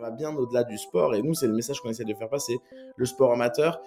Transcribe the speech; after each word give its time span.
va 0.00 0.10
bien 0.10 0.34
au-delà 0.34 0.64
du 0.64 0.78
sport. 0.78 1.14
Et 1.14 1.22
nous, 1.22 1.34
c'est 1.34 1.46
le 1.46 1.54
message 1.54 1.80
qu'on 1.80 1.90
essaie 1.90 2.04
de 2.04 2.14
faire 2.14 2.28
passer. 2.28 2.58
Le 2.96 3.04
sport 3.04 3.32
amateur, 3.32 3.80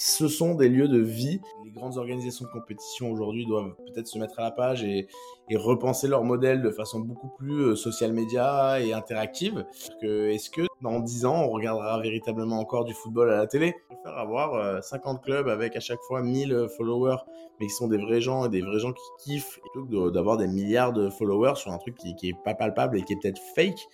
ce 0.00 0.28
sont 0.28 0.54
des 0.54 0.68
lieux 0.68 0.86
de 0.86 1.00
vie. 1.00 1.40
Les 1.64 1.72
grandes 1.72 1.96
organisations 1.96 2.44
de 2.44 2.50
compétition 2.52 3.10
aujourd'hui 3.10 3.46
doivent 3.46 3.74
peut-être 3.86 4.06
se 4.06 4.16
mettre 4.16 4.38
à 4.38 4.42
la 4.42 4.52
page 4.52 4.84
et, 4.84 5.08
repenser 5.52 6.06
leur 6.06 6.22
modèle 6.22 6.62
de 6.62 6.70
façon 6.70 7.00
beaucoup 7.00 7.30
plus 7.36 7.70
euh, 7.70 7.74
social 7.74 8.12
média 8.12 8.80
et 8.80 8.92
interactive. 8.92 9.66
Est-ce 10.02 10.50
que 10.50 10.62
dans 10.82 11.00
10 11.00 11.24
ans, 11.24 11.42
on 11.46 11.48
regardera 11.48 11.98
véritablement 12.00 12.60
encore 12.60 12.84
du 12.84 12.94
football 12.94 13.32
à 13.32 13.38
la 13.38 13.46
télé? 13.48 13.74
Je 13.90 13.96
préfère 13.96 14.18
avoir 14.18 14.84
50 14.84 15.16
euh, 15.16 15.20
clubs 15.20 15.48
avec 15.48 15.74
à 15.74 15.80
chaque 15.80 16.00
fois 16.06 16.22
1000 16.22 16.68
followers, 16.76 17.16
mais 17.58 17.66
qui 17.66 17.72
sont 17.72 17.88
des 17.88 17.98
vrais 17.98 18.20
gens 18.20 18.44
et 18.44 18.50
des 18.50 18.60
vrais 18.60 18.78
gens 18.78 18.92
qui 18.92 19.02
kiffent, 19.24 19.58
plutôt 19.72 19.86
que 19.86 20.10
d'avoir 20.10 20.36
des 20.36 20.46
milliards 20.46 20.92
de 20.92 21.10
followers 21.10 21.56
sur 21.56 21.72
un 21.72 21.78
truc 21.78 21.96
qui, 21.96 22.14
qui 22.14 22.28
est 22.28 22.36
pas 22.44 22.54
palpable 22.54 22.98
et 22.98 23.02
qui 23.02 23.14
est 23.14 23.18
peut-être 23.20 23.40
fake. 23.56 23.88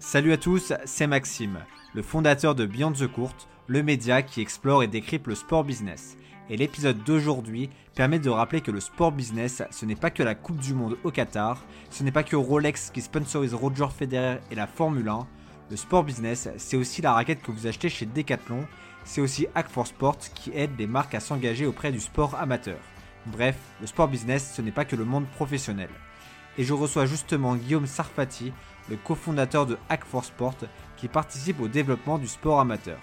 Salut 0.00 0.32
à 0.32 0.36
tous, 0.36 0.72
c'est 0.84 1.08
Maxime, 1.08 1.58
le 1.92 2.02
fondateur 2.02 2.54
de 2.54 2.66
Beyond 2.66 2.92
the 2.92 3.08
Court, 3.08 3.34
le 3.66 3.82
média 3.82 4.22
qui 4.22 4.40
explore 4.40 4.84
et 4.84 4.86
décrypte 4.86 5.26
le 5.26 5.34
sport 5.34 5.64
business. 5.64 6.16
Et 6.48 6.56
l'épisode 6.56 7.02
d'aujourd'hui 7.02 7.68
permet 7.96 8.20
de 8.20 8.30
rappeler 8.30 8.60
que 8.60 8.70
le 8.70 8.78
sport 8.78 9.10
business, 9.10 9.60
ce 9.72 9.86
n'est 9.86 9.96
pas 9.96 10.10
que 10.10 10.22
la 10.22 10.36
Coupe 10.36 10.58
du 10.58 10.72
Monde 10.72 10.96
au 11.02 11.10
Qatar, 11.10 11.64
ce 11.90 12.04
n'est 12.04 12.12
pas 12.12 12.22
que 12.22 12.36
Rolex 12.36 12.90
qui 12.90 13.02
sponsorise 13.02 13.54
Roger 13.54 13.88
Federer 13.88 14.38
et 14.52 14.54
la 14.54 14.68
Formule 14.68 15.08
1. 15.08 15.26
Le 15.68 15.76
sport 15.76 16.04
business, 16.04 16.48
c'est 16.58 16.76
aussi 16.76 17.02
la 17.02 17.12
raquette 17.12 17.42
que 17.42 17.50
vous 17.50 17.66
achetez 17.66 17.88
chez 17.88 18.06
Decathlon, 18.06 18.68
c'est 19.04 19.20
aussi 19.20 19.48
Hack 19.56 19.68
for 19.68 19.88
Sport 19.88 20.18
qui 20.32 20.52
aide 20.54 20.78
les 20.78 20.86
marques 20.86 21.16
à 21.16 21.20
s'engager 21.20 21.66
auprès 21.66 21.90
du 21.90 21.98
sport 21.98 22.36
amateur. 22.36 22.78
Bref, 23.26 23.56
le 23.80 23.88
sport 23.88 24.06
business, 24.06 24.52
ce 24.54 24.62
n'est 24.62 24.70
pas 24.70 24.84
que 24.84 24.96
le 24.96 25.04
monde 25.04 25.26
professionnel. 25.26 25.90
Et 26.56 26.64
je 26.64 26.72
reçois 26.72 27.06
justement 27.06 27.56
Guillaume 27.56 27.86
Sarfati, 27.86 28.52
le 28.88 28.96
cofondateur 28.96 29.66
de 29.66 29.78
Hack 29.88 30.04
for 30.04 30.24
Sport, 30.24 30.56
qui 30.96 31.08
participe 31.08 31.60
au 31.60 31.68
développement 31.68 32.18
du 32.18 32.26
sport 32.26 32.60
amateur. 32.60 32.98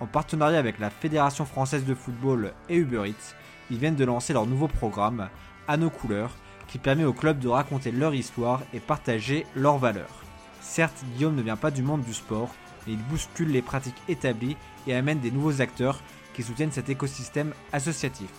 En 0.00 0.06
partenariat 0.06 0.58
avec 0.58 0.78
la 0.78 0.90
Fédération 0.90 1.44
française 1.44 1.84
de 1.84 1.94
football 1.94 2.52
et 2.68 2.76
Uber 2.76 3.08
Eats, 3.08 3.34
ils 3.70 3.78
viennent 3.78 3.96
de 3.96 4.04
lancer 4.04 4.32
leur 4.32 4.46
nouveau 4.46 4.68
programme, 4.68 5.28
À 5.66 5.76
nos 5.76 5.90
couleurs, 5.90 6.34
qui 6.66 6.78
permet 6.78 7.04
aux 7.04 7.12
clubs 7.12 7.38
de 7.38 7.48
raconter 7.48 7.90
leur 7.90 8.14
histoire 8.14 8.62
et 8.72 8.80
partager 8.80 9.46
leurs 9.54 9.78
valeurs. 9.78 10.22
Certes, 10.60 11.04
Guillaume 11.14 11.34
ne 11.34 11.42
vient 11.42 11.56
pas 11.56 11.70
du 11.70 11.82
monde 11.82 12.02
du 12.02 12.14
sport, 12.14 12.54
mais 12.86 12.94
il 12.94 13.02
bouscule 13.04 13.50
les 13.50 13.62
pratiques 13.62 14.00
établies 14.08 14.56
et 14.86 14.94
amène 14.94 15.20
des 15.20 15.30
nouveaux 15.30 15.60
acteurs 15.60 16.00
qui 16.34 16.42
soutiennent 16.42 16.72
cet 16.72 16.88
écosystème 16.88 17.52
associatif. 17.72 18.30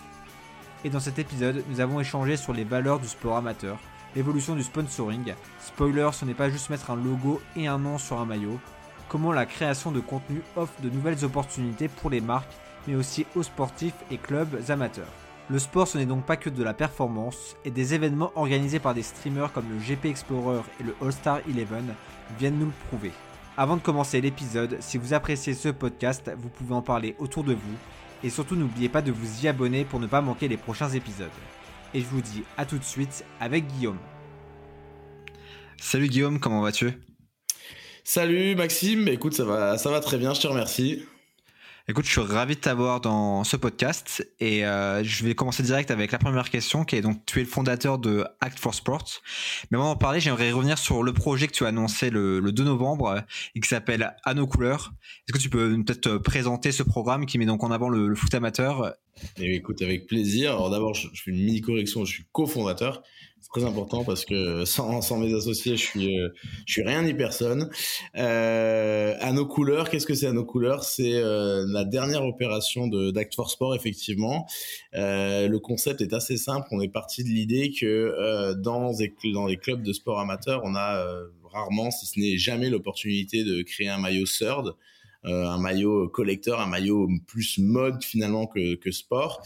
Et 0.84 0.90
dans 0.90 1.00
cet 1.00 1.18
épisode, 1.18 1.62
nous 1.68 1.80
avons 1.80 2.00
échangé 2.00 2.36
sur 2.36 2.52
les 2.52 2.64
valeurs 2.64 2.98
du 2.98 3.08
sport 3.08 3.36
amateur, 3.36 3.78
l'évolution 4.14 4.54
du 4.54 4.62
sponsoring. 4.62 5.34
Spoiler, 5.60 6.10
ce 6.12 6.24
n'est 6.24 6.34
pas 6.34 6.50
juste 6.50 6.70
mettre 6.70 6.90
un 6.90 6.96
logo 6.96 7.40
et 7.56 7.66
un 7.66 7.78
nom 7.78 7.98
sur 7.98 8.18
un 8.18 8.26
maillot, 8.26 8.58
comment 9.08 9.32
la 9.32 9.46
création 9.46 9.92
de 9.92 10.00
contenu 10.00 10.42
offre 10.56 10.80
de 10.82 10.90
nouvelles 10.90 11.24
opportunités 11.24 11.88
pour 11.88 12.10
les 12.10 12.20
marques, 12.20 12.52
mais 12.86 12.94
aussi 12.94 13.26
aux 13.34 13.42
sportifs 13.42 13.94
et 14.10 14.16
clubs 14.16 14.58
amateurs. 14.68 15.12
Le 15.48 15.58
sport 15.58 15.88
ce 15.88 15.98
n'est 15.98 16.06
donc 16.06 16.24
pas 16.24 16.36
que 16.36 16.48
de 16.48 16.62
la 16.62 16.74
performance, 16.74 17.56
et 17.64 17.70
des 17.70 17.94
événements 17.94 18.32
organisés 18.36 18.78
par 18.78 18.94
des 18.94 19.02
streamers 19.02 19.52
comme 19.52 19.68
le 19.68 19.78
GP 19.78 20.06
Explorer 20.06 20.62
et 20.78 20.84
le 20.84 20.94
All-Star 21.02 21.40
11 21.48 21.56
viennent 22.38 22.58
nous 22.58 22.66
le 22.66 22.86
prouver. 22.88 23.12
Avant 23.56 23.76
de 23.76 23.82
commencer 23.82 24.20
l'épisode, 24.20 24.76
si 24.80 24.96
vous 24.96 25.12
appréciez 25.12 25.54
ce 25.54 25.68
podcast, 25.68 26.30
vous 26.38 26.48
pouvez 26.48 26.74
en 26.74 26.82
parler 26.82 27.16
autour 27.18 27.42
de 27.42 27.52
vous, 27.52 27.76
et 28.22 28.30
surtout 28.30 28.54
n'oubliez 28.54 28.88
pas 28.88 29.02
de 29.02 29.12
vous 29.12 29.44
y 29.44 29.48
abonner 29.48 29.84
pour 29.84 29.98
ne 29.98 30.06
pas 30.06 30.20
manquer 30.20 30.46
les 30.46 30.56
prochains 30.56 30.90
épisodes. 30.90 31.28
Et 31.92 32.00
je 32.00 32.06
vous 32.06 32.20
dis 32.20 32.44
à 32.56 32.64
tout 32.64 32.78
de 32.78 32.84
suite 32.84 33.24
avec 33.40 33.66
Guillaume. 33.66 33.98
Salut 35.78 36.08
Guillaume, 36.08 36.38
comment 36.38 36.60
vas-tu? 36.60 36.92
Salut 38.04 38.54
Maxime, 38.54 39.08
écoute, 39.08 39.34
ça 39.34 39.44
va, 39.44 39.78
ça 39.78 39.90
va 39.90 40.00
très 40.00 40.18
bien, 40.18 40.34
je 40.34 40.40
te 40.40 40.46
remercie. 40.46 41.04
Écoute, 41.90 42.04
je 42.04 42.12
suis 42.12 42.20
ravi 42.20 42.54
de 42.54 42.60
t'avoir 42.60 43.00
dans 43.00 43.42
ce 43.42 43.56
podcast 43.56 44.24
et 44.38 44.64
euh, 44.64 45.02
je 45.02 45.24
vais 45.24 45.34
commencer 45.34 45.64
direct 45.64 45.90
avec 45.90 46.12
la 46.12 46.18
première 46.18 46.48
question 46.48 46.84
qui 46.84 46.94
est 46.94 47.00
donc 47.00 47.26
tu 47.26 47.40
es 47.40 47.42
le 47.42 47.48
fondateur 47.48 47.98
de 47.98 48.24
Act 48.40 48.60
for 48.60 48.74
Sports. 48.74 49.20
Mais 49.70 49.76
avant 49.76 49.88
d'en 49.88 49.96
parler, 49.96 50.20
j'aimerais 50.20 50.52
revenir 50.52 50.78
sur 50.78 51.02
le 51.02 51.12
projet 51.12 51.48
que 51.48 51.52
tu 51.52 51.64
as 51.64 51.68
annoncé 51.68 52.10
le, 52.10 52.40
2 52.42 52.62
novembre 52.62 53.24
et 53.56 53.60
qui 53.60 53.68
s'appelle 53.68 54.14
À 54.22 54.34
nos 54.34 54.46
couleurs. 54.46 54.92
Est-ce 55.26 55.36
que 55.36 55.42
tu 55.42 55.50
peux 55.50 55.82
peut-être 55.82 56.18
présenter 56.18 56.70
ce 56.70 56.84
programme 56.84 57.26
qui 57.26 57.38
met 57.38 57.46
donc 57.46 57.64
en 57.64 57.72
avant 57.72 57.88
le, 57.88 58.14
foot 58.14 58.32
amateur? 58.34 58.94
Et 59.36 59.56
Écoute, 59.56 59.82
avec 59.82 60.06
plaisir. 60.06 60.52
Alors 60.52 60.70
d'abord, 60.70 60.94
je, 60.94 61.08
je 61.12 61.24
fais 61.24 61.32
une 61.32 61.44
mini 61.44 61.60
correction, 61.60 62.04
je 62.04 62.12
suis 62.12 62.24
cofondateur 62.30 63.02
très 63.48 63.64
important 63.64 64.04
parce 64.04 64.24
que 64.24 64.64
sans, 64.64 65.00
sans 65.00 65.18
mes 65.18 65.34
associés, 65.34 65.76
je 65.76 65.82
suis, 65.82 66.18
euh, 66.18 66.28
je 66.66 66.72
suis 66.72 66.82
rien 66.82 67.02
ni 67.02 67.14
personne. 67.14 67.70
Euh, 68.16 69.14
à 69.20 69.32
nos 69.32 69.46
couleurs, 69.46 69.90
qu'est-ce 69.90 70.06
que 70.06 70.14
c'est 70.14 70.26
à 70.26 70.32
nos 70.32 70.44
couleurs? 70.44 70.84
C'est 70.84 71.14
euh, 71.14 71.64
la 71.68 71.84
dernière 71.84 72.24
opération 72.24 72.86
de 72.86 73.10
d'Act 73.10 73.34
for 73.34 73.50
Sport, 73.50 73.74
effectivement. 73.74 74.46
Euh, 74.94 75.48
le 75.48 75.58
concept 75.58 76.00
est 76.00 76.12
assez 76.12 76.36
simple. 76.36 76.68
On 76.70 76.80
est 76.80 76.88
parti 76.88 77.24
de 77.24 77.28
l'idée 77.28 77.72
que 77.72 77.86
euh, 77.86 78.54
dans, 78.54 78.92
dans 79.32 79.46
les 79.46 79.56
clubs 79.56 79.82
de 79.82 79.92
sport 79.92 80.20
amateur, 80.20 80.62
on 80.64 80.74
a 80.74 81.04
rarement, 81.52 81.90
si 81.90 82.06
ce 82.06 82.20
n'est 82.20 82.38
jamais, 82.38 82.70
l'opportunité 82.70 83.44
de 83.44 83.62
créer 83.62 83.88
un 83.88 83.98
maillot 83.98 84.26
third. 84.26 84.74
Euh, 85.26 85.44
un 85.44 85.58
maillot 85.58 86.08
collecteur, 86.08 86.60
un 86.60 86.66
maillot 86.66 87.06
plus 87.26 87.58
mode 87.58 88.02
finalement 88.02 88.46
que, 88.46 88.76
que 88.76 88.90
sport, 88.90 89.42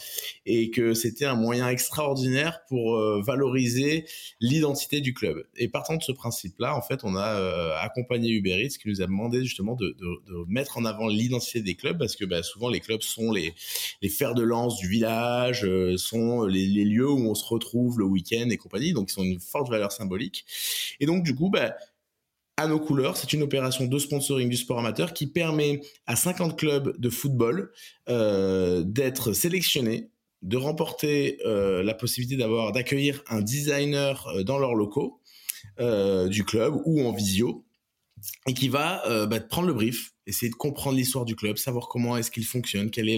et 0.47 0.71
que 0.71 0.95
c'était 0.95 1.25
un 1.25 1.35
moyen 1.35 1.69
extraordinaire 1.69 2.61
pour 2.69 2.95
euh, 2.95 3.21
valoriser 3.27 4.07
l'identité 4.41 5.01
du 5.01 5.15
club. 5.15 5.45
Et 5.57 5.67
partant 5.67 5.97
de 5.97 6.03
ce 6.03 6.13
principe-là, 6.13 6.77
en 6.77 6.83
fait, 6.83 7.01
on 7.03 7.17
a 7.17 7.27
euh, 7.27 7.77
accompagné 7.81 8.31
Uber 8.31 8.65
Eats 8.65 8.79
qui 8.81 8.89
nous 8.89 9.03
a 9.03 9.07
demandé 9.07 9.43
justement 9.43 9.75
de, 9.75 9.97
de, 9.99 10.33
de 10.33 10.45
mettre 10.47 10.79
en 10.79 10.85
avant 10.85 11.09
l'identité 11.09 11.61
des 11.61 11.75
clubs 11.75 11.99
parce 11.99 12.15
que 12.15 12.25
bah, 12.25 12.45
souvent 12.45 12.69
les 12.69 12.81
clubs 12.81 13.03
sont 13.03 13.33
les, 13.33 13.53
les 14.01 14.09
fers 14.09 14.35
de 14.35 14.45
lance 14.45 14.77
du 14.77 14.87
village, 14.87 15.67
sont 15.97 16.45
les, 16.45 16.67
les, 16.67 16.85
lieux 16.85 17.11
où 17.11 17.29
on 17.29 17.35
se 17.35 17.45
retrouve 17.45 17.99
le 17.99 18.05
week-end 18.05 18.49
et 18.49 18.57
compagnie, 18.57 18.93
donc 18.93 19.11
ils 19.11 19.19
ont 19.19 19.25
une 19.25 19.41
forte 19.41 19.71
valeur 19.71 19.91
symbolique. 19.91 20.45
Et 21.01 21.07
donc 21.07 21.25
du 21.25 21.35
coup, 21.35 21.51
bah, 21.51 21.75
à 22.57 22.67
nos 22.67 22.79
couleurs. 22.79 23.17
C'est 23.17 23.33
une 23.33 23.43
opération 23.43 23.87
de 23.87 23.99
sponsoring 23.99 24.49
du 24.49 24.57
sport 24.57 24.79
amateur 24.79 25.13
qui 25.13 25.27
permet 25.27 25.81
à 26.07 26.17
50 26.17 26.59
clubs 26.59 26.99
de 26.99 27.11
football 27.11 27.73
euh, 28.09 28.83
d'être 28.85 29.33
sélectionnés, 29.33 30.11
de 30.43 30.57
remporter 30.57 31.39
euh, 31.45 31.83
la 31.83 31.95
possibilité 31.95 32.37
d'avoir 32.37 32.73
d'accueillir 32.73 33.23
un 33.29 33.41
designer 33.41 34.27
euh, 34.29 34.43
dans 34.43 34.59
leurs 34.59 34.75
locaux 34.75 35.21
du 36.29 36.45
club 36.45 36.75
ou 36.85 37.05
en 37.05 37.13
visio 37.13 37.65
et 38.47 38.53
qui 38.53 38.69
va 38.69 39.27
bah, 39.27 39.41
prendre 39.41 39.67
le 39.67 39.73
brief, 39.73 40.13
essayer 40.27 40.51
de 40.51 40.55
comprendre 40.55 40.97
l'histoire 40.97 41.25
du 41.25 41.35
club, 41.35 41.57
savoir 41.57 41.89
comment 41.89 42.19
est-ce 42.19 42.31
qu'il 42.31 42.45
fonctionne, 42.45 42.91
quelles 42.91 43.09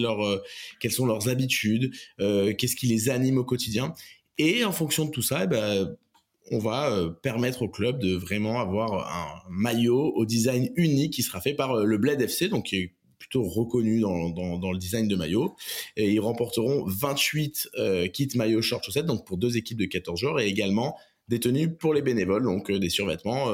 sont 0.91 1.07
leurs 1.07 1.29
habitudes, 1.29 1.93
qu'est-ce 2.19 2.77
qui 2.77 2.87
les 2.87 3.11
anime 3.11 3.39
au 3.39 3.45
quotidien. 3.45 3.95
Et 4.39 4.65
en 4.65 4.73
fonction 4.73 5.05
de 5.05 5.11
tout 5.11 5.23
ça, 5.23 5.43
eh 5.45 5.47
ben, 5.49 5.97
on 6.51 6.59
va 6.59 6.91
euh, 6.91 7.11
permettre 7.11 7.63
au 7.63 7.69
club 7.69 7.99
de 7.99 8.15
vraiment 8.15 8.61
avoir 8.61 9.13
un 9.13 9.43
maillot 9.51 10.13
au 10.15 10.25
design 10.25 10.71
unique 10.77 11.15
qui 11.15 11.23
sera 11.23 11.41
fait 11.41 11.55
par 11.55 11.73
euh, 11.73 11.85
le 11.85 11.99
Bled 11.99 12.21
FC, 12.21 12.49
donc 12.49 12.67
qui 12.67 12.77
est 12.77 12.95
plutôt 13.19 13.43
reconnu 13.43 14.01
dans, 14.01 14.73
le 14.73 14.79
design 14.79 15.09
de 15.09 15.17
maillot. 15.17 15.57
Et 15.97 16.13
ils 16.13 16.21
remporteront 16.21 16.85
28 16.87 17.71
euh, 17.79 18.07
kits 18.09 18.29
maillot 18.37 18.63
short 18.63 18.85
chaussettes, 18.85 19.07
donc 19.07 19.27
pour 19.27 19.39
deux 19.39 19.57
équipes 19.57 19.79
de 19.79 19.87
14 19.87 20.21
joueurs, 20.21 20.41
et 20.41 20.47
également 20.47 20.97
des 21.29 21.41
tenues 21.41 21.75
pour 21.75 21.93
les 21.93 22.03
bénévoles, 22.03 22.45
donc 22.45 22.71
des 22.71 22.89
survêtements 22.91 23.49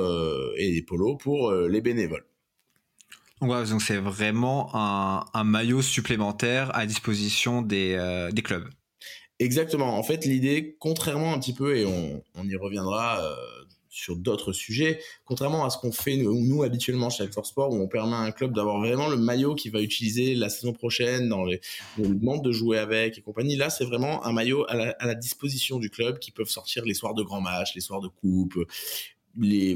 et 0.58 0.72
des 0.72 0.82
polos 0.82 1.16
pour 1.16 1.50
les 1.50 1.80
bénévoles. 1.80 2.26
donc 3.40 3.80
c'est 3.80 3.96
vraiment 3.96 4.68
un, 4.74 5.44
maillot 5.44 5.80
supplémentaire 5.80 6.76
à 6.76 6.84
disposition 6.84 7.62
des 7.62 7.96
clubs. 8.44 8.68
Exactement. 9.42 9.98
En 9.98 10.04
fait, 10.04 10.24
l'idée, 10.24 10.76
contrairement 10.78 11.32
un 11.32 11.40
petit 11.40 11.52
peu, 11.52 11.76
et 11.76 11.84
on, 11.84 12.44
y 12.44 12.54
reviendra 12.54 13.24
euh, 13.24 13.34
sur 13.88 14.14
d'autres 14.14 14.52
sujets, 14.52 15.00
contrairement 15.24 15.64
à 15.64 15.70
ce 15.70 15.78
qu'on 15.78 15.90
fait 15.90 16.16
nous, 16.16 16.62
habituellement 16.62 17.10
chez 17.10 17.24
Actor 17.24 17.44
Sport, 17.44 17.72
où 17.72 17.82
on 17.82 17.88
permet 17.88 18.14
à 18.14 18.20
un 18.20 18.30
club 18.30 18.54
d'avoir 18.54 18.78
vraiment 18.78 19.08
le 19.08 19.16
maillot 19.16 19.56
qu'il 19.56 19.72
va 19.72 19.80
utiliser 19.80 20.36
la 20.36 20.48
saison 20.48 20.72
prochaine, 20.72 21.28
dans 21.28 21.44
les, 21.44 21.60
on 21.98 22.08
lui 22.08 22.20
demande 22.20 22.44
de 22.44 22.52
jouer 22.52 22.78
avec 22.78 23.18
et 23.18 23.20
compagnie. 23.20 23.56
Là, 23.56 23.68
c'est 23.68 23.84
vraiment 23.84 24.24
un 24.24 24.32
maillot 24.32 24.64
à 24.68 24.94
la, 25.04 25.14
disposition 25.16 25.80
du 25.80 25.90
club 25.90 26.20
qui 26.20 26.30
peuvent 26.30 26.48
sortir 26.48 26.84
les 26.84 26.94
soirs 26.94 27.14
de 27.14 27.24
grands 27.24 27.40
matchs, 27.40 27.74
les 27.74 27.80
soirs 27.80 28.00
de 28.00 28.08
coupe. 28.08 28.54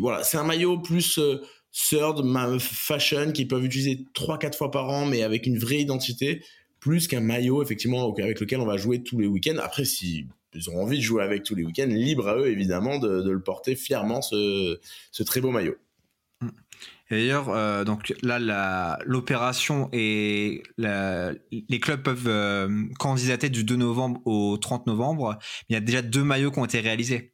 Voilà, 0.00 0.22
c'est 0.22 0.36
un 0.36 0.44
maillot 0.44 0.78
plus 0.78 1.18
euh, 1.18 1.42
third 1.72 2.24
fashion 2.60 3.32
qu'ils 3.32 3.48
peuvent 3.48 3.64
utiliser 3.64 4.06
3-4 4.14 4.56
fois 4.56 4.70
par 4.70 4.88
an, 4.90 5.06
mais 5.06 5.24
avec 5.24 5.44
une 5.44 5.58
vraie 5.58 5.80
identité 5.80 6.44
plus 6.86 7.08
qu'un 7.08 7.18
maillot 7.18 7.64
effectivement 7.64 8.14
avec 8.14 8.38
lequel 8.38 8.60
on 8.60 8.64
va 8.64 8.76
jouer 8.76 9.02
tous 9.02 9.18
les 9.18 9.26
week-ends. 9.26 9.56
Après, 9.60 9.84
si 9.84 10.28
ils 10.54 10.70
ont 10.70 10.80
envie 10.80 10.98
de 10.98 11.02
jouer 11.02 11.24
avec 11.24 11.42
tous 11.42 11.56
les 11.56 11.64
week-ends, 11.64 11.88
libre 11.88 12.28
à 12.28 12.36
eux 12.36 12.46
évidemment 12.46 13.00
de, 13.00 13.28
le 13.28 13.40
porter 13.40 13.74
fièrement 13.74 14.22
ce, 14.22 14.78
très 15.24 15.40
beau 15.40 15.50
maillot. 15.50 15.74
Et 17.10 17.16
d'ailleurs, 17.16 17.48
euh, 17.48 17.82
donc 17.82 18.14
là, 18.22 18.98
l'opération 19.04 19.88
et 19.92 20.62
les 20.78 21.80
clubs 21.80 22.02
peuvent 22.04 22.28
euh, 22.28 22.84
candidater 23.00 23.48
du 23.48 23.64
2 23.64 23.74
novembre 23.74 24.20
au 24.24 24.56
30 24.56 24.86
novembre. 24.86 25.40
Il 25.68 25.72
y 25.72 25.76
a 25.76 25.80
déjà 25.80 26.02
deux 26.02 26.22
maillots 26.22 26.52
qui 26.52 26.60
ont 26.60 26.66
été 26.66 26.78
réalisés. 26.78 27.32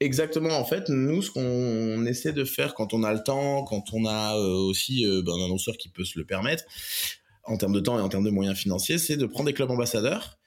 Exactement. 0.00 0.58
En 0.58 0.64
fait, 0.64 0.88
nous, 0.88 1.22
ce 1.22 1.30
qu'on 1.30 2.04
essaie 2.06 2.32
de 2.32 2.44
faire 2.44 2.74
quand 2.74 2.94
on 2.94 3.04
a 3.04 3.12
le 3.12 3.22
temps, 3.22 3.62
quand 3.62 3.92
on 3.92 4.06
a 4.06 4.34
aussi 4.34 5.04
ben, 5.24 5.32
un 5.34 5.44
annonceur 5.44 5.76
qui 5.76 5.88
peut 5.88 6.04
se 6.04 6.18
le 6.18 6.24
permettre, 6.24 6.64
en 7.44 7.56
termes 7.56 7.72
de 7.72 7.80
temps 7.80 7.98
et 7.98 8.02
en 8.02 8.08
termes 8.08 8.24
de 8.24 8.30
moyens 8.30 8.56
financiers, 8.56 8.98
c'est 8.98 9.16
de 9.16 9.26
prendre 9.26 9.46
des 9.46 9.52
clubs 9.52 9.70
ambassadeurs 9.70 10.38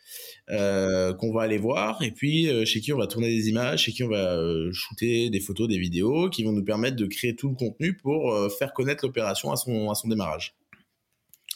euh, 0.51 1.13
qu'on 1.13 1.33
va 1.33 1.41
aller 1.41 1.57
voir 1.57 2.01
et 2.03 2.11
puis 2.11 2.47
euh, 2.47 2.65
chez 2.65 2.79
qui 2.79 2.93
on 2.93 2.97
va 2.97 3.07
tourner 3.07 3.29
des 3.29 3.49
images, 3.49 3.83
chez 3.83 3.91
qui 3.91 4.03
on 4.03 4.09
va 4.09 4.35
euh, 4.35 4.71
shooter 4.71 5.29
des 5.29 5.39
photos, 5.39 5.67
des 5.67 5.79
vidéos 5.79 6.29
qui 6.29 6.43
vont 6.43 6.51
nous 6.51 6.63
permettre 6.63 6.95
de 6.95 7.05
créer 7.07 7.35
tout 7.35 7.49
le 7.49 7.55
contenu 7.55 7.97
pour 7.97 8.33
faire 8.57 8.73
connaître 8.73 9.05
l'opération 9.05 9.51
à 9.51 9.55
son, 9.55 9.89
à 9.89 9.95
son 9.95 10.07
démarrage. 10.07 10.55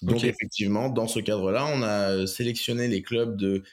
Donc 0.01 0.23
effectivement, 0.23 0.89
dans 0.89 1.07
ce 1.07 1.19
cadre-là, 1.19 1.67
on 1.73 1.83
a 1.83 2.25
sélectionné 2.25 2.87
les 2.87 3.01
clubs 3.01 3.35
de 3.37 3.63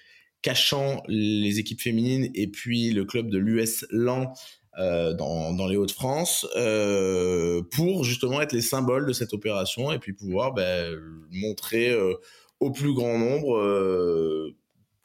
Cachan, 0.43 1.03
les 1.09 1.59
équipes 1.59 1.81
féminines 1.81 2.31
et 2.35 2.49
puis 2.49 2.91
le 2.91 3.05
club 3.05 3.31
de 3.31 3.39
l'US 3.39 3.87
LAN 3.91 4.33
dans, 4.79 5.53
dans, 5.53 5.67
les 5.67 5.77
Hauts-de-France 5.77 6.47
euh, 6.57 7.63
pour 7.73 8.05
justement 8.05 8.41
être 8.41 8.53
les 8.53 8.61
symboles 8.61 9.07
de 9.07 9.13
cette 9.13 9.33
opération 9.33 9.93
et 9.93 9.99
puis 9.99 10.13
pouvoir 10.13 10.53
ben, 10.53 10.95
montrer 11.31 11.97
au 12.61 12.71
plus 12.71 12.93
grand 12.93 13.19
nombre 13.19 14.53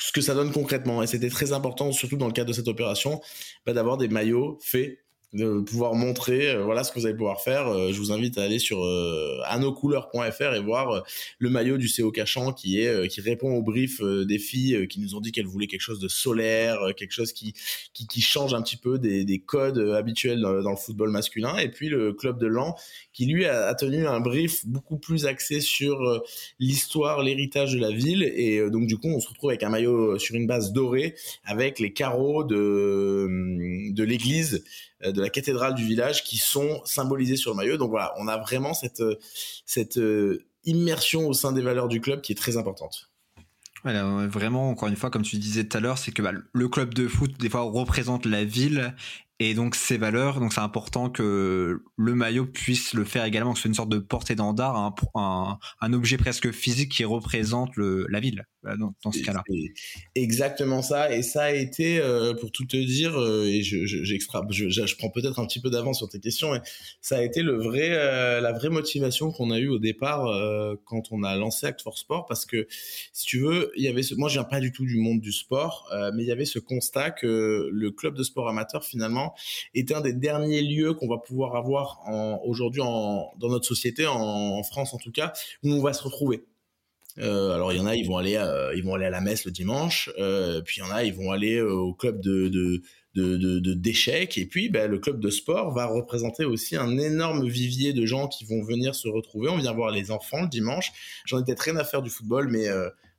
ce 0.01 0.11
que 0.11 0.21
ça 0.21 0.33
donne 0.33 0.51
concrètement. 0.51 1.03
Et 1.03 1.07
c'était 1.07 1.29
très 1.29 1.53
important, 1.53 1.91
surtout 1.91 2.17
dans 2.17 2.27
le 2.27 2.33
cadre 2.33 2.49
de 2.49 2.53
cette 2.53 2.67
opération, 2.67 3.21
bah, 3.65 3.73
d'avoir 3.73 3.97
des 3.97 4.07
maillots 4.07 4.57
faits 4.61 4.97
de 5.33 5.61
pouvoir 5.61 5.95
montrer 5.95 6.51
euh, 6.51 6.63
voilà 6.63 6.83
ce 6.83 6.91
que 6.91 6.99
vous 6.99 7.05
allez 7.05 7.15
pouvoir 7.15 7.41
faire. 7.41 7.67
Euh, 7.67 7.93
je 7.93 7.97
vous 7.99 8.11
invite 8.11 8.37
à 8.37 8.43
aller 8.43 8.59
sur 8.59 8.83
euh, 8.83 9.39
anocouleurs.fr 9.45 10.53
et 10.53 10.59
voir 10.59 11.03
le 11.39 11.49
maillot 11.49 11.77
du 11.77 11.89
CO 11.89 12.11
Cachan 12.11 12.51
qui 12.51 12.81
est 12.81 13.07
qui 13.07 13.21
répond 13.21 13.53
au 13.55 13.61
brief 13.61 14.01
des 14.01 14.39
filles 14.39 14.87
qui 14.87 14.99
nous 14.99 15.15
ont 15.15 15.21
dit 15.21 15.31
qu'elles 15.31 15.47
voulaient 15.47 15.67
quelque 15.67 15.81
chose 15.81 15.99
de 15.99 16.09
solaire, 16.09 16.79
quelque 16.97 17.13
chose 17.13 17.31
qui 17.31 17.53
qui, 17.93 18.07
qui 18.07 18.21
change 18.21 18.53
un 18.53 18.61
petit 18.61 18.75
peu 18.75 18.99
des, 18.99 19.23
des 19.23 19.39
codes 19.39 19.79
habituels 19.79 20.41
dans, 20.41 20.71
le 20.71 20.75
football 20.75 21.11
masculin. 21.11 21.57
Et 21.57 21.69
puis 21.69 21.87
le 21.87 22.13
club 22.13 22.37
de 22.37 22.47
Lan 22.47 22.75
qui 23.13 23.25
lui 23.25 23.45
a, 23.45 23.67
a 23.67 23.75
tenu 23.75 24.07
un 24.07 24.19
brief 24.19 24.65
beaucoup 24.65 24.97
plus 24.97 25.25
axé 25.25 25.61
sur 25.61 26.21
l'histoire, 26.59 27.23
l'héritage 27.23 27.73
de 27.73 27.79
la 27.79 27.91
ville. 27.91 28.23
Et 28.23 28.69
donc 28.69 28.87
du 28.87 28.97
coup 28.97 29.07
on 29.07 29.19
se 29.19 29.29
retrouve 29.29 29.51
avec 29.51 29.63
un 29.63 29.69
maillot 29.69 30.19
sur 30.19 30.35
une 30.35 30.47
base 30.47 30.73
dorée 30.73 31.15
avec 31.45 31.79
les 31.79 31.93
carreaux 31.93 32.43
de 32.43 33.91
de 33.91 34.03
l'église 34.03 34.63
de 35.05 35.21
la 35.21 35.29
cathédrale 35.29 35.73
du 35.73 35.85
village 35.85 36.23
qui 36.23 36.37
sont 36.37 36.81
symbolisés 36.85 37.35
sur 37.35 37.51
le 37.51 37.57
maillot. 37.57 37.77
Donc 37.77 37.89
voilà, 37.89 38.13
on 38.17 38.27
a 38.27 38.37
vraiment 38.37 38.73
cette, 38.73 39.03
cette 39.65 39.97
euh, 39.97 40.45
immersion 40.63 41.27
au 41.27 41.33
sein 41.33 41.51
des 41.51 41.61
valeurs 41.61 41.87
du 41.87 42.01
club 42.01 42.21
qui 42.21 42.31
est 42.31 42.35
très 42.35 42.57
importante. 42.57 43.11
Voilà, 43.83 44.03
vraiment, 44.27 44.69
encore 44.69 44.89
une 44.89 44.95
fois, 44.95 45.09
comme 45.09 45.23
tu 45.23 45.37
disais 45.37 45.63
tout 45.63 45.75
à 45.75 45.79
l'heure, 45.79 45.97
c'est 45.97 46.11
que 46.11 46.21
bah, 46.21 46.33
le 46.53 46.67
club 46.67 46.93
de 46.93 47.07
foot, 47.07 47.31
des 47.39 47.49
fois, 47.49 47.61
représente 47.61 48.27
la 48.27 48.43
ville 48.43 48.95
et 49.43 49.55
donc 49.55 49.73
ces 49.73 49.97
valeurs, 49.97 50.39
donc 50.39 50.53
c'est 50.53 50.61
important 50.61 51.09
que 51.09 51.81
le 51.97 52.13
maillot 52.13 52.45
puisse 52.45 52.93
le 52.93 53.03
faire 53.03 53.25
également, 53.25 53.53
que 53.53 53.57
ce 53.57 53.63
soit 53.63 53.69
une 53.69 53.73
sorte 53.75 53.89
de 53.89 53.97
porte-étendard, 53.97 54.75
un, 54.75 54.93
un, 55.15 55.57
un, 55.81 55.93
objet 55.93 56.17
presque 56.17 56.51
physique 56.51 56.91
qui 56.91 57.03
représente 57.05 57.75
le, 57.75 58.05
la 58.11 58.19
ville 58.19 58.45
dans, 58.63 58.93
dans 59.03 59.11
ce 59.11 59.23
cas-là. 59.23 59.43
Exactement 60.13 60.83
ça, 60.83 61.11
et 61.11 61.23
ça 61.23 61.45
a 61.45 61.51
été, 61.53 61.99
euh, 61.99 62.35
pour 62.35 62.51
tout 62.51 62.65
te 62.65 62.77
dire, 62.77 63.19
euh, 63.19 63.45
et 63.45 63.63
je, 63.63 63.87
je, 63.87 64.03
je, 64.03 64.15
je, 64.15 64.95
prends 64.97 65.09
peut-être 65.09 65.39
un 65.39 65.47
petit 65.47 65.59
peu 65.59 65.71
d'avance 65.71 65.97
sur 65.97 66.07
tes 66.07 66.19
questions, 66.19 66.51
mais 66.51 66.61
ça 67.01 67.17
a 67.17 67.23
été 67.23 67.41
le 67.41 67.57
vrai, 67.57 67.89
euh, 67.93 68.41
la 68.41 68.53
vraie 68.53 68.69
motivation 68.69 69.31
qu'on 69.31 69.49
a 69.49 69.57
eue 69.57 69.69
au 69.69 69.79
départ 69.79 70.21
quand 70.85 71.11
on 71.11 71.23
a 71.23 71.35
lancé 71.35 71.65
Act 71.65 71.81
for 71.81 71.97
Sport, 71.97 72.27
parce 72.27 72.45
que 72.45 72.67
si 73.11 73.25
tu 73.25 73.39
veux, 73.39 73.71
il 73.75 73.83
y 73.83 73.87
avait 73.87 74.03
ce, 74.03 74.13
moi 74.13 74.29
je 74.29 74.33
viens 74.33 74.43
pas 74.43 74.59
du 74.59 74.71
tout 74.71 74.85
du 74.85 74.97
monde 74.97 75.19
du 75.19 75.31
sport, 75.31 75.91
mais 76.13 76.21
il 76.21 76.27
y 76.27 76.31
avait 76.31 76.45
ce 76.45 76.59
constat 76.59 77.09
que 77.09 77.69
le 77.71 77.91
club 77.91 78.15
de 78.15 78.21
sport 78.21 78.47
amateur 78.47 78.85
finalement 78.85 79.30
est 79.73 79.91
un 79.91 80.01
des 80.01 80.13
derniers 80.13 80.61
lieux 80.61 80.93
qu'on 80.93 81.07
va 81.07 81.17
pouvoir 81.17 81.55
avoir 81.55 82.01
aujourd'hui 82.45 82.81
dans 82.81 83.31
notre 83.49 83.65
société, 83.65 84.05
en, 84.07 84.63
France 84.63 84.93
en 84.93 84.97
tout 84.97 85.11
cas, 85.11 85.33
où 85.63 85.71
on 85.71 85.81
va 85.81 85.93
se 85.93 86.03
retrouver. 86.03 86.45
Euh, 87.17 87.53
alors 87.53 87.73
il 87.73 87.77
y 87.77 87.81
en 87.81 87.85
a, 87.85 87.95
ils 87.95 88.07
vont 88.07 88.17
aller, 88.17 88.35
euh, 88.35 88.73
ils 88.75 88.83
vont 88.83 88.95
aller 88.95 89.05
à 89.05 89.09
la 89.09 89.21
messe 89.21 89.45
le 89.45 89.51
dimanche, 89.51 90.09
euh, 90.17 90.61
puis 90.61 90.77
il 90.77 90.79
y 90.79 90.87
en 90.87 90.91
a, 90.91 91.03
ils 91.03 91.13
vont 91.13 91.31
aller 91.31 91.61
au 91.61 91.93
club 91.93 92.21
de 92.21 92.81
d'échecs 93.13 94.37
et 94.37 94.45
puis 94.45 94.69
ben, 94.69 94.89
le 94.89 94.97
club 94.97 95.19
de 95.19 95.29
sport 95.29 95.73
va 95.73 95.85
représenter 95.85 96.45
aussi 96.45 96.77
un 96.77 96.97
énorme 96.97 97.45
vivier 97.45 97.91
de 97.91 98.05
gens 98.05 98.29
qui 98.29 98.45
vont 98.45 98.63
venir 98.63 98.95
se 98.95 99.09
retrouver. 99.09 99.49
On 99.49 99.57
vient 99.57 99.73
voir 99.73 99.91
les 99.91 100.11
enfants 100.11 100.43
le 100.43 100.47
dimanche. 100.47 100.93
J'en 101.25 101.41
ai 101.41 101.43
peut-être 101.43 101.59
rien 101.59 101.75
à 101.75 101.83
faire 101.83 102.01
du 102.01 102.09
football, 102.09 102.47
mais 102.47 102.67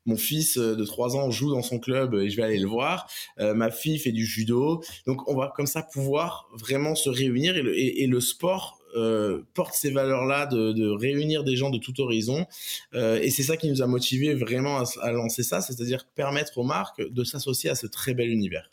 mon 0.07 0.17
fils 0.17 0.57
euh, 0.59 0.75
de 0.75 0.85
3 0.85 1.17
ans 1.17 1.31
joue 1.31 1.51
dans 1.51 1.63
son 1.63 1.79
club 1.79 2.15
et 2.15 2.31
je 2.31 2.37
vais 2.37 2.43
aller 2.43 2.59
le 2.59 2.69
voir. 2.69 3.09
Euh, 3.39 3.55
ma 3.55 3.71
fille 3.71 3.99
fait 3.99 4.13
du 4.13 4.27
judo. 4.27 4.83
Donc 5.07 5.29
on 5.29 5.37
va 5.37 5.53
comme 5.55 5.67
ça 5.67 5.83
pouvoir 5.83 6.49
vraiment 6.53 6.95
se 6.95 7.09
réunir 7.11 7.57
et 7.57 7.63
le, 7.63 7.79
et, 7.79 8.07
le 8.07 8.21
sport 8.21 8.79
euh, 8.95 9.43
porte 9.55 9.75
ces 9.75 9.91
valeurs-là 9.91 10.47
de, 10.47 10.73
de, 10.73 10.89
réunir 10.89 11.45
des 11.45 11.57
gens 11.57 11.71
de 11.71 11.79
tout 11.79 12.01
horizon. 12.01 12.47
Euh, 12.95 13.21
et 13.21 13.31
c'est 13.31 13.43
ça 13.43 13.57
qui 13.57 13.71
nous 13.71 13.83
a 13.83 13.87
motivés 13.87 14.35
vraiment 14.35 14.81
à, 14.81 14.85
à 15.01 15.13
lancer 15.13 15.43
ça, 15.43 15.61
c'est-à-dire 15.61 16.07
permettre 16.15 16.59
aux 16.59 16.65
marques 16.65 17.03
de 17.09 17.25
s'associer 17.25 17.71
à 17.71 17.75
ce 17.75 17.87
très 17.87 18.15
bel 18.15 18.29
univers 18.29 18.69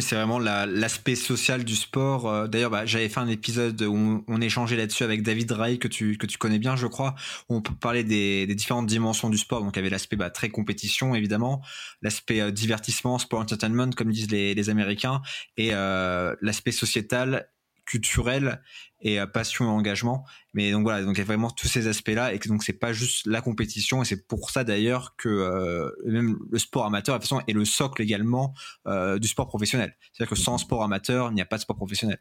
c'est 0.00 0.16
vraiment 0.16 0.38
l'aspect 0.38 1.14
social 1.14 1.64
du 1.64 1.76
sport. 1.76 2.28
Euh, 2.28 2.48
d'ailleurs, 2.48 2.70
bah, 2.70 2.84
j'avais 2.86 3.08
fait 3.08 3.20
un 3.20 3.28
épisode 3.28 3.80
où 3.82 4.24
on, 4.26 4.40
échangeait 4.40 4.76
là-dessus 4.76 5.04
avec 5.04 5.22
David 5.22 5.52
Ray, 5.52 5.78
que 5.78 5.88
tu, 5.88 6.18
que 6.18 6.26
tu 6.26 6.38
connais 6.38 6.58
bien, 6.58 6.76
je 6.76 6.86
crois, 6.86 7.14
où 7.48 7.56
on 7.56 7.60
parlait 7.62 8.04
des, 8.04 8.46
des 8.46 8.54
différentes 8.54 8.86
dimensions 8.86 9.30
du 9.30 9.38
sport. 9.38 9.62
Donc, 9.62 9.76
il 9.76 9.78
y 9.78 9.80
avait 9.80 9.90
l'aspect 9.90 10.16
bah, 10.16 10.30
très 10.30 10.48
compétition, 10.48 11.14
évidemment, 11.14 11.62
l'aspect 12.02 12.40
euh, 12.40 12.50
divertissement, 12.50 13.18
sport 13.18 13.40
entertainment, 13.40 13.90
comme 13.90 14.10
disent 14.10 14.30
les, 14.30 14.54
les 14.54 14.70
Américains, 14.70 15.22
et 15.56 15.70
euh, 15.72 16.34
l'aspect 16.40 16.72
sociétal 16.72 17.48
culturel 17.84 18.62
et 19.00 19.20
euh, 19.20 19.26
passion 19.26 19.66
et 19.66 19.68
engagement. 19.68 20.24
Mais 20.52 20.72
donc 20.72 20.82
voilà, 20.82 21.02
donc 21.02 21.16
il 21.16 21.18
y 21.18 21.22
a 21.22 21.24
vraiment 21.24 21.50
tous 21.50 21.68
ces 21.68 21.86
aspects-là 21.86 22.32
et 22.32 22.38
que 22.38 22.48
donc 22.48 22.62
c'est 22.62 22.72
pas 22.72 22.92
juste 22.92 23.26
la 23.26 23.40
compétition 23.40 24.02
et 24.02 24.04
c'est 24.04 24.26
pour 24.26 24.50
ça 24.50 24.64
d'ailleurs 24.64 25.14
que 25.16 25.28
euh, 25.28 25.90
même 26.04 26.38
le 26.50 26.58
sport 26.58 26.86
amateur 26.86 27.18
de 27.18 27.22
façon 27.22 27.42
est 27.46 27.52
le 27.52 27.64
socle 27.64 28.02
également 28.02 28.54
euh, 28.86 29.18
du 29.18 29.28
sport 29.28 29.48
professionnel. 29.48 29.96
C'est-à-dire 30.12 30.30
que 30.30 30.40
sans 30.40 30.58
sport 30.58 30.82
amateur, 30.82 31.30
il 31.30 31.34
n'y 31.34 31.42
a 31.42 31.46
pas 31.46 31.56
de 31.56 31.62
sport 31.62 31.76
professionnel. 31.76 32.18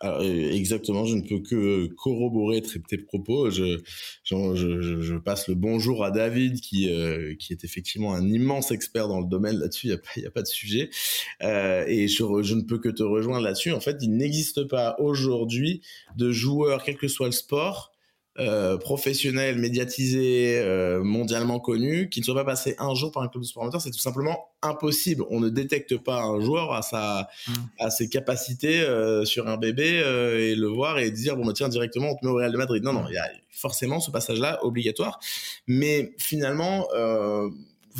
Alors, 0.00 0.22
exactement, 0.22 1.06
je 1.06 1.16
ne 1.16 1.22
peux 1.22 1.40
que 1.40 1.86
corroborer 1.86 2.60
tes 2.60 2.98
propos. 2.98 3.50
Je, 3.50 3.78
je, 4.24 4.54
je, 4.54 5.00
je, 5.00 5.14
passe 5.16 5.48
le 5.48 5.54
bonjour 5.54 6.04
à 6.04 6.10
David, 6.10 6.60
qui, 6.60 6.92
euh, 6.92 7.34
qui 7.38 7.54
est 7.54 7.64
effectivement 7.64 8.12
un 8.12 8.28
immense 8.28 8.72
expert 8.72 9.08
dans 9.08 9.20
le 9.20 9.26
domaine 9.26 9.56
là-dessus, 9.56 9.86
il 9.86 9.90
n'y 9.90 9.96
a, 9.96 9.98
pas, 9.98 10.28
a 10.28 10.30
pas 10.30 10.42
de 10.42 10.46
sujet. 10.48 10.90
Euh, 11.42 11.84
et 11.86 12.08
je, 12.08 12.24
je 12.42 12.54
ne 12.54 12.62
peux 12.62 12.78
que 12.78 12.90
te 12.90 13.02
rejoindre 13.02 13.44
là-dessus. 13.44 13.72
En 13.72 13.80
fait, 13.80 13.96
il 14.02 14.14
n'existe 14.16 14.64
pas 14.64 14.96
aujourd'hui 14.98 15.80
de 16.16 16.30
joueurs, 16.30 16.84
quel 16.84 16.98
que 16.98 17.08
soit 17.08 17.26
le 17.26 17.32
sport, 17.32 17.95
euh, 18.38 18.76
professionnel, 18.76 19.58
médiatisé, 19.58 20.58
euh, 20.58 21.02
mondialement 21.02 21.58
connu, 21.60 22.08
qui 22.08 22.20
ne 22.20 22.24
soit 22.24 22.34
pas 22.34 22.44
passé 22.44 22.74
un 22.78 22.94
jour 22.94 23.10
par 23.12 23.22
un 23.22 23.28
club 23.28 23.42
de 23.42 23.48
sport 23.48 23.62
amateur, 23.62 23.80
c'est 23.80 23.90
tout 23.90 23.98
simplement 23.98 24.48
impossible. 24.62 25.24
On 25.30 25.40
ne 25.40 25.48
détecte 25.48 25.96
pas 25.96 26.22
un 26.22 26.40
joueur 26.40 26.72
à 26.72 26.82
sa, 26.82 27.28
mmh. 27.48 27.52
à 27.78 27.90
ses 27.90 28.08
capacités 28.08 28.80
euh, 28.80 29.24
sur 29.24 29.48
un 29.48 29.56
bébé 29.56 29.86
et 29.86 30.54
le 30.54 30.66
voir 30.66 30.98
et 30.98 31.10
dire 31.10 31.36
bon 31.36 31.46
bah 31.46 31.52
tiens 31.54 31.68
directement 31.68 32.10
on 32.10 32.16
te 32.16 32.24
met 32.24 32.30
au 32.30 32.34
Real 32.34 32.52
de 32.52 32.58
Madrid. 32.58 32.82
Non 32.82 32.92
non, 32.92 33.04
il 33.08 33.14
y 33.14 33.18
a 33.18 33.28
forcément 33.50 34.00
ce 34.00 34.10
passage-là 34.10 34.64
obligatoire. 34.64 35.18
Mais 35.66 36.14
finalement 36.18 36.86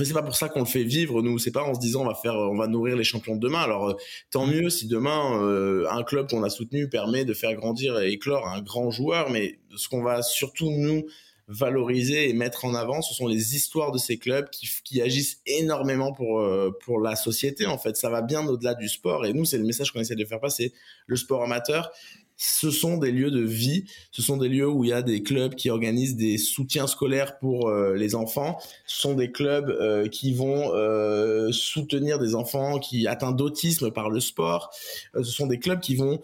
c'est 0.04 0.12
pas 0.12 0.22
pour 0.22 0.36
ça 0.36 0.48
qu'on 0.48 0.60
le 0.60 0.66
fait 0.66 0.84
vivre 0.84 1.22
nous 1.22 1.38
c'est 1.38 1.50
pas 1.50 1.62
en 1.62 1.74
se 1.74 1.80
disant 1.80 2.02
on 2.02 2.06
va 2.06 2.14
faire 2.14 2.34
on 2.34 2.56
va 2.56 2.66
nourrir 2.66 2.96
les 2.96 3.04
champions 3.04 3.36
de 3.36 3.40
demain. 3.40 3.60
Alors 3.60 3.90
euh, 3.90 3.94
tant 4.30 4.46
mieux 4.46 4.70
si 4.70 4.86
demain 4.86 5.40
euh, 5.42 5.86
un 5.90 6.02
club 6.02 6.28
qu'on 6.28 6.42
a 6.42 6.50
soutenu 6.50 6.88
permet 6.88 7.24
de 7.24 7.34
faire 7.34 7.54
grandir 7.54 7.98
et 7.98 8.10
éclore 8.10 8.46
un 8.46 8.60
grand 8.60 8.90
joueur. 8.90 9.30
Mais 9.30 9.58
ce 9.76 9.88
qu'on 9.88 10.02
va 10.02 10.22
surtout 10.22 10.70
nous 10.70 11.06
valoriser 11.48 12.28
et 12.28 12.32
mettre 12.32 12.64
en 12.64 12.74
avant 12.74 13.02
ce 13.02 13.14
sont 13.14 13.28
les 13.28 13.54
histoires 13.54 13.92
de 13.92 13.98
ces 13.98 14.18
clubs 14.18 14.50
qui, 14.50 14.68
qui 14.82 15.00
agissent 15.00 15.40
énormément 15.46 16.12
pour 16.12 16.40
euh, 16.40 16.76
pour 16.84 17.00
la 17.00 17.16
société 17.16 17.66
en 17.66 17.78
fait. 17.78 17.96
Ça 17.96 18.10
va 18.10 18.22
bien 18.22 18.46
au-delà 18.46 18.74
du 18.74 18.88
sport. 18.88 19.24
Et 19.26 19.32
nous 19.32 19.44
c'est 19.44 19.58
le 19.58 19.64
message 19.64 19.92
qu'on 19.92 20.00
essaie 20.00 20.16
de 20.16 20.24
faire 20.24 20.40
passer. 20.40 20.72
Le 21.06 21.16
sport 21.16 21.42
amateur 21.42 21.90
ce 22.36 22.70
sont 22.70 22.98
des 22.98 23.12
lieux 23.12 23.30
de 23.30 23.40
vie, 23.40 23.84
ce 24.10 24.22
sont 24.22 24.36
des 24.36 24.48
lieux 24.48 24.68
où 24.68 24.84
il 24.84 24.90
y 24.90 24.92
a 24.92 25.02
des 25.02 25.22
clubs 25.22 25.54
qui 25.54 25.70
organisent 25.70 26.16
des 26.16 26.36
soutiens 26.38 26.86
scolaires 26.86 27.38
pour 27.38 27.68
euh, 27.68 27.94
les 27.94 28.14
enfants, 28.14 28.58
ce 28.86 29.00
sont 29.00 29.14
des 29.14 29.32
clubs 29.32 29.70
euh, 29.70 30.06
qui 30.08 30.34
vont 30.34 30.74
euh, 30.74 31.50
soutenir 31.52 32.18
des 32.18 32.34
enfants 32.34 32.78
qui 32.78 33.06
atteints 33.06 33.32
d'autisme 33.32 33.90
par 33.90 34.10
le 34.10 34.20
sport, 34.20 34.70
ce 35.14 35.22
sont 35.22 35.46
des 35.46 35.58
clubs 35.58 35.80
qui 35.80 35.96
vont 35.96 36.20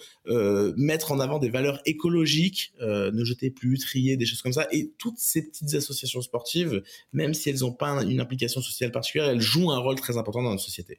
mettre 0.76 1.12
en 1.12 1.20
avant 1.20 1.38
des 1.38 1.50
valeurs 1.50 1.80
écologiques, 1.86 2.72
ne 2.80 3.24
jeter 3.24 3.50
plus, 3.50 3.78
trier, 3.78 4.16
des 4.16 4.26
choses 4.26 4.42
comme 4.42 4.52
ça, 4.52 4.66
et 4.70 4.92
toutes 4.98 5.18
ces 5.18 5.42
petites 5.48 5.74
associations 5.74 6.20
sportives, 6.20 6.82
même 7.12 7.34
si 7.34 7.50
elles 7.50 7.60
n'ont 7.60 7.72
pas 7.72 8.02
une 8.02 8.20
implication 8.20 8.60
sociale 8.60 8.92
particulière, 8.92 9.28
elles 9.28 9.40
jouent 9.40 9.72
un 9.72 9.78
rôle 9.78 9.96
très 9.96 10.16
important 10.16 10.42
dans 10.42 10.50
notre 10.50 10.62
société. 10.62 10.98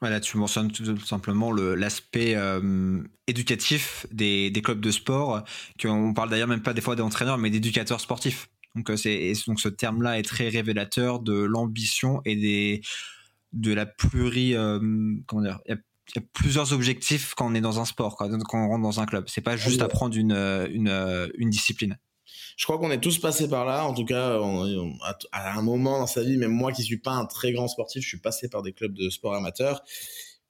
Voilà, 0.00 0.20
tu 0.20 0.36
mentionnes 0.36 0.70
tout 0.70 0.96
simplement 0.98 1.50
l'aspect 1.52 2.36
euh, 2.36 3.02
éducatif 3.26 4.06
des, 4.12 4.50
des, 4.50 4.62
clubs 4.62 4.80
de 4.80 4.90
sport, 4.92 5.42
qu'on 5.80 6.14
parle 6.14 6.30
d'ailleurs 6.30 6.46
même 6.46 6.62
pas 6.62 6.72
des 6.72 6.80
fois 6.80 6.94
d'entraîneurs, 6.94 7.38
mais 7.38 7.50
d'éducateurs 7.50 8.00
sportifs. 8.00 8.48
Donc, 8.76 8.90
euh, 8.90 8.96
c'est, 8.96 9.32
donc 9.48 9.58
ce 9.60 9.68
terme-là 9.68 10.18
est 10.18 10.22
très 10.22 10.48
révélateur 10.48 11.18
de 11.18 11.32
l'ambition 11.32 12.20
et 12.24 12.36
des, 12.36 12.82
de 13.52 13.72
la 13.72 13.86
pluri, 13.86 14.54
euh, 14.54 14.78
comment 15.26 15.42
dire, 15.42 15.58
y 15.66 15.72
a 15.72 16.22
plusieurs 16.32 16.72
objectifs 16.72 17.34
quand 17.34 17.50
on 17.50 17.54
est 17.54 17.60
dans 17.60 17.80
un 17.80 17.84
sport, 17.84 18.16
quand 18.16 18.30
on 18.30 18.68
rentre 18.68 18.82
dans 18.82 19.00
un 19.00 19.06
club. 19.06 19.24
C'est 19.26 19.40
pas 19.40 19.56
juste 19.56 19.82
apprendre 19.82 20.16
une, 20.16 20.32
une, 20.32 21.28
une 21.36 21.50
discipline. 21.50 21.98
Je 22.58 22.64
crois 22.64 22.76
qu'on 22.76 22.90
est 22.90 23.00
tous 23.00 23.18
passés 23.20 23.48
par 23.48 23.64
là. 23.64 23.86
En 23.86 23.94
tout 23.94 24.04
cas, 24.04 24.36
à 25.30 25.56
un 25.56 25.62
moment 25.62 26.00
dans 26.00 26.08
sa 26.08 26.24
vie, 26.24 26.36
même 26.36 26.50
moi 26.50 26.72
qui 26.72 26.82
suis 26.82 26.98
pas 26.98 27.12
un 27.12 27.24
très 27.24 27.52
grand 27.52 27.68
sportif, 27.68 28.02
je 28.02 28.08
suis 28.08 28.18
passé 28.18 28.48
par 28.48 28.62
des 28.62 28.72
clubs 28.72 28.92
de 28.92 29.08
sport 29.10 29.34
amateur. 29.34 29.84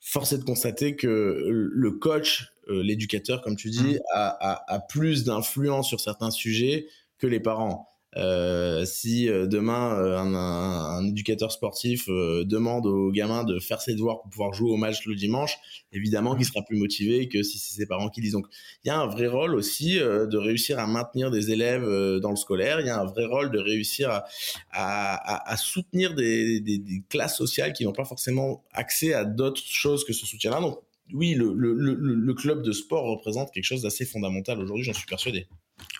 Force 0.00 0.32
est 0.32 0.38
de 0.38 0.44
constater 0.44 0.96
que 0.96 1.44
le 1.46 1.90
coach, 1.90 2.46
euh, 2.68 2.82
l'éducateur, 2.82 3.42
comme 3.42 3.56
tu 3.56 3.68
dis, 3.68 3.96
mmh. 3.96 4.00
a, 4.14 4.64
a 4.74 4.80
plus 4.80 5.24
d'influence 5.24 5.86
sur 5.86 6.00
certains 6.00 6.30
sujets 6.30 6.86
que 7.18 7.26
les 7.26 7.40
parents. 7.40 7.97
Euh, 8.16 8.86
si 8.86 9.28
euh, 9.28 9.46
demain 9.46 9.94
euh, 9.94 10.16
un, 10.16 10.34
un, 10.34 11.06
éducateur 11.06 11.52
sportif 11.52 12.08
demande 12.08 12.86
aux 12.86 13.12
gamins 13.12 13.44
de 13.44 13.58
faire 13.58 13.82
ses 13.82 13.94
devoirs 13.94 14.22
pour 14.22 14.30
pouvoir 14.30 14.52
jouer 14.54 14.70
au 14.70 14.76
match 14.76 15.04
le 15.06 15.14
dimanche, 15.14 15.58
évidemment 15.92 16.34
qu'il 16.34 16.46
sera 16.46 16.62
plus 16.62 16.78
motivé 16.78 17.28
que 17.28 17.42
si 17.42 17.58
c'est 17.58 17.74
ses 17.74 17.86
parents 17.86 18.08
qui 18.08 18.20
disent. 18.20 18.32
Donc 18.32 18.46
il 18.84 18.88
y 18.88 18.90
a 18.90 18.98
un 18.98 19.06
vrai 19.06 19.26
rôle 19.26 19.54
aussi 19.54 19.98
de 19.98 20.36
réussir 20.36 20.78
à 20.78 20.86
maintenir 20.86 21.30
des 21.30 21.50
élèves 21.50 21.84
dans 22.20 22.30
le 22.30 22.36
scolaire. 22.36 22.80
Il 22.80 22.86
y 22.86 22.90
a 22.90 22.98
un 22.98 23.04
vrai 23.04 23.26
rôle 23.26 23.50
de 23.50 23.58
réussir 23.58 24.10
à, 24.10 24.24
à, 24.72 25.52
à 25.52 25.56
soutenir 25.56 26.14
des, 26.14 26.60
des, 26.60 26.78
des, 26.78 27.02
classes 27.08 27.36
sociales 27.36 27.72
qui 27.72 27.84
n'ont 27.84 27.92
pas 27.92 28.04
forcément 28.04 28.64
accès 28.72 29.12
à 29.12 29.24
d'autres 29.24 29.62
choses 29.64 30.04
que 30.04 30.12
ce 30.12 30.26
soutien-là. 30.26 30.60
Donc 30.60 30.78
oui, 31.12 31.34
le, 31.34 31.52
le, 31.54 31.74
le, 31.74 31.94
le 31.94 32.34
club 32.34 32.62
de 32.62 32.72
sport 32.72 33.04
représente 33.04 33.52
quelque 33.52 33.64
chose 33.64 33.82
d'assez 33.82 34.04
fondamental 34.04 34.60
aujourd'hui, 34.60 34.84
j'en 34.84 34.92
suis 34.94 35.06
persuadé. 35.06 35.46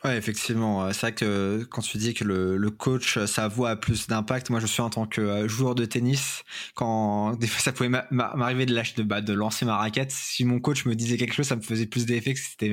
Ouais, 0.05 0.17
effectivement. 0.17 0.93
C'est 0.93 1.01
vrai 1.01 1.15
que 1.15 1.65
quand 1.71 1.83
tu 1.83 1.99
dis 1.99 2.15
que 2.15 2.23
le, 2.23 2.57
le 2.57 2.71
coach, 2.71 3.19
sa 3.25 3.49
voix 3.49 3.71
a 3.71 3.77
plus 3.77 4.07
d'impact, 4.07 4.49
moi 4.49 4.61
je 4.61 4.67
suis 4.67 4.81
en 4.81 4.91
tant 4.91 5.07
que 5.07 5.21
euh, 5.21 5.49
joueur 5.49 5.75
de 5.75 5.85
tennis, 5.85 6.45
quand 6.75 7.33
des 7.41 7.49
fois 7.49 7.61
ça 7.61 7.73
pouvait 7.73 7.91
m'arriver 8.11 8.65
de 8.65 8.75
lâcher 8.75 8.95
de, 8.97 9.03
bah, 9.03 9.21
de 9.21 9.33
lancer 9.33 9.65
ma 9.65 9.77
raquette, 9.77 10.13
si 10.13 10.45
mon 10.45 10.61
coach 10.61 10.85
me 10.87 10.95
disait 10.95 11.17
quelque 11.17 11.35
chose, 11.35 11.47
ça 11.47 11.57
me 11.57 11.63
faisait 11.63 11.87
plus 11.87 12.07
d'effet 12.07 12.35
que 12.35 12.41
c'était 12.41 12.73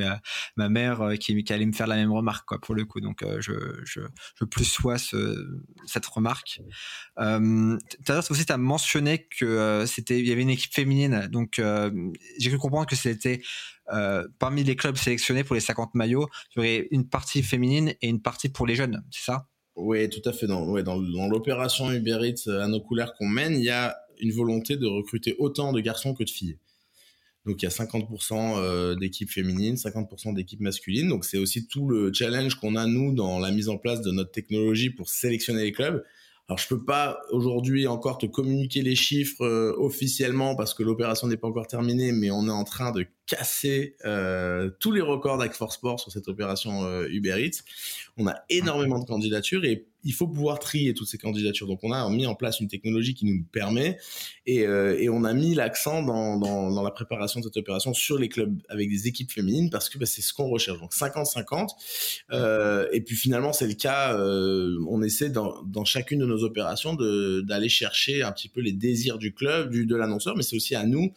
ma, 0.56 0.70
mère 0.70 1.02
euh, 1.02 1.16
qui, 1.16 1.44
allait 1.50 1.66
me 1.66 1.74
faire 1.74 1.88
la 1.88 1.96
même 1.96 2.12
remarque, 2.12 2.48
quoi, 2.48 2.60
pour 2.62 2.76
le 2.76 2.86
coup. 2.86 3.02
Donc 3.02 3.24
euh, 3.24 3.42
je, 3.42 3.54
je, 3.86 4.02
je 4.40 4.46
plus 4.46 4.66
sois 4.66 5.00
ce, 5.00 5.48
cette 5.88 6.06
remarque. 6.06 6.60
Euh, 7.20 7.78
tout 7.90 8.12
à 8.12 8.14
l'heure 8.14 8.26
aussi, 8.30 8.46
tu 8.46 8.54
as 8.54 8.58
mentionné 8.58 9.28
que 9.40 9.84
c'était, 9.88 10.20
il 10.20 10.28
y 10.28 10.32
avait 10.32 10.44
une 10.44 10.50
équipe 10.52 10.74
féminine, 10.74 11.28
donc 11.32 11.60
j'ai 12.40 12.50
cru 12.50 12.60
comprendre 12.60 12.86
que 12.86 12.96
c'était 12.96 13.42
euh, 13.94 14.27
parmi 14.39 14.63
les 14.63 14.75
clubs 14.75 14.98
sélectionnés 14.98 15.44
pour 15.44 15.56
les 15.56 15.62
50 15.62 15.96
maillots, 15.96 16.27
il 16.51 16.56
y 16.56 16.60
aurait 16.60 16.88
une 16.92 17.08
partie 17.08 17.44
féminine 17.44 17.94
et 18.01 18.08
une 18.08 18.22
partie 18.22 18.50
pour 18.50 18.68
les 18.68 18.75
jeunes, 18.75 19.04
c'est 19.12 19.25
ça? 19.25 19.48
Oui, 19.75 20.10
tout 20.10 20.22
à 20.27 20.32
fait. 20.32 20.48
Dans, 20.48 20.82
dans, 20.82 21.27
l'opération 21.27 21.92
Uber 21.92 22.20
Eats 22.24 22.50
à 22.50 22.68
nos 22.68 22.80
couleurs 22.80 23.13
qu'on 23.13 23.27
mène, 23.27 23.54
il 23.54 23.63
y 23.63 23.70
a 23.70 23.96
une 24.20 24.32
volonté 24.32 24.77
de 24.77 24.88
recruter 24.88 25.36
autant 25.38 25.74
de 25.74 25.82
garçons 25.82 26.13
que 26.13 26.24
de 26.24 26.30
filles. 26.30 26.58
Donc 27.46 27.62
il 27.62 27.65
y 27.65 27.68
a 27.68 27.72
50% 27.72 28.58
euh, 28.58 28.96
d'équipes 28.96 29.30
féminines, 29.30 29.75
50% 29.75 30.34
d'équipes 30.34 30.62
masculines. 30.62 31.10
Donc 31.10 31.25
c'est 31.25 31.38
aussi 31.38 31.68
tout 31.68 31.88
le 31.88 32.12
challenge 32.12 32.56
qu'on 32.56 32.75
a 32.75 32.88
nous 32.88 33.13
dans 33.13 33.39
la 33.39 33.51
mise 33.51 33.70
en 33.70 33.77
place 33.77 34.01
de 34.01 34.12
notre 34.12 34.32
technologie 34.32 34.89
pour 34.89 35.10
sélectionner 35.10 35.63
les 35.63 35.72
clubs. 35.72 36.04
Alors 36.48 36.58
je 36.58 36.68
peux 36.68 36.84
pas 36.84 37.20
aujourd'hui 37.32 37.88
encore 37.88 38.18
te 38.18 38.25
communiquer 38.25 38.82
les 38.82 38.96
chiffres 38.96 39.44
euh, 39.44 39.75
officiellement 39.77 40.56
parce 40.56 40.74
que 40.74 40.84
l'opération 40.84 41.27
n'est 41.27 41.38
pas 41.38 41.48
encore 41.48 41.68
terminée, 41.68 42.12
mais 42.12 42.32
on 42.32 42.48
est 42.48 42.51
en 42.51 42.63
train 42.63 42.92
de 42.92 43.06
casser 43.25 43.96
euh, 44.05 44.70
tous 44.79 44.91
les 44.91 45.01
records 45.01 45.38
d'Act4 45.38 45.74
Sport 45.74 46.00
sur 46.00 46.12
cette 46.12 46.27
opération 46.27 46.86
euh, 46.86 47.08
Uber 47.10 47.44
Eats. 47.44 47.63
On 48.17 48.27
a 48.27 48.36
énormément 48.50 49.00
de 49.00 49.05
candidatures 49.05 49.65
et 49.65 49.88
il 50.05 50.13
faut 50.13 50.27
pouvoir 50.27 50.60
trier 50.60 50.94
toutes 50.94 51.08
ces 51.08 51.17
candidatures. 51.17 51.67
Donc 51.67 51.79
on 51.84 51.91
a 51.91 52.08
mis 52.10 52.27
en 52.27 52.36
place 52.36 52.60
une 52.60 52.67
technologie 52.67 53.15
qui 53.15 53.25
nous 53.25 53.44
permet 53.51 53.98
et, 54.46 54.65
euh, 54.65 54.98
et 55.00 55.10
on 55.10 55.24
a 55.24 55.34
mis 55.34 55.55
l'accent 55.55 56.03
dans, 56.03 56.38
dans, 56.38 56.72
dans, 56.72 56.84
la 56.84 56.91
préparation 56.91 57.39
de 57.39 57.46
cette 57.46 57.58
opération 57.58 57.94
sur 57.94 58.20
les 58.20 58.29
clubs 58.29 58.55
avec 58.70 58.89
des 58.89 59.08
équipes 59.08 59.32
féminines 59.32 59.72
parce 59.72 59.89
que 59.89 59.98
bah, 59.98 60.05
c'est 60.05 60.22
ce 60.22 60.32
qu'on 60.32 60.48
recherche. 60.48 60.79
Donc 60.79 60.94
50-50. 60.94 61.70
Euh, 62.32 62.88
et 62.94 63.01
puis 63.01 63.15
finalement 63.15 63.51
c'est 63.51 63.67
le 63.67 63.74
cas. 63.74 64.15
Euh, 64.15 64.77
on 64.88 65.01
essaie 65.01 65.29
dans, 65.29 65.63
dans, 65.63 65.84
chacune 65.84 66.20
de 66.20 66.25
nos 66.25 66.44
opérations 66.44 66.94
d'aller 66.94 67.70
chercher 67.70 68.22
un 68.22 68.32
petit 68.32 68.50
peu 68.50 68.62
les 68.62 68.74
désirs 68.74 69.17
du 69.17 69.34
club, 69.34 69.72
du, 69.72 69.88
de 69.88 69.96
l'annonceur, 69.96 70.38
mais 70.38 70.44
c'est 70.44 70.55
aussi 70.55 70.75
à 70.75 70.86
nous 70.86 71.12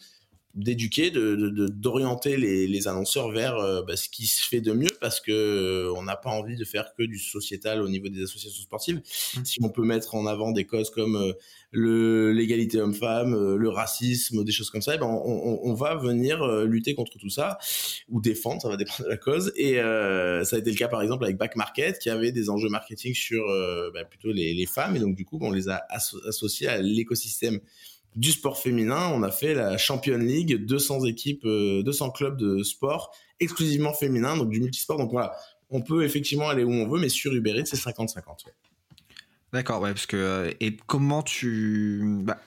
d'éduquer, 0.59 1.09
de, 1.09 1.67
d'orienter 1.67 2.35
les, 2.35 2.67
les, 2.67 2.87
annonceurs 2.87 3.31
vers 3.31 3.55
euh, 3.55 3.81
bah, 3.81 3.95
ce 3.95 4.09
qui 4.09 4.27
se 4.27 4.45
fait 4.45 4.59
de 4.59 4.73
mieux 4.73 4.91
parce 4.99 5.21
que 5.21 5.31
euh, 5.31 5.93
on 5.95 6.03
n'a 6.03 6.17
pas 6.17 6.29
envie 6.29 6.57
de 6.57 6.65
faire 6.65 6.93
que 6.97 7.03
du 7.03 7.17
sociétal 7.17 7.81
au 7.81 7.87
niveau 7.87 8.09
des 8.09 8.23
associations 8.23 8.61
sportives. 8.61 8.97
Mmh. 8.97 9.45
Si 9.45 9.59
on 9.63 9.69
peut 9.69 9.83
mettre 9.83 10.15
en 10.15 10.27
avant 10.27 10.51
des 10.51 10.65
causes 10.65 10.89
comme 10.89 11.15
euh, 11.15 11.33
le 11.71 12.33
l'égalité 12.33 12.81
homme-femme, 12.81 13.55
le 13.55 13.69
racisme, 13.69 14.43
des 14.43 14.51
choses 14.51 14.69
comme 14.69 14.81
ça, 14.81 14.95
eh 14.95 14.97
ben 14.97 15.05
on, 15.05 15.59
on, 15.63 15.73
va 15.75 15.95
venir 15.95 16.43
lutter 16.63 16.95
contre 16.95 17.19
tout 17.19 17.29
ça 17.29 17.59
ou 18.09 18.21
défendre, 18.21 18.59
ça 18.61 18.69
va 18.69 18.75
dépendre 18.75 19.03
de 19.03 19.09
la 19.09 19.17
cause. 19.17 19.51
Et 19.55 19.75
ça 19.75 20.55
a 20.55 20.59
été 20.59 20.71
le 20.71 20.75
cas 20.75 20.87
par 20.87 21.03
exemple 21.03 21.25
avec 21.25 21.37
Back 21.37 21.55
Market 21.55 21.99
qui 21.99 22.09
avait 22.09 22.31
des 22.31 22.49
enjeux 22.49 22.69
marketing 22.69 23.13
sur 23.13 23.43
bah, 23.93 24.03
plutôt 24.03 24.31
les, 24.31 24.55
les, 24.55 24.65
femmes 24.65 24.95
et 24.95 24.99
donc 24.99 25.15
du 25.15 25.25
coup 25.25 25.37
on 25.41 25.51
les 25.51 25.69
a 25.69 25.85
associés 25.89 26.67
à 26.67 26.81
l'écosystème 26.81 27.59
du 28.15 28.31
sport 28.31 28.57
féminin, 28.57 29.11
on 29.13 29.23
a 29.23 29.31
fait 29.31 29.53
la 29.53 29.77
Champion 29.77 30.17
League, 30.17 30.65
200 30.65 31.05
équipes, 31.05 31.43
200 31.43 31.45
euh, 31.45 32.11
clubs 32.11 32.37
de 32.37 32.63
sport 32.63 33.13
exclusivement 33.39 33.93
féminin, 33.93 34.35
donc 34.35 34.49
du 34.49 34.59
multisport. 34.59 34.97
Donc 34.97 35.11
voilà, 35.11 35.35
on 35.69 35.81
peut 35.81 36.03
effectivement 36.03 36.49
aller 36.49 36.63
où 36.63 36.71
on 36.71 36.87
veut, 36.87 36.99
mais 36.99 37.09
sur 37.09 37.33
Uber 37.33 37.57
Eats, 37.57 37.65
c'est 37.65 37.77
50-50. 37.77 38.45
D'accord, 39.53 39.81
ouais, 39.81 39.93
parce 39.93 40.05
que 40.05 40.17
euh, 40.17 40.51
et 40.59 40.75
comment 40.87 41.23
tu 41.23 42.01
bah, 42.23 42.39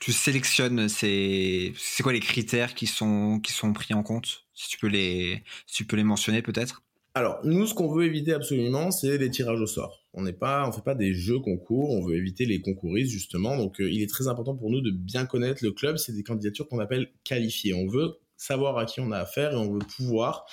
tu 0.00 0.12
sélectionnes 0.12 0.88
c'est 0.88 1.72
c'est 1.76 2.02
quoi 2.02 2.12
les 2.12 2.20
critères 2.20 2.74
qui 2.74 2.86
sont 2.86 3.40
qui 3.40 3.52
sont 3.52 3.72
pris 3.72 3.94
en 3.94 4.02
compte? 4.02 4.44
Si 4.54 4.68
tu 4.68 4.78
peux 4.78 4.86
les 4.86 5.42
si 5.66 5.76
tu 5.76 5.84
peux 5.84 5.96
les 5.96 6.04
mentionner 6.04 6.42
peut-être? 6.42 6.82
Alors, 7.14 7.40
nous, 7.42 7.66
ce 7.66 7.74
qu'on 7.74 7.92
veut 7.92 8.04
éviter 8.04 8.32
absolument, 8.32 8.92
c'est 8.92 9.18
les 9.18 9.30
tirages 9.30 9.60
au 9.60 9.66
sort. 9.66 10.04
On 10.12 10.22
n'est 10.22 10.32
pas, 10.32 10.68
on 10.68 10.72
fait 10.72 10.82
pas 10.82 10.94
des 10.94 11.12
jeux 11.12 11.40
concours. 11.40 11.90
On 11.90 12.06
veut 12.06 12.16
éviter 12.16 12.46
les 12.46 12.60
concouristes 12.60 13.10
justement. 13.10 13.56
Donc, 13.56 13.80
euh, 13.80 13.90
il 13.90 14.02
est 14.02 14.10
très 14.10 14.28
important 14.28 14.56
pour 14.56 14.70
nous 14.70 14.80
de 14.80 14.92
bien 14.92 15.26
connaître 15.26 15.64
le 15.64 15.72
club. 15.72 15.96
C'est 15.96 16.12
des 16.12 16.22
candidatures 16.22 16.68
qu'on 16.68 16.78
appelle 16.78 17.10
qualifiées. 17.24 17.74
On 17.74 17.88
veut 17.88 18.18
savoir 18.36 18.78
à 18.78 18.86
qui 18.86 19.00
on 19.00 19.10
a 19.10 19.18
affaire 19.18 19.52
et 19.52 19.56
on 19.56 19.72
veut 19.72 19.84
pouvoir 19.96 20.46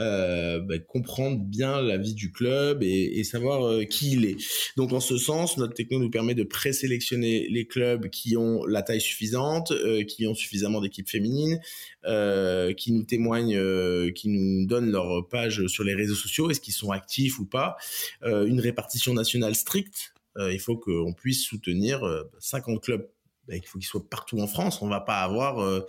euh, 0.00 0.60
bah, 0.60 0.78
comprendre 0.78 1.38
bien 1.40 1.82
la 1.82 1.98
vie 1.98 2.14
du 2.14 2.32
club 2.32 2.82
et, 2.82 3.22
savoir 3.22 3.66
euh, 3.66 3.84
qui 3.84 4.12
il 4.12 4.24
est. 4.24 4.36
Donc 4.76 4.92
en 4.94 5.00
ce 5.00 5.18
sens, 5.18 5.58
notre 5.58 5.74
techno 5.74 5.98
nous 5.98 6.08
permet 6.08 6.34
de 6.34 6.42
présélectionner 6.42 7.48
les 7.50 7.66
clubs 7.66 8.08
qui 8.08 8.34
ont 8.36 8.64
la 8.64 8.80
taille 8.80 9.00
suffisante, 9.00 9.72
euh, 9.72 10.02
qui 10.04 10.26
ont 10.26 10.34
suffisamment 10.34 10.80
d'équipes 10.80 11.08
féminines, 11.08 11.60
qui 12.76 12.92
nous 12.92 13.02
témoignent, 13.02 14.12
qui 14.12 14.28
nous 14.30 14.66
donnent 14.66 14.90
leur 14.90 15.28
page 15.28 15.66
sur 15.66 15.84
les 15.84 15.94
réseaux 15.94 16.14
sociaux, 16.14 16.50
est-ce 16.50 16.60
qu'ils 16.60 16.72
sont 16.72 16.92
actifs 16.92 17.38
ou 17.38 17.44
pas, 17.44 17.76
une 18.22 18.58
répartition 18.58 19.12
nationale 19.12 19.54
stricte. 19.54 20.14
il 20.38 20.60
faut 20.60 20.76
qu'on 20.76 21.12
puisse 21.12 21.44
soutenir 21.44 22.00
50 22.38 22.82
clubs. 22.82 23.06
Bah, 23.46 23.54
il 23.56 23.66
faut 23.66 23.78
qu'ils 23.78 23.86
soient 23.86 24.08
partout 24.08 24.40
en 24.40 24.46
France. 24.46 24.80
On 24.80 24.88
va 24.88 25.00
pas 25.00 25.20
avoir 25.20 25.84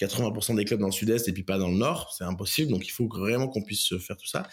80% 0.00 0.56
des 0.56 0.64
clubs 0.64 0.80
dans 0.80 0.86
le 0.86 0.92
sud-est 0.92 1.28
et 1.28 1.32
puis 1.32 1.42
pas 1.42 1.58
dans 1.58 1.68
le 1.68 1.76
nord, 1.76 2.12
c'est 2.16 2.24
impossible. 2.24 2.70
Donc 2.70 2.86
il 2.86 2.90
faut 2.90 3.06
vraiment 3.06 3.48
qu'on 3.48 3.62
puisse 3.62 3.96
faire 3.98 4.16
tout 4.16 4.26
ça. 4.26 4.48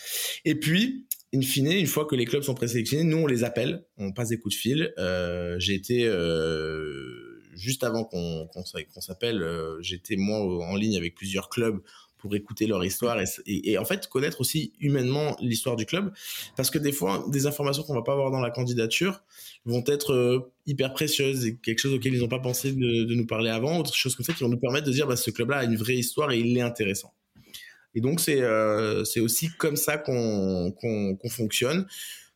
Et 0.46 0.56
puis, 0.56 1.08
in 1.34 1.42
fine, 1.42 1.72
une 1.72 1.88
fois 1.88 2.06
que 2.06 2.16
les 2.16 2.26
clubs 2.26 2.44
sont 2.44 2.56
présélectionnés, 2.56 3.04
nous 3.04 3.18
on 3.18 3.28
les 3.28 3.44
appelle, 3.44 3.86
on 3.98 4.12
passe 4.12 4.30
des 4.30 4.40
coups 4.40 4.56
de 4.56 4.60
fil. 4.60 4.94
Euh, 4.98 5.56
j'ai 5.60 5.74
été 5.74 6.06
euh, 6.06 7.42
juste 7.54 7.84
avant 7.84 8.04
qu'on 8.04 9.02
s'appelle, 9.02 9.42
euh, 9.42 9.82
j'étais 9.82 10.16
moi 10.16 10.40
en 10.66 10.76
ligne 10.76 10.98
avec 10.98 11.16
plusieurs 11.16 11.50
clubs 11.50 11.82
pour 12.18 12.36
écouter 12.36 12.68
leur 12.68 12.84
histoire 12.84 13.18
et, 13.46 13.78
en 13.78 13.86
fait 13.86 14.08
connaître 14.08 14.42
aussi 14.42 14.74
humainement 14.80 15.36
l'histoire 15.40 15.76
du 15.76 15.86
club. 15.86 16.12
Parce 16.56 16.70
que 16.70 16.78
des 16.78 16.92
fois 16.92 17.26
des 17.30 17.46
informations 17.46 17.84
qu'on 17.84 17.94
va 17.94 18.02
pas 18.02 18.14
avoir 18.14 18.32
dans 18.32 18.40
la 18.40 18.52
candidature 18.52 19.24
vont 19.66 19.84
être 19.88 20.14
euh, 20.14 20.52
hyper 20.66 20.94
précieuses 20.94 21.46
et 21.46 21.56
quelque 21.58 21.80
chose 21.80 21.94
auquel 21.94 22.14
ils 22.14 22.22
n'ont 22.22 22.28
pas 22.28 22.40
pensé 22.40 22.72
de, 22.72 23.14
nous 23.14 23.26
parler 23.26 23.50
avant 23.50 23.80
autre 23.80 23.94
chose 23.94 24.16
comme 24.16 24.26
ça 24.26 24.34
qui 24.34 24.44
vont 24.44 24.50
nous 24.50 24.60
permettre 24.60 24.88
de 24.88 24.92
dire 24.92 25.08
bah, 25.08 25.16
ce 25.16 25.32
club 25.32 25.50
là 25.50 25.58
a 25.58 25.64
une 25.64 25.78
vraie 25.78 25.96
histoire 25.96 26.32
et 26.32 26.40
il 26.40 26.58
est 26.58 26.62
intéressant. 26.62 27.14
Et 27.96 28.02
donc 28.02 28.20
c'est 28.20 28.42
euh, 28.42 29.04
c'est 29.06 29.20
aussi 29.20 29.50
comme 29.58 29.76
ça 29.76 29.98
qu'on 29.98 30.72
qu'on 30.72 31.30
fonctionne. 31.30 31.88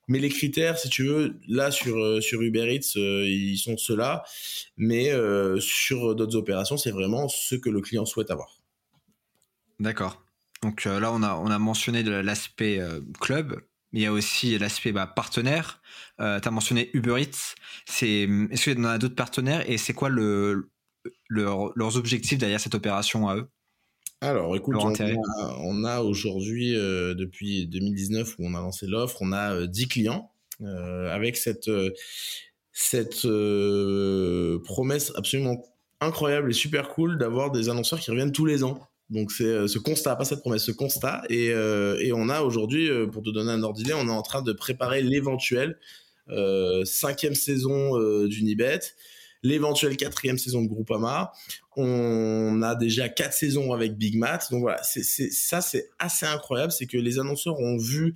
Mais 0.07 0.19
les 0.19 0.29
critères, 0.29 0.77
si 0.77 0.89
tu 0.89 1.05
veux, 1.05 1.35
là 1.47 1.71
sur 1.71 1.97
euh, 1.97 2.19
sur 2.19 2.41
Uber 2.41 2.75
Eats, 2.75 2.95
ils 2.95 3.57
sont 3.57 3.77
ceux-là, 3.77 4.23
mais 4.77 5.11
sur 5.59 6.15
d'autres 6.15 6.35
opérations, 6.35 6.77
c'est 6.77 6.91
vraiment 6.91 7.27
ce 7.27 7.55
que 7.55 7.69
le 7.69 7.81
client 7.81 8.05
souhaite 8.05 8.31
avoir. 8.31 8.60
D'accord. 9.81 10.23
Donc 10.61 10.85
euh, 10.85 10.99
là, 10.99 11.11
on 11.11 11.23
a, 11.23 11.35
on 11.35 11.47
a 11.47 11.57
mentionné 11.57 12.03
l'aspect 12.03 12.79
euh, 12.79 13.01
club, 13.19 13.59
mais 13.91 14.01
il 14.01 14.03
y 14.03 14.05
a 14.05 14.11
aussi 14.11 14.57
l'aspect 14.59 14.91
bah, 14.91 15.07
partenaire. 15.07 15.81
Euh, 16.19 16.39
tu 16.39 16.47
as 16.47 16.51
mentionné 16.51 16.91
Uber 16.93 17.19
Eats. 17.19 17.55
Est-ce 17.87 18.63
qu'il 18.63 18.77
y 18.77 18.79
en 18.79 18.83
a 18.83 18.99
d'autres 18.99 19.15
partenaires 19.15 19.67
et 19.67 19.79
c'est 19.79 19.93
quoi 19.93 20.09
le, 20.09 20.69
leurs 21.29 21.97
objectifs 21.97 22.37
derrière 22.37 22.59
cette 22.59 22.75
opération 22.75 23.27
à 23.27 23.37
eux? 23.37 23.47
Alors, 24.23 24.55
écoute, 24.55 24.75
on 24.77 25.83
a, 25.83 26.01
aujourd'hui, 26.01 26.73
depuis 26.73 27.65
2019 27.65 28.35
où 28.37 28.45
on 28.45 28.53
a 28.53 28.59
lancé 28.59 28.85
l'offre, 28.85 29.17
on 29.21 29.31
a 29.31 29.65
10 29.65 29.87
clients 29.87 30.31
avec 30.59 31.37
cette, 31.37 31.71
cette 32.71 33.27
promesse 34.63 35.11
absolument 35.15 35.65
incroyable 36.01 36.51
et 36.51 36.53
super 36.53 36.89
cool 36.89 37.17
d'avoir 37.17 37.49
des 37.49 37.69
annonceurs 37.69 37.99
qui 37.99 38.11
reviennent 38.11 38.31
tous 38.31 38.45
les 38.45 38.63
ans. 38.63 38.90
Donc 39.11 39.31
c'est 39.31 39.43
euh, 39.43 39.67
ce 39.67 39.77
constat, 39.77 40.15
pas 40.15 40.25
cette 40.25 40.39
promesse, 40.39 40.63
ce 40.63 40.71
constat. 40.71 41.21
Et, 41.29 41.51
euh, 41.51 41.99
et 41.99 42.13
on 42.13 42.29
a 42.29 42.41
aujourd'hui, 42.41 42.89
euh, 42.89 43.07
pour 43.07 43.21
te 43.21 43.29
donner 43.29 43.51
un 43.51 43.61
ordre 43.61 43.77
d'idée, 43.77 43.93
on 43.93 44.07
est 44.07 44.11
en 44.11 44.21
train 44.21 44.41
de 44.41 44.53
préparer 44.53 45.03
l'éventuelle 45.03 45.77
cinquième 46.85 47.35
saison 47.35 47.99
d'Unibet, 48.25 48.79
l'éventuelle 49.43 49.97
quatrième 49.97 50.37
saison 50.37 50.61
de 50.61 50.67
Groupama. 50.67 51.33
On 51.75 52.61
a 52.61 52.73
déjà 52.75 53.09
quatre 53.09 53.33
saisons 53.33 53.73
avec 53.73 53.97
Big 53.97 54.17
Mat. 54.17 54.47
Donc 54.49 54.61
voilà, 54.61 54.81
ça 54.81 55.61
c'est 55.61 55.89
assez 55.99 56.25
incroyable, 56.25 56.71
c'est 56.71 56.85
que 56.85 56.95
les 56.95 57.19
annonceurs 57.19 57.59
ont 57.59 57.75
vu 57.75 58.15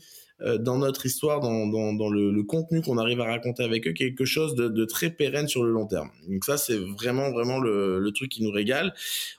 dans 0.59 0.77
notre 0.77 1.05
histoire, 1.05 1.39
dans, 1.39 2.09
le, 2.09 2.43
contenu 2.43 2.81
qu'on 2.81 2.97
arrive 2.97 3.21
à 3.21 3.25
raconter 3.25 3.63
avec 3.63 3.87
eux, 3.87 3.93
quelque 3.93 4.25
chose 4.25 4.55
de, 4.55 4.85
très 4.85 5.09
pérenne 5.09 5.47
sur 5.47 5.63
le 5.63 5.71
long 5.71 5.87
terme. 5.87 6.09
Donc 6.27 6.43
ça, 6.43 6.57
c'est 6.57 6.77
vraiment, 6.77 7.31
vraiment 7.31 7.59
le, 7.59 8.11
truc 8.13 8.31
qui 8.31 8.43
nous 8.43 8.51
régale. 8.51 8.93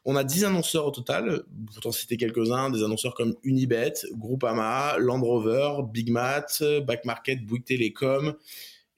On 0.05 0.17
a 0.17 0.25
10 0.25 0.45
annonceurs 0.45 0.87
au 0.87 0.91
total, 0.91 1.43
pour 1.73 1.83
t'en 1.83 1.93
citer 1.93 2.17
quelques-uns, 2.17 2.71
des 2.71 2.83
annonceurs 2.83 3.15
comme 3.15 3.35
Unibet, 3.43 3.95
Groupama, 4.13 4.97
Land 4.99 5.23
Rover, 5.23 5.83
Big 5.93 6.11
Mat, 6.11 6.63
Back 6.87 7.05
Market, 7.05 7.45
Bouygues 7.45 7.65
Télécom, 7.65 8.35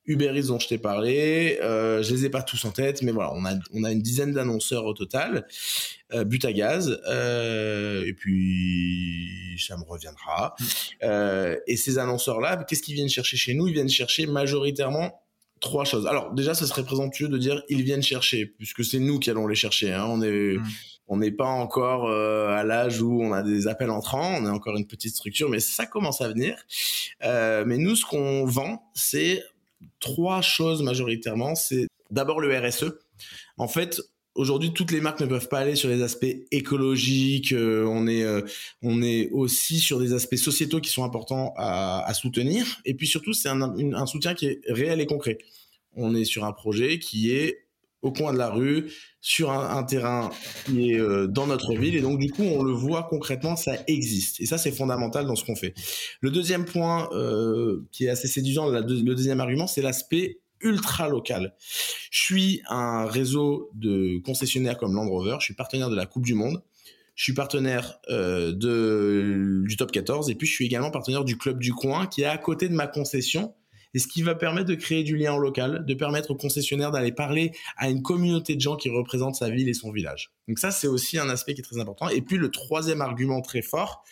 Uber 0.08 0.40
dont 0.46 0.58
je 0.58 0.68
t'ai 0.68 0.78
parlé, 0.78 1.58
euh, 1.62 2.02
je 2.02 2.14
les 2.14 2.24
ai 2.24 2.30
pas 2.30 2.42
tous 2.42 2.64
en 2.64 2.70
tête, 2.70 3.02
mais 3.02 3.12
voilà, 3.12 3.32
on 3.34 3.84
a 3.84 3.92
une 3.92 4.00
dizaine 4.00 4.32
d'annonceurs 4.32 4.86
au 4.86 4.94
total, 4.94 5.46
euh, 6.12 6.24
but 6.24 6.44
à 6.44 6.52
gaz, 6.52 7.00
euh, 7.08 8.04
et 8.06 8.12
puis 8.14 9.56
ça 9.58 9.76
me 9.76 9.84
reviendra. 9.84 10.54
Euh, 11.02 11.56
et 11.66 11.76
ces 11.76 11.98
annonceurs-là, 11.98 12.64
qu'est-ce 12.64 12.82
qu'ils 12.82 12.94
viennent 12.94 13.08
chercher 13.08 13.36
chez 13.36 13.54
nous? 13.54 13.68
Ils 13.68 13.74
viennent 13.74 13.88
chercher 13.88 14.26
majoritairement 14.26 15.20
trois 15.60 15.84
choses. 15.84 16.06
Alors 16.06 16.32
déjà, 16.32 16.54
ce 16.54 16.66
serait 16.66 16.84
présomptueux 16.84 17.28
de 17.28 17.38
dire 17.38 17.62
ils 17.68 17.82
viennent 17.82 18.02
chercher, 18.02 18.46
puisque 18.46 18.84
c'est 18.84 18.98
nous 18.98 19.18
qui 19.18 19.30
allons 19.30 19.46
les 19.46 19.54
chercher. 19.54 19.92
Hein. 19.92 20.06
On 20.08 20.22
est 20.22 20.56
mm. 20.56 20.64
on 21.08 21.16
n'est 21.18 21.30
pas 21.30 21.46
encore 21.46 22.08
euh, 22.08 22.48
à 22.48 22.64
l'âge 22.64 23.00
où 23.00 23.22
on 23.22 23.32
a 23.32 23.42
des 23.42 23.66
appels 23.66 23.90
entrants, 23.90 24.36
on 24.36 24.46
est 24.46 24.50
encore 24.50 24.76
une 24.76 24.86
petite 24.86 25.14
structure, 25.14 25.48
mais 25.48 25.60
ça 25.60 25.86
commence 25.86 26.20
à 26.20 26.28
venir. 26.28 26.56
Euh, 27.24 27.64
mais 27.66 27.78
nous, 27.78 27.96
ce 27.96 28.04
qu'on 28.04 28.44
vend, 28.44 28.82
c'est 28.94 29.42
trois 30.00 30.42
choses 30.42 30.82
majoritairement. 30.82 31.54
C'est 31.54 31.86
d'abord 32.10 32.40
le 32.40 32.56
RSE. 32.56 32.92
En 33.56 33.68
fait, 33.68 34.00
aujourd'hui, 34.38 34.72
toutes 34.72 34.92
les 34.92 35.00
marques 35.00 35.20
ne 35.20 35.26
peuvent 35.26 35.48
pas 35.48 35.58
aller 35.58 35.74
sur 35.74 35.90
les 35.90 36.02
aspects 36.02 36.34
écologiques. 36.50 37.52
Euh, 37.52 37.84
on 37.86 38.06
est, 38.06 38.22
euh, 38.22 38.40
on 38.82 39.02
est 39.02 39.28
aussi 39.30 39.80
sur 39.80 39.98
des 39.98 40.14
aspects 40.14 40.36
sociétaux 40.36 40.80
qui 40.80 40.90
sont 40.90 41.04
importants 41.04 41.52
à, 41.56 42.10
soutenir. 42.14 42.80
Et 42.84 42.94
puis 42.94 43.06
surtout, 43.06 43.34
c'est 43.34 43.48
un, 43.48 44.06
soutien 44.06 44.34
qui 44.34 44.46
est 44.46 44.60
réel 44.68 45.00
et 45.00 45.06
concret. 45.06 45.38
On 45.94 46.14
est 46.14 46.24
sur 46.24 46.44
un 46.44 46.52
projet 46.52 46.98
qui 46.98 47.32
est 47.32 47.64
au 48.00 48.12
coin 48.12 48.32
de 48.32 48.38
la 48.38 48.48
rue, 48.48 48.92
sur 49.20 49.50
un, 49.50 49.82
terrain 49.82 50.30
qui 50.66 50.92
est 50.92 51.00
euh, 51.00 51.26
dans 51.26 51.48
notre 51.48 51.74
ville. 51.74 51.96
Et 51.96 52.00
donc, 52.00 52.20
du 52.20 52.30
coup, 52.30 52.44
on 52.44 52.62
le 52.62 52.70
voit 52.70 53.08
concrètement, 53.10 53.56
ça 53.56 53.72
existe. 53.88 54.40
Et 54.40 54.46
ça, 54.46 54.56
c'est 54.56 54.70
fondamental 54.70 55.26
dans 55.26 55.34
ce 55.34 55.44
qu'on 55.44 55.56
fait. 55.56 55.74
Le 56.20 56.30
deuxième 56.30 56.64
point 56.64 57.08
qui 57.90 58.06
est 58.06 58.08
assez 58.08 58.28
séduisant, 58.28 58.68
le 58.68 58.82
deuxième 58.82 59.40
argument, 59.40 59.66
c'est 59.66 59.82
l'aspect 59.82 60.38
ultra 60.60 61.08
local. 61.08 61.54
Je 62.10 62.22
suis 62.22 62.62
un 62.68 63.06
réseau 63.06 63.70
de 63.74 64.18
concessionnaires 64.24 64.78
comme 64.78 64.94
Land 64.94 65.08
Rover, 65.08 65.36
je 65.40 65.44
suis 65.46 65.54
partenaire 65.54 65.90
de 65.90 65.96
la 65.96 66.06
Coupe 66.06 66.24
du 66.24 66.34
Monde, 66.34 66.62
je 67.14 67.24
suis 67.24 67.34
partenaire 67.34 67.98
euh, 68.10 68.52
du 68.52 69.76
Top 69.76 69.90
14 69.90 70.30
et 70.30 70.34
puis 70.34 70.46
je 70.46 70.52
suis 70.52 70.66
également 70.66 70.90
partenaire 70.90 71.24
du 71.24 71.36
Club 71.36 71.58
du 71.58 71.72
Coin 71.72 72.06
qui 72.06 72.22
est 72.22 72.26
à 72.26 72.38
côté 72.38 72.68
de 72.68 72.74
ma 72.74 72.86
concession 72.86 73.54
et 73.94 73.98
ce 73.98 74.06
qui 74.06 74.22
va 74.22 74.34
permettre 74.34 74.66
de 74.66 74.74
créer 74.74 75.02
du 75.02 75.16
lien 75.16 75.36
local, 75.36 75.84
de 75.86 75.94
permettre 75.94 76.30
aux 76.30 76.36
concessionnaires 76.36 76.90
d'aller 76.90 77.12
parler 77.12 77.52
à 77.76 77.88
une 77.88 78.02
communauté 78.02 78.54
de 78.54 78.60
gens 78.60 78.76
qui 78.76 78.90
représentent 78.90 79.36
sa 79.36 79.50
ville 79.50 79.68
et 79.68 79.74
son 79.74 79.90
village. 79.90 80.30
Donc 80.46 80.58
ça, 80.58 80.70
c'est 80.70 80.86
aussi 80.86 81.18
un 81.18 81.28
aspect 81.28 81.54
qui 81.54 81.60
est 81.60 81.64
très 81.64 81.80
important. 81.80 82.08
Et 82.08 82.20
puis 82.20 82.36
le 82.36 82.50
troisième 82.50 83.00
argument 83.00 83.40
très 83.40 83.62
fort, 83.62 84.04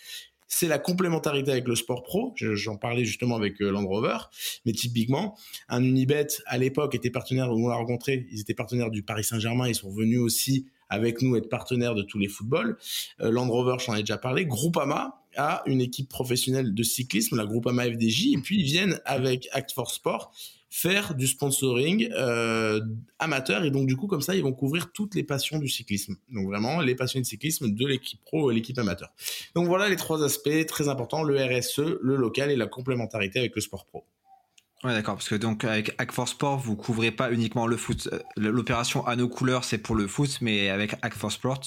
c'est 0.48 0.68
la 0.68 0.78
complémentarité 0.78 1.50
avec 1.50 1.66
le 1.66 1.76
sport 1.76 2.02
pro. 2.02 2.32
J'en 2.36 2.76
parlais 2.76 3.04
justement 3.04 3.36
avec 3.36 3.60
euh, 3.60 3.70
Land 3.70 3.86
Rover, 3.86 4.18
mais 4.64 4.72
typiquement, 4.72 5.36
un 5.68 5.82
Unibet 5.82 6.28
à 6.46 6.58
l'époque 6.58 6.94
était 6.94 7.10
partenaire, 7.10 7.50
on 7.50 7.68
l'a 7.68 7.76
rencontré, 7.76 8.26
ils 8.30 8.40
étaient 8.40 8.54
partenaires 8.54 8.90
du 8.90 9.02
Paris 9.02 9.24
Saint-Germain, 9.24 9.68
ils 9.68 9.74
sont 9.74 9.90
venus 9.90 10.20
aussi 10.20 10.66
avec 10.88 11.20
nous 11.20 11.36
être 11.36 11.48
partenaires 11.48 11.94
de 11.94 12.02
tous 12.02 12.18
les 12.18 12.28
footballs. 12.28 12.76
Euh, 13.20 13.30
Land 13.30 13.48
Rover, 13.48 13.76
j'en 13.84 13.94
ai 13.94 14.00
déjà 14.00 14.18
parlé. 14.18 14.46
Groupama, 14.46 15.22
à 15.36 15.62
une 15.66 15.80
équipe 15.80 16.08
professionnelle 16.08 16.74
de 16.74 16.82
cyclisme, 16.82 17.36
la 17.36 17.44
Groupama 17.44 17.84
FDJ, 17.84 18.34
et 18.34 18.38
puis 18.38 18.60
ils 18.60 18.64
viennent 18.64 19.00
avec 19.04 19.48
Act 19.52 19.72
for 19.72 19.90
Sport 19.90 20.32
faire 20.68 21.14
du 21.14 21.26
sponsoring 21.26 22.08
euh, 22.12 22.80
amateur. 23.18 23.64
Et 23.64 23.70
donc 23.70 23.86
du 23.86 23.96
coup 23.96 24.06
comme 24.06 24.20
ça 24.20 24.34
ils 24.34 24.42
vont 24.42 24.52
couvrir 24.52 24.92
toutes 24.92 25.14
les 25.14 25.24
passions 25.24 25.58
du 25.58 25.68
cyclisme. 25.68 26.16
Donc 26.32 26.46
vraiment 26.46 26.80
les 26.80 26.94
passions 26.94 27.20
de 27.20 27.24
cyclisme 27.24 27.70
de 27.70 27.86
l'équipe 27.86 28.20
pro 28.24 28.50
et 28.50 28.54
l'équipe 28.54 28.78
amateur. 28.78 29.10
Donc 29.54 29.66
voilà 29.66 29.88
les 29.88 29.96
trois 29.96 30.24
aspects 30.24 30.66
très 30.66 30.88
importants 30.88 31.22
le 31.22 31.36
RSE 31.36 31.98
le 32.00 32.16
local 32.16 32.50
et 32.50 32.56
la 32.56 32.66
complémentarité 32.66 33.38
avec 33.38 33.54
le 33.54 33.60
sport 33.60 33.86
pro. 33.86 34.04
Ouais, 34.84 34.92
d'accord, 34.92 35.14
parce 35.14 35.28
que 35.28 35.34
donc 35.34 35.64
avec 35.64 35.94
Hack 35.98 36.12
for 36.12 36.28
Sport, 36.28 36.58
vous 36.58 36.76
couvrez 36.76 37.10
pas 37.10 37.32
uniquement 37.32 37.66
le 37.66 37.78
foot. 37.78 38.08
Euh, 38.12 38.20
l'opération 38.36 39.06
à 39.06 39.16
nos 39.16 39.26
couleurs, 39.26 39.64
c'est 39.64 39.78
pour 39.78 39.94
le 39.96 40.06
foot, 40.06 40.38
mais 40.42 40.68
avec 40.68 40.94
Hack 41.00 41.14
for 41.14 41.32
Sport, 41.32 41.62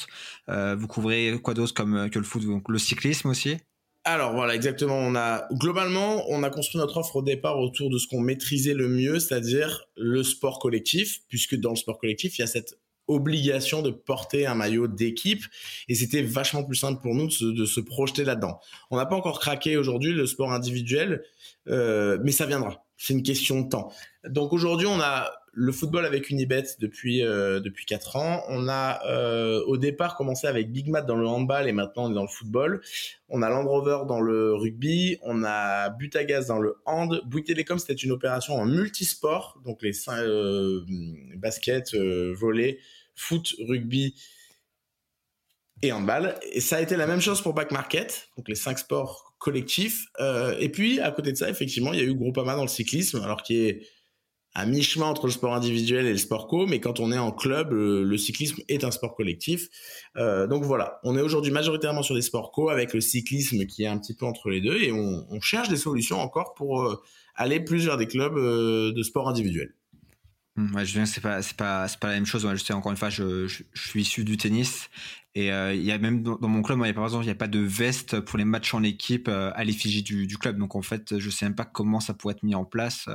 euh, 0.48 0.76
vous 0.76 0.88
couvrez 0.88 1.40
quoi 1.42 1.56
d'autre 1.56 1.74
comme 1.74 2.10
que 2.12 2.20
le 2.20 2.26
foot, 2.26 2.46
donc 2.46 2.70
le 2.70 2.78
cyclisme 2.78 3.30
aussi? 3.30 3.58
Alors 4.06 4.34
voilà, 4.34 4.56
exactement. 4.56 4.98
On 4.98 5.14
a 5.16 5.48
globalement, 5.52 6.24
on 6.30 6.42
a 6.44 6.50
construit 6.50 6.80
notre 6.80 6.98
offre 6.98 7.18
au 7.18 7.22
départ 7.22 7.60
autour 7.60 7.90
de 7.90 7.98
ce 7.98 8.08
qu'on 8.08 8.22
maîtrisait 8.22 8.74
le 8.74 8.88
mieux, 8.88 9.20
c'est-à-dire 9.20 9.86
le 9.98 10.24
sport 10.24 10.60
collectif, 10.60 11.20
puisque 11.28 11.56
dans 11.56 11.72
le 11.72 11.76
sport 11.76 12.00
collectif, 12.00 12.38
il 12.38 12.42
y 12.42 12.44
a 12.44 12.48
cette 12.48 12.80
obligation 13.10 13.82
de 13.82 13.90
porter 13.90 14.46
un 14.46 14.54
maillot 14.54 14.88
d'équipe 14.88 15.44
et 15.88 15.96
c'était 15.96 16.22
vachement 16.22 16.64
plus 16.64 16.76
simple 16.76 17.02
pour 17.02 17.16
nous 17.16 17.28
de 17.28 17.32
se, 17.32 17.46
de 17.46 17.66
se 17.66 17.80
projeter 17.82 18.24
là-dedans. 18.24 18.60
On 18.92 18.98
n'a 18.98 19.06
pas 19.06 19.16
encore 19.16 19.40
craqué 19.40 19.78
aujourd'hui 19.78 20.14
le 20.14 20.26
sport 20.28 20.54
individuel, 20.54 21.24
euh, 21.68 22.20
mais 22.24 22.32
ça 22.32 22.46
viendra. 22.46 22.86
C'est 22.98 23.14
une 23.14 23.24
question 23.24 23.62
de 23.62 23.70
temps. 23.70 23.92
Donc 24.28 24.54
aujourd'hui, 24.54 24.88
on 24.88 25.00
a 25.00 25.32
le 25.54 25.72
football 25.72 26.06
avec 26.06 26.30
Unibet 26.30 26.64
depuis 26.80 27.24
euh, 27.24 27.60
depuis 27.60 27.86
quatre 27.86 28.16
ans. 28.16 28.44
On 28.50 28.68
a 28.68 29.06
euh, 29.08 29.62
au 29.66 29.78
départ 29.78 30.16
commencé 30.16 30.48
avec 30.48 30.72
Big 30.72 30.90
Mat 30.90 31.02
dans 31.02 31.16
le 31.16 31.28
handball 31.28 31.68
et 31.68 31.72
maintenant 31.72 32.06
on 32.06 32.12
est 32.12 32.16
dans 32.16 32.24
le 32.24 32.28
football. 32.28 32.82
On 33.30 33.42
a 33.42 33.50
Land 33.50 33.68
Rover 33.68 34.00
dans 34.08 34.22
le 34.22 34.54
rugby. 34.54 35.18
On 35.22 35.44
a 35.44 35.90
Butagaz 35.90 36.48
dans 36.48 36.60
le 36.60 36.76
hand. 36.86 37.22
Bouygues 37.26 37.46
Télécom 37.46 37.80
c'était 37.80 37.94
une 37.94 38.12
opération 38.12 38.56
en 38.56 38.66
multisport, 38.66 39.60
donc 39.66 39.82
les 39.82 39.92
euh, 40.10 40.82
basket, 41.36 41.94
euh, 41.94 42.34
volley, 42.38 42.80
foot, 43.16 43.54
rugby 43.68 44.16
et 45.82 45.92
handball. 45.92 46.36
Et 46.52 46.62
ça 46.62 46.78
a 46.78 46.82
été 46.82 46.96
la 46.96 47.08
même 47.08 47.22
chose 47.22 47.42
pour 47.42 47.54
Back 47.54 47.72
Market, 47.72 48.30
donc 48.38 48.48
les 48.48 48.56
cinq 48.56 48.80
sports 48.80 49.30
collectif. 49.40 50.08
Euh, 50.20 50.56
et 50.60 50.70
puis, 50.70 51.00
à 51.00 51.12
côté 51.12 51.32
de 51.32 51.38
ça, 51.38 51.50
effectivement, 51.50 51.94
il 51.94 52.00
y 52.00 52.04
a 52.04 52.06
eu 52.06 52.14
Groupama 52.14 52.56
dans 52.56 52.62
le 52.62 52.68
cyclisme, 52.68 53.22
alors 53.22 53.42
qui 53.42 53.66
est 53.66 53.88
à 54.56 54.66
mi-chemin 54.66 55.06
entre 55.06 55.28
le 55.28 55.32
sport 55.32 55.54
individuel 55.54 56.06
et 56.06 56.12
le 56.12 56.18
sport 56.18 56.48
co, 56.48 56.66
mais 56.66 56.80
quand 56.80 57.00
on 57.00 57.12
est 57.12 57.18
en 57.18 57.32
club, 57.32 57.72
le, 57.72 58.18
cyclisme 58.18 58.62
est 58.68 58.84
un 58.84 58.92
sport 58.92 59.16
collectif. 59.16 59.70
Euh, 60.18 60.48
donc 60.48 60.64
voilà, 60.64 61.00
on 61.04 61.16
est 61.18 61.22
aujourd'hui 61.22 61.52
majoritairement 61.52 62.02
sur 62.02 62.16
des 62.16 62.22
sports 62.22 62.52
co 62.52 62.70
avec 62.70 62.94
le 62.94 63.02
cyclisme 63.02 63.66
qui 63.66 63.84
est 63.84 63.88
un 63.88 63.98
petit 63.98 64.16
peu 64.16 64.26
entre 64.26 64.50
les 64.50 64.62
deux 64.62 64.82
et 64.82 64.92
on, 64.92 65.40
cherche 65.42 65.70
des 65.70 65.78
solutions 65.78 66.20
encore 66.20 66.54
pour 66.54 66.82
euh, 66.82 67.02
aller 67.36 67.60
plus 67.60 67.86
vers 67.86 67.98
des 67.98 68.08
clubs 68.08 68.38
euh, 68.38 68.92
de 68.92 69.04
sport 69.04 69.30
individuel. 69.30 69.74
Mmh, 70.60 70.84
je 70.84 70.94
viens, 70.94 71.06
c'est 71.06 71.22
pas, 71.22 71.42
c'est 71.42 71.56
pas, 71.56 71.88
c'est 71.88 72.00
pas 72.00 72.08
la 72.08 72.16
même 72.16 72.26
chose. 72.26 72.46
Je 72.52 72.56
sais 72.58 72.74
encore 72.74 72.92
une 72.92 72.98
fois, 72.98 73.10
je, 73.10 73.48
suis 73.48 74.02
issu 74.02 74.26
du 74.26 74.36
tennis 74.36 74.90
et 75.34 75.54
euh, 75.54 75.74
il 75.74 75.84
y 75.84 75.92
a 75.94 75.98
même 75.98 76.22
dans, 76.22 76.38
mon 76.50 76.62
club, 76.62 76.80
moi, 76.80 76.92
par 76.92 77.06
exemple, 77.06 77.24
il 77.24 77.28
n'y 77.28 77.32
a 77.32 77.36
pas 77.36 77.48
de 77.48 77.60
veste 77.60 78.20
pour 78.20 78.38
les 78.38 78.44
matchs 78.44 78.74
en 78.74 78.84
équipe 78.84 79.30
euh, 79.30 79.52
à 79.56 79.64
l'effigie 79.64 80.04
du, 80.04 80.38
club. 80.38 80.58
Donc 80.58 80.76
en 80.76 80.82
fait, 80.82 81.18
je 81.18 81.30
sais 81.30 81.46
même 81.46 81.56
pas 81.56 81.64
comment 81.64 82.02
ça 82.02 82.14
pourrait 82.14 82.34
être 82.34 82.44
mis 82.44 82.56
en 82.56 82.66
place. 82.66 83.08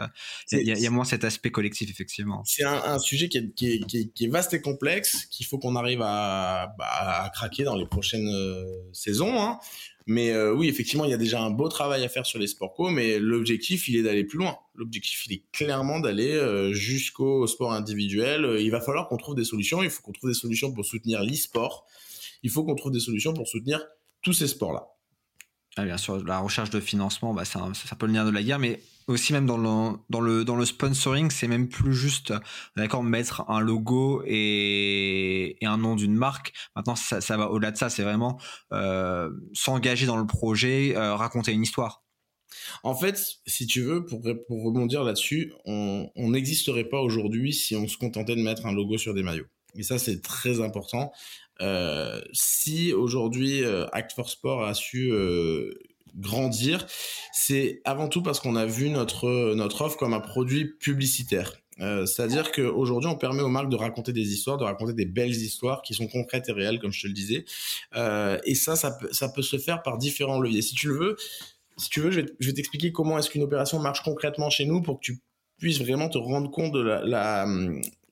Il 0.52 0.66
y, 0.66 0.72
a, 0.72 0.78
y 0.78 0.86
a 0.86 0.90
moins 0.90 1.04
cet 1.04 1.22
aspect 1.24 1.50
collectif, 1.50 1.90
effectivement. 1.90 2.42
C'est 2.46 2.64
un, 2.64 2.98
sujet 2.98 3.28
qui 3.28 3.38
est, 3.38 3.54
qui, 3.54 3.72
est, 3.72 3.80
qui, 3.80 3.98
est, 3.98 4.12
qui 4.14 4.24
est, 4.24 4.28
vaste 4.28 4.54
et 4.54 4.62
complexe, 4.62 5.26
qu'il 5.26 5.44
faut 5.44 5.58
qu'on 5.58 5.76
arrive 5.76 6.00
à, 6.00 6.74
bah, 6.78 6.86
à, 6.88 7.30
craquer 7.34 7.64
dans 7.64 7.76
les 7.76 7.86
prochaines 7.86 8.28
euh, 8.28 8.64
saisons. 8.94 9.38
Hein. 9.38 9.58
Mais 10.06 10.30
euh, 10.30 10.52
oui, 10.52 10.68
effectivement, 10.68 11.04
il 11.04 11.10
y 11.10 11.14
a 11.14 11.18
déjà 11.18 11.40
un 11.40 11.50
beau 11.50 11.68
travail 11.68 12.04
à 12.04 12.08
faire 12.08 12.26
sur 12.26 12.38
les 12.38 12.46
sports 12.46 12.74
co, 12.74 12.90
mais 12.90 13.18
l'objectif, 13.18 13.88
il 13.88 13.96
est 13.96 14.02
d'aller 14.02 14.24
plus 14.24 14.38
loin. 14.38 14.58
L'objectif, 14.74 15.26
il 15.26 15.32
est 15.34 15.42
clairement 15.52 15.98
d'aller 15.98 16.32
euh, 16.32 16.74
jusqu'au 16.74 17.46
sport 17.46 17.72
individuel. 17.72 18.56
Il 18.60 18.70
va 18.70 18.80
falloir 18.80 19.08
qu'on 19.08 19.16
trouve 19.16 19.34
des 19.34 19.44
solutions. 19.44 19.82
Il 19.82 19.90
faut 19.90 20.02
qu'on 20.02 20.12
trouve 20.12 20.30
des 20.30 20.34
solutions 20.34 20.72
pour 20.72 20.84
soutenir 20.84 21.22
l'e-sport. 21.22 21.86
Il 22.42 22.50
faut 22.50 22.64
qu'on 22.64 22.74
trouve 22.74 22.92
des 22.92 23.00
solutions 23.00 23.32
pour 23.32 23.48
soutenir 23.48 23.80
tous 24.20 24.34
ces 24.34 24.46
sports-là. 24.46 24.93
Ah, 25.76 25.84
bien 25.84 25.96
sûr, 25.96 26.22
la 26.24 26.38
recherche 26.38 26.70
de 26.70 26.78
financement, 26.78 27.34
bah, 27.34 27.44
ça, 27.44 27.60
ça 27.74 27.96
peut 27.96 28.06
le 28.06 28.12
lien 28.12 28.24
de 28.24 28.30
la 28.30 28.42
guerre, 28.44 28.60
mais 28.60 28.80
aussi 29.08 29.32
même 29.32 29.44
dans 29.46 29.58
le 30.20 30.64
sponsoring, 30.64 31.30
c'est 31.30 31.48
même 31.48 31.68
plus 31.68 31.94
juste 31.94 32.32
d'accord 32.76 33.02
mettre 33.02 33.44
un 33.50 33.60
logo 33.60 34.22
et, 34.24 35.56
un 35.62 35.78
nom 35.78 35.96
d'une 35.96 36.14
marque. 36.14 36.52
Maintenant, 36.76 36.94
ça, 36.94 37.20
ça 37.20 37.36
va 37.36 37.50
au-delà 37.50 37.72
de 37.72 37.76
ça. 37.76 37.90
C'est 37.90 38.04
vraiment 38.04 38.38
euh, 38.72 39.30
s'engager 39.52 40.06
dans 40.06 40.16
le 40.16 40.26
projet, 40.26 40.94
euh, 40.96 41.16
raconter 41.16 41.52
une 41.52 41.62
histoire. 41.62 42.04
En 42.84 42.94
fait, 42.94 43.20
si 43.46 43.66
tu 43.66 43.82
veux, 43.82 44.04
pour, 44.04 44.22
pour 44.46 44.64
rebondir 44.64 45.02
là-dessus, 45.02 45.52
on 45.64 46.08
n'existerait 46.16 46.84
pas 46.84 47.00
aujourd'hui 47.00 47.52
si 47.52 47.74
on 47.74 47.88
se 47.88 47.98
contentait 47.98 48.36
de 48.36 48.42
mettre 48.42 48.66
un 48.66 48.72
logo 48.72 48.96
sur 48.96 49.12
des 49.12 49.24
maillots. 49.24 49.46
Et 49.76 49.82
ça, 49.82 49.98
c'est 49.98 50.22
très 50.22 50.60
important. 50.60 51.12
Euh, 51.60 52.20
si 52.32 52.92
aujourd'hui 52.92 53.62
Act 53.92 54.12
for 54.12 54.28
Sport 54.28 54.64
a 54.64 54.74
su 54.74 55.12
grandir, 56.16 56.86
c'est 57.32 57.80
avant 57.84 58.08
tout 58.08 58.22
parce 58.22 58.40
qu'on 58.40 58.56
a 58.56 58.66
vu 58.66 58.88
notre, 58.88 59.54
notre 59.54 59.82
offre 59.82 59.96
comme 59.96 60.14
un 60.14 60.20
produit 60.20 60.74
publicitaire. 60.78 61.52
Euh, 61.80 62.06
c'est-à-dire 62.06 62.52
qu'aujourd'hui, 62.52 63.10
on 63.10 63.16
permet 63.16 63.42
aux 63.42 63.48
marques 63.48 63.68
de 63.68 63.76
raconter 63.76 64.12
des 64.12 64.32
histoires, 64.32 64.58
de 64.58 64.64
raconter 64.64 64.92
des 64.92 65.06
belles 65.06 65.34
histoires 65.34 65.82
qui 65.82 65.94
sont 65.94 66.06
concrètes 66.06 66.48
et 66.48 66.52
réelles, 66.52 66.78
comme 66.78 66.92
je 66.92 67.02
te 67.02 67.06
le 67.06 67.12
disais. 67.12 67.44
Euh, 67.96 68.38
et 68.44 68.54
ça, 68.54 68.76
ça 68.76 68.92
peut, 68.92 69.08
ça 69.12 69.28
peut 69.28 69.42
se 69.42 69.58
faire 69.58 69.82
par 69.82 69.98
différents 69.98 70.40
leviers. 70.40 70.62
Si 70.62 70.74
tu 70.74 70.88
le 70.88 70.94
veux, 70.94 71.16
si 71.76 71.88
tu 71.88 72.00
veux, 72.00 72.10
je 72.10 72.20
vais, 72.20 72.52
t'expliquer 72.52 72.92
comment 72.92 73.18
est-ce 73.18 73.30
qu'une 73.30 73.42
opération 73.42 73.78
marche 73.80 74.02
concrètement 74.02 74.50
chez 74.50 74.64
nous 74.64 74.82
pour 74.82 75.00
que 75.00 75.04
tu 75.04 75.20
puisses 75.58 75.80
vraiment 75.80 76.08
te 76.08 76.18
rendre 76.18 76.50
compte 76.50 76.72
de 76.72 76.80
la, 76.80 77.46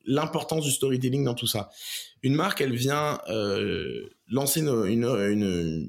l'importance 0.04 0.64
du 0.64 0.70
storytelling 0.70 1.24
dans 1.24 1.34
tout 1.34 1.46
ça. 1.46 1.70
Une 2.22 2.34
marque, 2.34 2.60
elle 2.60 2.74
vient 2.74 3.20
euh, 3.28 4.08
lancer 4.28 4.60
une, 4.60 5.88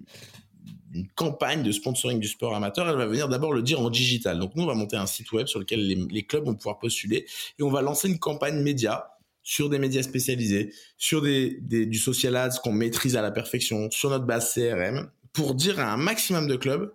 campagne 1.15 1.63
de 1.63 1.71
sponsoring 1.71 2.19
du 2.19 2.27
sport 2.27 2.55
amateur, 2.55 2.87
elle 2.87 2.95
va 2.95 3.07
venir 3.07 3.27
d'abord 3.27 3.51
le 3.51 3.63
dire 3.63 3.79
en 3.81 3.89
digital. 3.89 4.39
Donc 4.39 4.55
nous, 4.55 4.63
on 4.63 4.67
va 4.67 4.75
monter 4.75 4.95
un 4.95 5.07
site 5.07 5.31
web 5.31 5.47
sur 5.47 5.59
lequel 5.59 5.87
les, 5.87 6.23
clubs 6.23 6.45
vont 6.45 6.53
pouvoir 6.53 6.77
postuler 6.77 7.25
et 7.57 7.63
on 7.63 7.71
va 7.71 7.81
lancer 7.81 8.07
une 8.07 8.19
campagne 8.19 8.61
média 8.61 9.09
sur 9.41 9.69
des 9.69 9.79
médias 9.79 10.03
spécialisés, 10.03 10.71
sur 10.97 11.21
des, 11.21 11.59
du 11.59 11.97
social 11.97 12.35
ads 12.35 12.59
qu'on 12.63 12.71
maîtrise 12.71 13.17
à 13.17 13.21
la 13.21 13.31
perfection, 13.31 13.89
sur 13.91 14.09
notre 14.09 14.25
base 14.25 14.53
CRM, 14.53 15.09
pour 15.33 15.55
dire 15.55 15.79
à 15.79 15.91
un 15.91 15.97
maximum 15.97 16.47
de 16.47 16.55
clubs, 16.55 16.93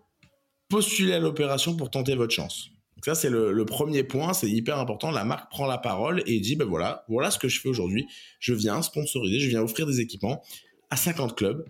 postulez 0.69 1.15
à 1.15 1.19
l'opération 1.19 1.77
pour 1.77 1.91
tenter 1.91 2.15
votre 2.15 2.33
chance. 2.33 2.71
Donc 2.99 3.05
ça, 3.05 3.15
c'est 3.15 3.31
le, 3.31 3.65
premier 3.65 4.03
point, 4.03 4.35
c'est 4.35 4.51
hyper 4.51 4.79
important. 4.79 5.11
La 5.11 5.25
marque 5.25 5.51
prend 5.51 5.67
la 5.67 5.79
parole 5.79 6.23
et 6.27 6.41
dit, 6.41 6.57
ben 6.57 6.67
voilà, 6.67 7.05
voilà 7.09 7.31
ce 7.31 7.39
que 7.39 7.49
je 7.49 7.61
fais 7.61 7.69
aujourd'hui. 7.69 8.07
Je 8.41 8.53
viens 8.53 8.83
sponsoriser, 8.83 9.39
je 9.39 9.49
viens 9.49 9.63
offrir 9.63 9.87
des 9.87 10.01
équipements 10.01 10.43
à 10.91 10.97
50 10.97 11.37
clubs. 11.37 11.65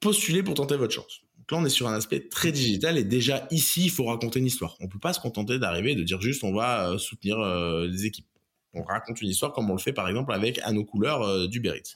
Postulez 0.00 0.42
pour 0.42 0.54
tenter 0.54 0.76
votre 0.76 0.94
chance 0.94 1.22
là, 1.50 1.58
on 1.58 1.64
est 1.64 1.70
sur 1.70 1.88
un 1.88 1.94
aspect 1.94 2.28
très 2.28 2.52
digital 2.52 2.98
et 2.98 3.04
déjà 3.04 3.46
ici, 3.50 3.84
il 3.84 3.90
faut 3.90 4.04
raconter 4.04 4.38
une 4.38 4.46
histoire. 4.46 4.76
On 4.80 4.88
peut 4.88 4.98
pas 4.98 5.12
se 5.12 5.20
contenter 5.20 5.58
d'arriver 5.58 5.92
et 5.92 5.96
de 5.96 6.02
dire 6.02 6.20
juste 6.20 6.44
on 6.44 6.52
va 6.52 6.90
euh, 6.90 6.98
soutenir 6.98 7.38
euh, 7.38 7.86
les 7.86 8.06
équipes. 8.06 8.26
On 8.72 8.82
raconte 8.82 9.20
une 9.20 9.28
histoire 9.28 9.52
comme 9.52 9.68
on 9.70 9.74
le 9.74 9.80
fait 9.80 9.92
par 9.92 10.08
exemple 10.08 10.32
avec 10.32 10.60
À 10.62 10.72
nos 10.72 10.84
couleurs 10.84 11.22
euh, 11.22 11.48
du 11.48 11.60
Berit. 11.60 11.94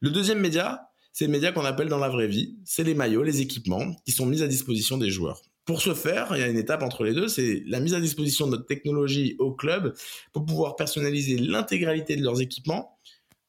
Le 0.00 0.10
deuxième 0.10 0.40
média, 0.40 0.90
c'est 1.12 1.26
le 1.26 1.30
média 1.30 1.52
qu'on 1.52 1.64
appelle 1.64 1.88
dans 1.88 1.98
la 1.98 2.08
vraie 2.08 2.28
vie. 2.28 2.56
C'est 2.64 2.84
les 2.84 2.94
maillots, 2.94 3.22
les 3.22 3.40
équipements 3.40 3.94
qui 4.04 4.12
sont 4.12 4.26
mis 4.26 4.42
à 4.42 4.48
disposition 4.48 4.98
des 4.98 5.10
joueurs. 5.10 5.40
Pour 5.66 5.82
ce 5.82 5.94
faire, 5.94 6.28
il 6.30 6.38
y 6.38 6.42
a 6.42 6.48
une 6.48 6.56
étape 6.56 6.82
entre 6.82 7.04
les 7.04 7.12
deux, 7.12 7.28
c'est 7.28 7.62
la 7.66 7.80
mise 7.80 7.92
à 7.92 8.00
disposition 8.00 8.46
de 8.46 8.52
notre 8.52 8.66
technologie 8.66 9.34
au 9.38 9.52
club 9.52 9.94
pour 10.32 10.46
pouvoir 10.46 10.76
personnaliser 10.76 11.36
l'intégralité 11.36 12.16
de 12.16 12.22
leurs 12.22 12.40
équipements 12.40 12.96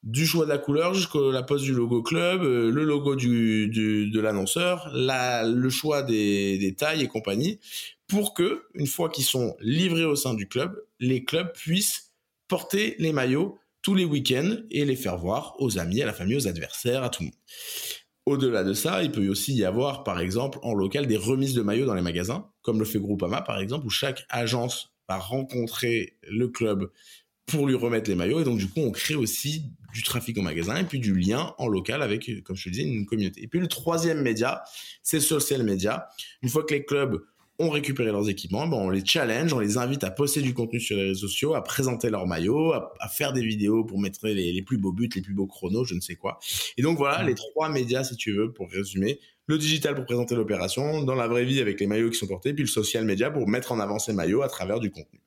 du 0.03 0.25
choix 0.25 0.45
de 0.45 0.49
la 0.49 0.57
couleur 0.57 0.93
jusqu'à 0.93 1.19
la 1.19 1.43
pose 1.43 1.63
du 1.63 1.73
logo 1.73 2.01
club, 2.01 2.41
euh, 2.41 2.71
le 2.71 2.83
logo 2.83 3.15
du, 3.15 3.67
de 3.67 4.19
l'annonceur, 4.19 4.89
le 4.93 5.69
choix 5.69 6.01
des, 6.01 6.75
tailles 6.77 7.03
et 7.03 7.07
compagnie, 7.07 7.59
pour 8.07 8.33
que, 8.33 8.63
une 8.73 8.87
fois 8.87 9.09
qu'ils 9.09 9.25
sont 9.25 9.55
livrés 9.59 10.05
au 10.05 10.15
sein 10.15 10.33
du 10.33 10.47
club, 10.47 10.81
les 10.99 11.23
clubs 11.23 11.51
puissent 11.53 12.13
porter 12.47 12.95
les 12.99 13.11
maillots 13.11 13.59
tous 13.81 13.95
les 13.95 14.05
week-ends 14.05 14.57
et 14.71 14.85
les 14.85 14.95
faire 14.95 15.17
voir 15.17 15.55
aux 15.59 15.77
amis, 15.77 16.01
à 16.01 16.05
la 16.05 16.13
famille, 16.13 16.37
aux 16.37 16.47
adversaires, 16.47 17.03
à 17.03 17.09
tout 17.09 17.23
le 17.23 17.27
monde. 17.27 17.35
Au-delà 18.27 18.65
de 18.65 18.73
ça, 18.73 19.03
il 19.03 19.11
peut 19.13 19.25
aussi 19.29 19.53
y 19.53 19.63
avoir, 19.63 20.03
par 20.03 20.19
exemple, 20.19 20.59
en 20.61 20.73
local, 20.73 21.07
des 21.07 21.15
remises 21.15 21.53
de 21.53 21.61
maillots 21.61 21.85
dans 21.85 21.93
les 21.93 22.01
magasins, 22.01 22.51
comme 22.61 22.77
le 22.77 22.83
fait 22.83 22.99
Groupama, 22.99 23.41
par 23.41 23.57
exemple, 23.57 23.85
où 23.85 23.89
chaque 23.89 24.25
agence 24.27 24.93
va 25.07 25.15
rencontrer 25.15 26.17
le 26.29 26.49
club 26.49 26.91
pour 27.45 27.67
lui 27.67 27.75
remettre 27.75 28.09
les 28.09 28.17
maillots. 28.17 28.41
Et 28.41 28.43
donc, 28.43 28.57
du 28.57 28.67
coup, 28.67 28.81
on 28.81 28.91
crée 28.91 29.15
aussi 29.15 29.71
du 29.93 30.03
trafic 30.03 30.37
en 30.37 30.41
magasin 30.41 30.75
et 30.75 30.83
puis 30.83 30.99
du 30.99 31.17
lien 31.17 31.53
en 31.57 31.69
local 31.69 32.01
avec, 32.01 32.43
comme 32.43 32.57
je 32.57 32.65
te 32.65 32.69
disais, 32.69 32.83
une 32.83 33.05
communauté. 33.05 33.41
Et 33.41 33.47
puis, 33.47 33.61
le 33.61 33.67
troisième 33.67 34.21
média, 34.21 34.61
c'est 35.03 35.21
social 35.21 35.63
media. 35.63 36.09
Une 36.41 36.49
fois 36.49 36.65
que 36.65 36.73
les 36.73 36.83
clubs 36.83 37.23
ont 37.59 37.69
récupéré 37.69 38.11
leurs 38.11 38.29
équipements, 38.29 38.67
ben 38.67 38.77
on 38.77 38.89
les 38.89 39.03
challenge, 39.03 39.51
on 39.53 39.59
les 39.59 39.77
invite 39.77 40.03
à 40.03 40.11
poster 40.11 40.41
du 40.41 40.53
contenu 40.53 40.79
sur 40.79 40.95
les 40.95 41.09
réseaux 41.09 41.27
sociaux, 41.27 41.55
à 41.55 41.63
présenter 41.63 42.09
leurs 42.09 42.27
maillots, 42.27 42.73
à, 42.73 43.07
faire 43.09 43.33
des 43.33 43.43
vidéos 43.43 43.83
pour 43.83 43.99
mettre 43.99 44.19
les, 44.27 44.53
les, 44.53 44.61
plus 44.61 44.77
beaux 44.77 44.91
buts, 44.91 45.09
les 45.15 45.21
plus 45.21 45.33
beaux 45.33 45.47
chronos, 45.47 45.85
je 45.85 45.95
ne 45.95 46.01
sais 46.01 46.15
quoi. 46.15 46.39
Et 46.77 46.81
donc 46.81 46.97
voilà 46.97 47.23
les 47.23 47.35
trois 47.35 47.69
médias, 47.69 48.03
si 48.03 48.15
tu 48.15 48.33
veux, 48.33 48.51
pour 48.53 48.69
résumer. 48.69 49.19
Le 49.47 49.57
digital 49.57 49.95
pour 49.95 50.05
présenter 50.05 50.35
l'opération, 50.35 51.03
dans 51.03 51.15
la 51.15 51.27
vraie 51.27 51.45
vie 51.45 51.61
avec 51.61 51.79
les 51.79 51.87
maillots 51.87 52.09
qui 52.09 52.17
sont 52.17 52.27
portés, 52.27 52.53
puis 52.53 52.63
le 52.63 52.69
social 52.69 53.05
media 53.05 53.31
pour 53.31 53.47
mettre 53.47 53.71
en 53.71 53.79
avant 53.79 53.97
ces 53.97 54.13
maillots 54.13 54.41
à 54.41 54.49
travers 54.49 54.79
du 54.79 54.91
contenu. 54.91 55.21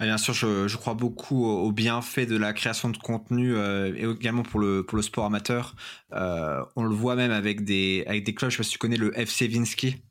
Ah, 0.00 0.06
bien 0.06 0.18
sûr, 0.18 0.34
je, 0.34 0.76
crois 0.76 0.94
beaucoup 0.94 1.46
au, 1.46 1.70
bienfait 1.70 2.26
de 2.26 2.36
la 2.36 2.52
création 2.52 2.90
de 2.90 2.96
contenu 2.96 3.54
euh, 3.54 3.94
et 3.94 4.10
également 4.10 4.42
pour 4.42 4.58
le, 4.58 4.84
pour 4.84 4.96
le 4.96 5.02
sport 5.02 5.26
amateur. 5.26 5.76
Euh, 6.12 6.64
on 6.74 6.82
le 6.82 6.94
voit 6.94 7.14
même 7.14 7.30
avec 7.30 7.62
des, 7.62 8.02
avec 8.08 8.24
des 8.24 8.34
clubs, 8.34 8.50
je 8.50 8.56
sais 8.56 8.60
pas 8.60 8.64
si 8.64 8.72
tu 8.72 8.78
connais 8.78 8.96
le 8.96 9.16
FC 9.16 9.46
Vinsky 9.46 10.02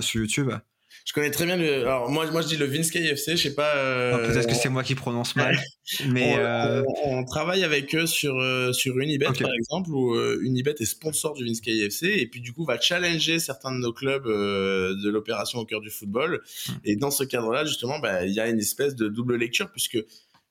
sur 0.00 0.20
YouTube 0.20 0.50
je 1.06 1.12
connais 1.12 1.30
très 1.30 1.46
bien 1.46 1.56
le. 1.56 1.82
Alors 1.82 2.10
moi, 2.10 2.28
moi 2.32 2.42
je 2.42 2.48
dis 2.48 2.56
le 2.56 2.66
Vince 2.66 2.94
FC, 2.94 3.36
je 3.36 3.42
sais 3.42 3.54
pas. 3.54 3.76
Euh... 3.76 4.26
Peut-être 4.26 4.48
que 4.48 4.54
c'est 4.54 4.68
moi 4.68 4.82
qui 4.82 4.96
prononce 4.96 5.36
mal. 5.36 5.56
mais 6.08 6.34
on, 6.34 6.40
euh... 6.40 6.82
on, 7.04 7.24
travaille 7.24 7.62
avec 7.62 7.94
eux 7.94 8.06
sur 8.06 8.34
euh, 8.40 8.72
sur 8.72 8.98
Unibet 8.98 9.26
par 9.26 9.52
exemple, 9.54 9.90
où 9.90 10.14
euh, 10.14 10.40
Unibet 10.42 10.74
est 10.80 10.84
sponsor 10.84 11.34
du 11.34 11.44
Vince 11.44 11.60
FC 11.64 12.08
et 12.08 12.26
puis 12.26 12.40
du 12.40 12.52
coup 12.52 12.64
va 12.64 12.80
challenger 12.80 13.38
certains 13.38 13.70
de 13.70 13.78
nos 13.78 13.92
clubs 13.92 14.26
euh, 14.26 14.96
de 15.00 15.08
l'opération 15.08 15.60
au 15.60 15.64
cœur 15.64 15.80
du 15.80 15.90
football. 15.90 16.42
Hmm. 16.68 16.72
Et 16.84 16.96
dans 16.96 17.12
ce 17.12 17.22
cadre-là, 17.22 17.64
justement, 17.64 18.00
bah, 18.00 18.24
il 18.24 18.34
y 18.34 18.40
a 18.40 18.48
une 18.48 18.58
espèce 18.58 18.96
de 18.96 19.06
double 19.06 19.36
lecture 19.36 19.70
puisque 19.70 19.98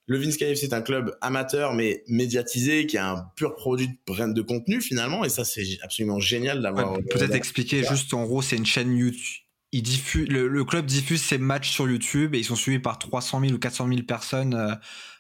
le 0.08 0.18
Vince 0.18 0.40
FC 0.40 0.66
est 0.66 0.74
un 0.74 0.82
club 0.82 1.18
amateur 1.22 1.74
mais 1.74 2.04
médiatisé 2.08 2.86
qui 2.86 2.98
a 2.98 3.12
un 3.12 3.32
pur 3.36 3.56
produit 3.56 3.88
de, 3.88 4.34
de 4.34 4.42
contenu 4.42 4.82
finalement 4.82 5.26
et 5.26 5.30
ça 5.30 5.44
c'est 5.44 5.64
absolument 5.82 6.20
génial 6.20 6.62
d'avoir. 6.62 6.94
Ouais, 6.94 7.04
Peut-être 7.04 7.36
expliquer 7.36 7.84
juste 7.84 8.14
en 8.14 8.26
gros 8.26 8.42
c'est 8.42 8.58
une 8.58 8.66
chaîne 8.66 8.96
YouTube 8.96 9.46
diffuse, 9.82 10.28
le, 10.30 10.64
club 10.64 10.86
diffuse 10.86 11.22
ses 11.22 11.38
matchs 11.38 11.72
sur 11.72 11.90
YouTube 11.90 12.36
et 12.36 12.40
ils 12.40 12.46
sont 12.46 12.56
suivis 12.56 12.80
par 12.80 13.00
300 13.00 13.42
000 13.42 13.54
ou 13.54 13.60
400 13.60 13.88
000 13.88 14.02
personnes 14.04 14.54
euh, 14.54 14.74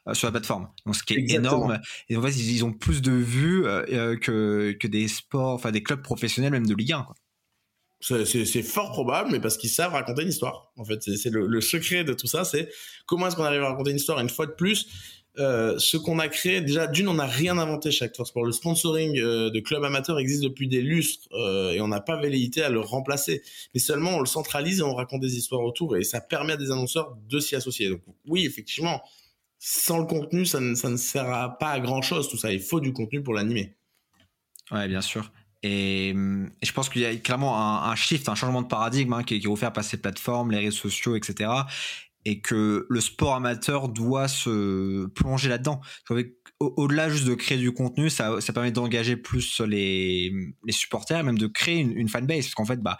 euh, 0.08 0.13
sur 0.13 0.28
la 0.28 0.32
plateforme. 0.32 0.69
Donc, 0.86 0.95
ce 0.95 1.04
qui 1.04 1.15
est 1.15 1.32
énorme. 1.32 1.80
Et 2.10 2.17
en 2.17 2.21
fait, 2.21 2.32
ils, 2.32 2.63
ont 2.63 2.74
plus 2.74 3.02
de 3.02 3.12
vues 3.12 3.65
euh, 3.65 4.15
que, 4.17 4.76
que 4.80 4.88
des 4.88 5.08
sports, 5.08 5.54
enfin 5.54 5.71
des 5.71 5.84
clubs 5.84 6.02
professionnels, 6.02 6.52
même 6.52 6.67
de 6.67 6.76
Ligue 6.76 6.93
1. 6.93 7.08
C'est 8.01 8.62
fort 8.62 8.91
probable, 8.91 9.31
mais 9.31 9.39
parce 9.39 9.58
qu'ils 9.58 9.69
savent 9.69 9.93
raconter 9.93 10.21
une 10.23 10.29
histoire. 10.29 10.71
En 10.77 10.86
fait, 10.86 11.01
c'est 11.01 11.29
le, 11.29 11.62
secret 11.62 12.03
de 12.03 12.13
tout 12.13 12.27
ça, 12.27 12.43
c'est 12.43 12.69
comment 13.05 13.27
est-ce 13.27 13.36
qu'on 13.36 13.43
arrive 13.43 13.62
à 13.62 13.69
raconter 13.69 13.91
une 13.91 13.97
histoire 13.97 14.19
une 14.19 14.29
fois 14.29 14.45
de 14.45 14.51
plus 14.51 14.88
euh, 15.38 15.77
ce 15.79 15.97
qu'on 15.97 16.19
a 16.19 16.29
créé, 16.29 16.62
déjà, 16.62 16.88
d'une, 16.88 17.10
on 17.10 17.15
n'a 17.15 17.25
rien 17.25 17.58
inventé 17.58 17.91
chez 17.91 18.05
Actors 18.05 18.27
Sport. 18.27 18.45
Le 18.45 18.53
sponsoring 18.53 19.19
euh, 19.19 19.49
de 19.49 19.60
clubs 19.60 19.84
amateurs 19.84 20.17
existe 20.17 20.43
depuis 20.43 20.67
des 20.67 20.81
lustres 20.81 21.27
euh, 21.34 21.71
et 21.71 21.81
on 21.81 21.89
n'a 21.89 21.99
pas 21.99 22.15
velléité 22.15 22.62
à 22.62 22.69
le 22.69 22.79
remplacer. 22.79 23.41
Mais 23.73 23.79
seulement, 23.79 24.12
on 24.12 24.19
le 24.19 24.27
centralise 24.27 24.79
et 24.79 24.84
on 24.84 24.95
raconte 24.95 25.21
des 25.21 25.36
histoires 25.36 25.62
autour 25.62 25.97
et 25.97 26.03
ça 26.03 26.21
permet 26.21 26.53
à 26.53 26.58
des 26.58 26.71
annonceurs 26.71 27.17
de 27.27 27.39
s'y 27.39 27.55
associer. 27.55 27.89
Donc, 27.89 28.01
oui, 28.25 28.45
effectivement, 28.45 29.01
sans 29.60 29.99
le 29.99 30.05
contenu, 30.05 30.45
ça 30.45 30.62
ne, 30.62 30.73
ça 30.73 30.89
ne 30.89 30.97
sert 30.97 31.58
pas 31.60 31.71
à 31.71 31.79
grand 31.81 32.01
chose, 32.01 32.29
tout 32.29 32.38
ça. 32.38 32.53
Il 32.53 32.62
faut 32.62 32.79
du 32.79 32.93
contenu 32.93 33.21
pour 33.21 33.34
l'animer. 33.34 33.75
Ouais, 34.71 34.88
bien 34.88 35.01
sûr. 35.01 35.31
Et, 35.67 36.13
je 36.62 36.71
pense 36.73 36.89
qu'il 36.89 37.01
y 37.01 37.06
a 37.06 37.15
clairement 37.15 37.84
un, 37.84 37.95
shift, 37.95 38.30
un 38.30 38.36
changement 38.36 38.62
de 38.62 38.67
paradigme 38.67 39.13
hein, 39.13 39.23
qui, 39.23 39.39
qui, 39.39 39.47
est 39.47 39.49
offert 39.49 39.73
par 39.73 39.84
ces 39.84 39.97
plateformes, 39.97 40.51
les 40.51 40.60
réseaux 40.60 40.89
sociaux, 40.89 41.15
etc 41.15 41.49
et 42.25 42.41
que 42.41 42.88
le 42.89 43.01
sport 43.01 43.36
amateur 43.36 43.88
doit 43.88 44.28
se 44.28 45.06
plonger 45.10 45.47
là-dedans. 45.47 45.80
Au-delà 46.60 47.10
juste 47.10 47.25
de 47.25 47.36
créer 47.36 47.58
du 47.58 47.71
contenu, 47.71 48.10
ça, 48.10 48.38
permet 48.54 48.71
d'engager 48.71 49.15
plus 49.15 49.62
les, 49.62 50.34
les 50.65 50.71
supporters, 50.71 51.23
même 51.23 51.38
de 51.38 51.47
créer 51.47 51.78
une, 51.78 51.91
une 51.91 52.10
fanbase, 52.10 52.45
parce 52.45 52.56
qu'en 52.56 52.65
fait, 52.65 52.82
bah, 52.82 52.97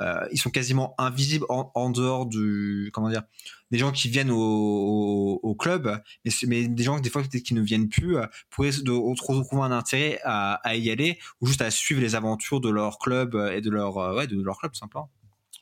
euh, 0.00 0.20
ils 0.30 0.38
sont 0.38 0.50
quasiment 0.50 0.94
invisibles 0.98 1.46
en, 1.48 1.72
en, 1.74 1.90
dehors 1.90 2.26
du, 2.26 2.90
comment 2.92 3.08
dire, 3.08 3.22
des 3.70 3.78
gens 3.78 3.92
qui 3.92 4.08
viennent 4.08 4.30
au, 4.30 5.56
club, 5.58 6.00
mais, 6.24 6.30
mais, 6.46 6.68
des 6.68 6.82
gens 6.82 7.00
des 7.00 7.10
fois 7.10 7.22
qui 7.22 7.54
ne 7.54 7.60
viennent 7.60 7.88
plus 7.88 8.16
euh, 8.16 8.26
pourraient 8.50 8.70
de, 8.82 8.92
retrouver 8.92 9.42
un 9.62 9.72
intérêt 9.72 10.20
à, 10.24 10.76
y 10.76 10.90
aller 10.90 11.18
ou 11.40 11.46
juste 11.46 11.62
à 11.62 11.70
suivre 11.70 12.00
les 12.00 12.14
aventures 12.14 12.60
de 12.60 12.70
leur 12.70 12.98
club 12.98 13.34
et 13.54 13.60
de 13.60 13.70
leur, 13.70 13.96
ouais, 14.14 14.26
de 14.26 14.40
leur 14.40 14.58
club 14.58 14.74
simplement. 14.74 15.10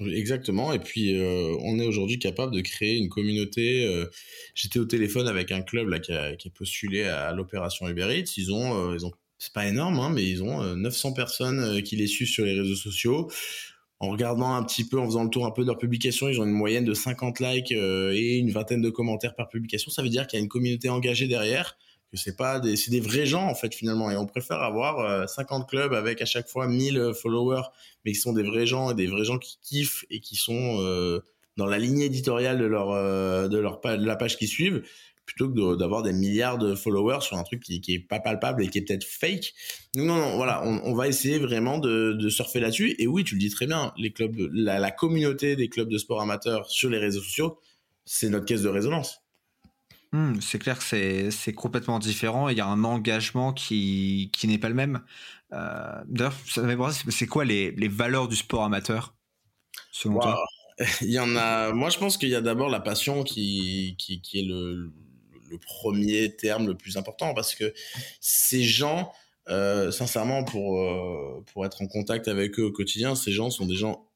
Exactement. 0.01 0.73
Et 0.73 0.79
puis, 0.79 1.16
euh, 1.16 1.57
on 1.61 1.79
est 1.79 1.87
aujourd'hui 1.87 2.19
capable 2.19 2.55
de 2.55 2.61
créer 2.61 2.97
une 2.97 3.09
communauté. 3.09 3.87
Euh, 3.87 4.07
j'étais 4.55 4.79
au 4.79 4.85
téléphone 4.85 5.27
avec 5.27 5.53
un 5.53 5.62
club 5.62 5.88
là 5.88 5.99
qui 5.99 6.12
a, 6.12 6.37
postulé 6.55 7.05
à 7.05 7.33
l'opération 7.33 7.88
Uber 7.88 8.19
Eats. 8.19 8.37
Ils 8.37 8.53
ont, 8.53 8.90
euh, 8.90 8.95
ils 8.95 9.07
ont, 9.07 9.12
c'est 9.38 9.53
pas 9.53 9.66
énorme, 9.66 9.99
hein, 10.01 10.11
mais 10.11 10.25
ils 10.29 10.42
ont 10.42 10.77
900 10.77 11.14
personnes 11.14 11.83
qui 11.83 11.97
les 11.97 12.07
suivent 12.07 12.29
sur 12.29 12.45
les 12.45 12.59
réseaux 12.59 12.77
sociaux. 12.77 13.31
En 13.98 14.11
regardant 14.11 14.54
un 14.54 14.62
petit 14.62 14.87
peu, 14.87 14.98
en 15.00 15.06
faisant 15.06 15.24
le 15.24 15.30
tour 15.30 15.46
un 15.46 15.50
peu 15.50 15.62
de 15.62 15.68
leurs 15.68 15.78
publications, 15.78 16.28
ils 16.28 16.40
ont 16.40 16.44
une 16.44 16.50
moyenne 16.50 16.85
de 16.85 16.92
50 16.92 17.40
likes 17.40 17.72
et 17.72 18.37
une 18.37 18.50
vingtaine 18.50 18.82
de 18.82 18.90
commentaires 18.90 19.35
par 19.35 19.48
publication. 19.48 19.90
Ça 19.90 20.02
veut 20.02 20.11
dire 20.11 20.26
qu'il 20.26 20.38
y 20.38 20.40
a 20.40 20.42
une 20.42 20.50
communauté 20.50 20.90
engagée 20.90 21.28
derrière 21.28 21.78
que 22.11 22.16
c'est 22.16 22.37
pas 22.37 22.61
des 22.61 22.76
c'est 22.76 22.90
des 22.90 23.00
vrais 23.00 23.26
gens 23.26 23.46
en 23.46 23.54
fait 23.54 23.74
finalement 23.74 24.11
et 24.11 24.16
on 24.16 24.26
préfère 24.26 24.62
avoir 24.62 25.28
50 25.28 25.62
euh, 25.62 25.66
clubs 25.66 25.94
avec 25.94 26.22
à 26.22 26.24
chaque 26.24 26.48
fois 26.48 26.68
1000 26.68 26.98
euh, 26.98 27.12
followers 27.12 27.62
mais 28.04 28.12
qui 28.12 28.18
sont 28.18 28.32
des 28.32 28.42
vrais 28.42 28.66
gens 28.66 28.90
et 28.90 28.94
des 28.94 29.06
vrais 29.06 29.24
gens 29.24 29.38
qui 29.38 29.59
kiffent 29.62 30.04
et 30.11 30.20
qui 30.20 30.37
sont 30.37 30.78
euh, 30.80 31.20
dans 31.56 31.66
la 31.66 31.78
ligne 31.78 32.00
éditoriale 32.00 32.59
de 32.59 32.66
leur 32.66 32.88
de 33.48 33.59
leur 33.59 33.80
de 33.80 34.04
la 34.04 34.16
page 34.16 34.37
qui 34.37 34.46
suivent 34.46 34.82
plutôt 35.27 35.51
que 35.51 35.77
d'avoir 35.77 36.03
des 36.03 36.12
milliards 36.12 36.57
de 36.57 36.75
followers 36.75 37.21
sur 37.21 37.37
un 37.37 37.43
truc 37.43 37.62
qui, 37.62 37.81
qui 37.81 37.95
est 37.95 37.99
pas 37.99 38.21
palpable 38.21 38.65
et 38.65 38.69
qui 38.69 38.79
est 38.79 38.83
peut-être 38.83 39.05
fake. 39.05 39.53
Non, 39.97 40.05
non, 40.05 40.37
voilà, 40.37 40.65
on, 40.65 40.95
va 40.95 41.09
essayer 41.09 41.39
vraiment 41.39 41.79
de, 41.79 42.12
de 42.12 42.29
surfer 42.29 42.61
là-dessus. 42.61 42.95
Et 42.99 43.07
oui, 43.07 43.25
tu 43.25 43.35
le 43.35 43.41
dis 43.41 43.51
très 43.51 43.67
bien, 43.67 43.93
les 43.99 44.12
clubs, 44.12 44.37
la, 44.53 44.79
la 44.79 44.91
communauté 44.93 45.57
des 45.57 45.69
clubs 45.69 45.89
de 45.89 45.99
sport 45.99 46.23
amateurs 46.23 46.71
sur 46.71 46.89
les 46.89 46.99
réseaux 46.99 47.21
sociaux, 47.21 47.59
c'est 48.05 48.29
notre 48.31 48.47
caisse 48.47 48.62
de 48.62 48.69
résonance. 48.69 49.21
Hmm, 50.12 50.41
c'est 50.41 50.61
clair 50.61 50.79
que 50.79 51.31
c'est 51.31 51.53
complètement 51.53 51.99
différent. 51.99 52.49
Il 52.49 52.57
y 52.57 52.61
a 52.61 52.67
un 52.67 52.85
engagement 52.85 53.53
qui, 53.53 54.31
qui 54.33 54.47
n'est 54.47 54.59
pas 54.59 54.69
le 54.69 54.75
même. 54.75 55.03
Euh, 55.53 56.03
D'ailleurs, 56.07 56.35
c'est 57.11 57.27
quoi 57.27 57.45
les, 57.45 57.73
les, 57.73 57.89
valeurs 57.89 58.29
du 58.29 58.37
sport 58.37 58.65
amateur 58.65 59.15
selon 59.91 60.21
toi? 60.21 60.39
Il 61.03 61.11
y 61.11 61.19
en 61.19 61.35
a. 61.37 61.73
Moi, 61.73 61.91
je 61.91 61.99
pense 61.99 62.17
qu'il 62.17 62.29
y 62.29 62.35
a 62.35 62.41
d'abord 62.41 62.69
la 62.69 62.81
passion 62.81 63.25
qui, 63.25 63.97
qui, 63.99 64.21
qui 64.21 64.41
est 64.41 64.45
le, 64.45 64.93
le 65.50 65.59
premier 65.59 66.35
terme 66.35 66.66
le 66.66 66.74
plus 66.74 66.96
important 66.96 67.35
parce 67.35 67.54
que 67.54 67.72
ces 68.20 68.62
gens, 68.62 69.12
euh, 69.48 69.90
sincèrement, 69.90 70.44
pour, 70.44 70.80
euh, 70.80 71.44
pour 71.52 71.64
être 71.66 71.82
en 71.82 71.87
contact 71.87 72.28
avec 72.28 72.59
eux 72.59 72.64
au 72.64 72.72
quotidien, 72.72 73.14
ces 73.14 73.32
gens 73.32 73.50
sont 73.50 73.66
des 73.66 73.76
gens 73.76 74.09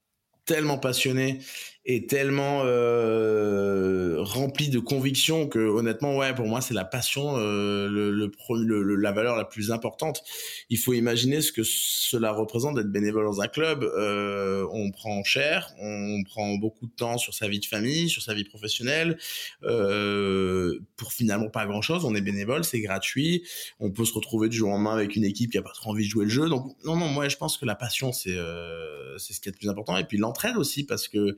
tellement 0.45 0.79
passionnés 0.79 1.39
est 1.87 2.11
tellement 2.11 2.63
euh, 2.65 4.17
rempli 4.19 4.69
de 4.69 4.79
conviction 4.79 5.49
que 5.49 5.59
honnêtement 5.59 6.15
ouais 6.17 6.35
pour 6.35 6.47
moi 6.47 6.61
c'est 6.61 6.75
la 6.75 6.85
passion 6.85 7.39
euh, 7.39 7.89
le, 7.89 8.11
le, 8.11 8.97
la 8.97 9.13
valeur 9.13 9.37
la 9.37 9.47
plus 9.47 9.73
importante. 9.73 10.23
Il 10.69 10.77
faut 10.77 10.93
imaginer 10.93 11.41
ce 11.41 11.53
que 11.53 11.63
cela 11.65 12.33
représente 12.33 12.77
d'être 12.77 12.93
bénévole 12.93 13.25
dans 13.25 13.41
un 13.41 13.49
club. 13.49 13.83
Euh, 13.83 14.67
on 14.73 14.91
prend 14.91 15.25
cher 15.25 15.73
on 15.81 16.23
prend 16.25 16.55
beaucoup 16.57 16.87
de 16.87 16.93
temps 16.93 17.17
sur 17.17 17.33
sa 17.33 17.49
vie 17.49 17.61
de 17.61 17.67
famille 17.67 18.11
sur 18.11 18.23
sa 18.23 18.35
vie 18.35 18.45
professionnelle. 18.45 19.17
Euh, 19.65 20.81
pour 20.97 21.13
finalement 21.13 21.49
pas 21.49 21.65
grand 21.67 21.83
chose 21.83 22.05
on 22.05 22.15
est 22.15 22.21
bénévole 22.21 22.63
c'est 22.65 22.81
gratuit. 22.81 23.43
On 23.81 23.91
peut 23.91 24.05
se 24.05 24.13
retrouver 24.13 24.51
du 24.51 24.57
jour 24.59 24.69
au 24.69 24.73
lendemain 24.73 24.93
avec 24.93 25.17
une 25.17 25.25
équipe 25.25 25.51
qui 25.53 25.59
a 25.59 25.63
pas 25.63 25.73
trop 25.73 25.91
envie 25.91 26.05
de 26.05 26.11
jouer 26.11 26.27
le 26.27 26.31
jeu. 26.31 26.51
Donc 26.51 26.77
non 26.85 26.97
non 26.97 27.09
moi 27.09 27.29
je 27.31 27.37
pense 27.37 27.57
que 27.57 27.65
la 27.65 27.75
passion 27.75 28.13
c'est 28.13 28.37
euh, 28.37 29.17
c'est 29.17 29.33
ce 29.33 29.41
qui 29.41 29.49
est 29.49 29.53
le 29.53 29.59
plus 29.59 29.69
important. 29.71 29.97
Et 29.97 30.05
puis 30.05 30.19
l'entraide 30.19 30.59
aussi 30.59 30.85
parce 30.85 31.09
que 31.09 31.37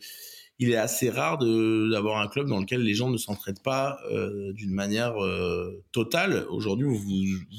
il 0.59 0.71
est 0.71 0.77
assez 0.77 1.11
rare 1.11 1.39
d'avoir 1.39 2.21
un 2.21 2.29
club 2.29 2.47
dans 2.49 2.61
lequel 2.61 2.83
les 2.83 2.95
gens 2.95 3.11
ne 3.11 3.17
s'entraident 3.17 3.63
pas 3.63 3.99
euh, 4.11 4.53
d'une 4.53 4.73
manière 4.73 5.23
euh, 5.23 5.83
totale. 5.93 6.47
Aujourd'hui, 6.51 6.87
vous, 6.87 6.99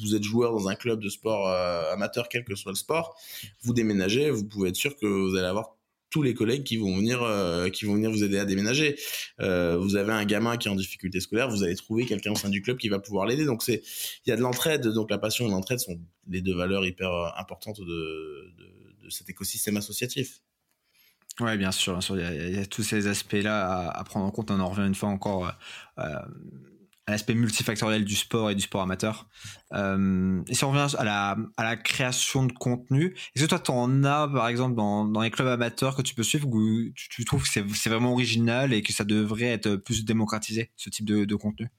vous, 0.02 0.16
êtes 0.16 0.24
joueur 0.24 0.54
dans 0.54 0.70
un 0.70 0.76
club 0.76 1.02
de 1.02 1.10
sport 1.10 1.50
euh, 1.50 1.92
amateur, 1.92 2.30
quel 2.30 2.46
que 2.46 2.56
soit 2.56 2.72
le 2.72 2.78
sport, 2.78 3.20
vous 3.62 3.74
déménagez, 3.74 4.30
vous 4.30 4.46
pouvez 4.46 4.70
être 4.70 4.76
sûr 4.76 4.96
que 4.96 5.06
vous 5.06 5.36
allez 5.36 5.48
avoir 5.48 5.76
tous 6.10 6.22
les 6.22 6.36
collègues 6.36 6.64
qui 6.64 6.78
vont 6.78 6.96
venir 6.96 7.22
qui 7.72 7.86
vont 7.86 7.96
venir 7.96 8.12
vous 8.12 8.24
aider 8.24 8.38
à 8.38 8.46
déménager. 8.46 8.96
vous 9.40 9.96
avez 9.96 10.14
un 10.14 10.26
gamin 10.26 10.58
qui 10.58 10.68
est 10.68 10.72
en 10.72 10.76
difficulté 10.76 11.20
scolaire, 11.20 11.50
vous 11.50 11.64
allez 11.64 11.76
trouver 11.76 12.06
quelqu'un 12.06 12.34
au 12.34 12.36
sein 12.36 12.50
du 12.50 12.62
club 12.62 12.78
qui 12.78 12.88
va 12.88 13.00
pouvoir 13.00 13.26
l'aider. 13.26 13.46
Donc 13.46 13.64
c'est 13.64 13.82
il 14.26 14.30
y 14.30 14.32
a 14.32 14.36
de 14.36 14.42
l'entraide, 14.42 14.88
donc 14.90 15.10
la 15.10 15.18
passion 15.18 15.48
et 15.48 15.50
l'entraide 15.50 15.80
sont 15.80 16.00
les 16.30 16.42
deux 16.42 16.56
valeurs 16.56 16.86
hyper 16.86 17.12
importantes 17.36 17.82
de, 17.82 18.54
de 19.04 19.10
cet 19.10 19.28
écosystème 19.28 19.78
associatif. 19.78 20.42
Ouais, 21.40 21.58
bien 21.58 21.72
sûr, 21.72 22.00
Il, 22.12 22.56
y 22.56 22.60
a, 22.60 22.66
tous 22.66 22.84
ces 22.84 23.08
aspects-là 23.08 23.90
à, 23.90 24.04
prendre 24.04 24.26
en 24.26 24.32
compte. 24.32 24.52
On 24.52 24.60
en 24.60 24.70
revient 24.70 24.86
une 24.86 24.94
fois 24.94 25.10
encore 25.10 25.52
euh, 25.98 26.20
à 27.08 27.12
l'aspect 27.12 27.34
multifactoriel 27.34 28.06
du 28.06 28.16
sport 28.16 28.52
et 28.52 28.56
du 28.56 28.62
sport 28.62 28.82
amateur. 28.82 29.28
Euh, 29.74 30.44
et 30.48 30.54
si 30.54 30.64
on 30.64 30.72
revient 30.72 30.96
à 30.98 31.36
la, 31.58 31.76
création 31.76 32.46
de 32.46 32.54
contenu, 32.54 33.16
est-ce 33.36 33.46
que 33.46 33.50
toi, 33.50 33.60
tu 33.60 33.72
en 33.72 34.04
as, 34.04 34.28
par 34.28 34.48
exemple, 34.48 34.76
dans, 34.76 35.06
dans 35.06 35.22
les 35.22 35.32
clubs 35.32 35.48
amateurs 35.48 35.96
que 35.96 36.04
tu 36.04 36.14
peux 36.14 36.24
suivre, 36.24 36.48
où 36.48 36.92
tu, 36.96 37.26
trouves 37.26 37.44
que 37.44 37.50
c'est 37.50 37.90
vraiment 37.90 38.14
original 38.14 38.72
et 38.72 38.84
que 38.84 38.94
ça 38.94 39.04
devrait 39.04 39.46
être 39.46 39.76
plus 39.76 40.06
démocratisé, 40.06 40.72
ce 40.76 40.92
type 40.92 41.06
de, 41.06 41.26
de 41.26 41.36
contenu? 41.36 41.70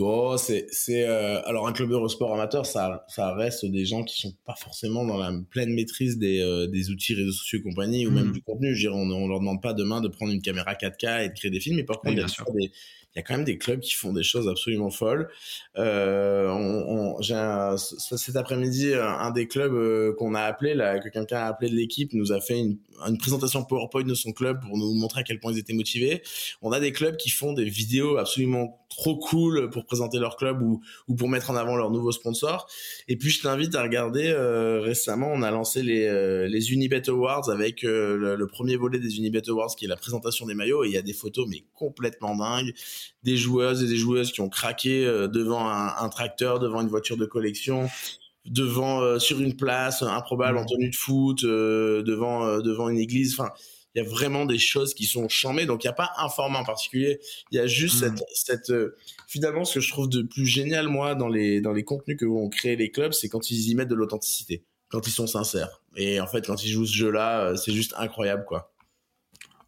Oh, 0.00 0.36
c'est, 0.38 0.68
c'est 0.70 1.08
euh, 1.08 1.42
alors 1.44 1.66
un 1.66 1.72
club 1.72 1.90
de 1.90 2.08
sport 2.08 2.32
amateur, 2.32 2.64
ça, 2.66 3.04
ça 3.08 3.34
reste 3.34 3.66
des 3.66 3.84
gens 3.84 4.04
qui 4.04 4.20
sont 4.20 4.32
pas 4.46 4.54
forcément 4.54 5.04
dans 5.04 5.16
la 5.16 5.32
pleine 5.50 5.74
maîtrise 5.74 6.18
des, 6.18 6.40
euh, 6.40 6.68
des 6.68 6.90
outils 6.90 7.14
réseaux 7.14 7.32
sociaux 7.32 7.58
et 7.58 7.62
compagnie 7.62 8.06
ou 8.06 8.12
même 8.12 8.28
hmm. 8.28 8.32
du 8.32 8.42
contenu. 8.42 8.74
Je 8.76 8.80
dirais, 8.80 8.94
on, 8.94 9.10
on 9.10 9.26
leur 9.26 9.40
demande 9.40 9.60
pas 9.60 9.74
demain 9.74 10.00
de 10.00 10.06
prendre 10.06 10.32
une 10.32 10.40
caméra 10.40 10.74
4K 10.74 11.24
et 11.24 11.28
de 11.30 11.34
créer 11.34 11.50
des 11.50 11.58
films, 11.58 11.76
mais 11.76 11.84
par 11.84 12.00
contre, 12.00 12.14
il 12.14 12.18
y 12.18 12.22
a 12.22 12.26
des, 12.26 12.70
il 13.14 13.18
y 13.18 13.20
a 13.20 13.22
quand 13.22 13.34
même 13.34 13.44
des 13.44 13.58
clubs 13.58 13.80
qui 13.80 13.94
font 13.94 14.12
des 14.12 14.22
choses 14.22 14.48
absolument 14.48 14.90
folles. 14.90 15.28
Euh, 15.76 16.48
on, 16.48 17.16
on, 17.16 17.20
j'ai 17.20 17.34
cet 17.76 18.36
après-midi, 18.36 18.94
un, 18.94 19.30
des 19.30 19.48
clubs 19.48 19.72
euh, 19.72 20.14
qu'on 20.18 20.34
a 20.34 20.42
appelé, 20.42 20.74
là, 20.74 20.98
que 20.98 21.08
quelqu'un 21.08 21.38
a 21.38 21.46
appelé 21.46 21.70
de 21.70 21.74
l'équipe, 21.74 22.12
nous 22.12 22.32
a 22.32 22.40
fait 22.40 22.58
une, 22.58 22.78
une, 23.06 23.18
présentation 23.18 23.64
PowerPoint 23.64 24.04
de 24.04 24.14
son 24.14 24.32
club 24.32 24.60
pour 24.60 24.76
nous 24.76 24.94
montrer 24.94 25.20
à 25.20 25.24
quel 25.24 25.40
point 25.40 25.52
ils 25.52 25.58
étaient 25.58 25.72
motivés. 25.72 26.22
On 26.62 26.70
a 26.70 26.80
des 26.80 26.92
clubs 26.92 27.16
qui 27.16 27.30
font 27.30 27.54
des 27.54 27.64
vidéos 27.64 28.18
absolument 28.18 28.78
trop 28.88 29.16
cool 29.16 29.70
pour 29.70 29.84
présenter 29.84 30.18
leur 30.18 30.36
club 30.36 30.62
ou, 30.62 30.80
ou 31.06 31.14
pour 31.14 31.28
mettre 31.28 31.50
en 31.50 31.56
avant 31.56 31.76
leurs 31.76 31.90
nouveaux 31.90 32.12
sponsors. 32.12 32.68
Et 33.06 33.16
puis 33.16 33.30
je 33.30 33.42
t'invite 33.42 33.74
à 33.74 33.82
regarder, 33.82 34.28
euh, 34.28 34.80
récemment 34.80 35.30
on 35.32 35.42
a 35.42 35.50
lancé 35.50 35.82
les, 35.82 36.06
euh, 36.06 36.48
les 36.48 36.72
Unibet 36.72 37.08
Awards 37.08 37.50
avec 37.50 37.84
euh, 37.84 38.36
le, 38.36 38.46
premier 38.46 38.76
volet 38.76 38.98
des 38.98 39.18
Unibet 39.18 39.48
Awards 39.48 39.74
qui 39.76 39.84
est 39.84 39.88
la 39.88 39.96
présentation 39.96 40.46
des 40.46 40.54
maillots 40.54 40.84
et 40.84 40.88
il 40.88 40.92
y 40.92 40.96
a 40.96 41.02
des 41.02 41.12
photos 41.12 41.46
mais 41.48 41.64
complètement 41.74 42.34
dingues 42.34 42.72
des 43.22 43.36
joueuses 43.36 43.82
et 43.82 43.86
des 43.86 43.96
joueuses 43.96 44.32
qui 44.32 44.40
ont 44.40 44.48
craqué 44.48 45.04
euh, 45.04 45.28
devant 45.28 45.68
un, 45.68 46.08
tracteur, 46.08 46.58
devant 46.58 46.80
une 46.80 46.88
voiture 46.88 47.16
de 47.16 47.26
collection, 47.26 47.88
devant 48.46 49.00
euh, 49.00 49.18
sur 49.18 49.40
une 49.40 49.56
place 49.56 50.02
improbable 50.02 50.58
en 50.58 50.62
mmh. 50.62 50.66
tenue 50.66 50.90
de 50.90 50.96
foot, 50.96 51.44
euh, 51.44 52.02
devant 52.02 52.58
devant 52.58 52.88
une 52.88 52.98
église. 52.98 53.34
Enfin, 53.38 53.50
il 53.94 54.02
y 54.02 54.06
a 54.06 54.08
vraiment 54.08 54.44
des 54.44 54.58
choses 54.58 54.94
qui 54.94 55.04
sont 55.04 55.28
chambées. 55.28 55.66
Donc 55.66 55.84
il 55.84 55.86
n'y 55.86 55.90
a 55.90 55.94
pas 55.94 56.12
un 56.18 56.28
format 56.28 56.60
en 56.60 56.64
particulier. 56.64 57.18
Il 57.50 57.56
y 57.56 57.58
a 57.58 57.66
juste 57.66 58.02
mmh. 58.02 58.16
cette, 58.34 58.68
cette 58.68 58.92
finalement 59.26 59.64
ce 59.64 59.74
que 59.74 59.80
je 59.80 59.90
trouve 59.90 60.08
de 60.08 60.22
plus 60.22 60.46
génial 60.46 60.88
moi 60.88 61.14
dans 61.14 61.28
les 61.28 61.60
dans 61.60 61.72
les 61.72 61.84
contenus 61.84 62.16
que 62.16 62.24
vont 62.24 62.48
créer 62.48 62.76
les 62.76 62.90
clubs, 62.90 63.12
c'est 63.12 63.28
quand 63.28 63.50
ils 63.50 63.70
y 63.70 63.74
mettent 63.74 63.88
de 63.88 63.94
l'authenticité, 63.94 64.64
quand 64.88 65.06
ils 65.06 65.12
sont 65.12 65.26
sincères. 65.26 65.82
Et 65.96 66.20
en 66.20 66.26
fait, 66.26 66.46
quand 66.46 66.62
ils 66.64 66.70
jouent 66.70 66.86
ce 66.86 66.94
jeu-là, 66.94 67.56
c'est 67.56 67.72
juste 67.72 67.94
incroyable 67.98 68.44
quoi. 68.46 68.72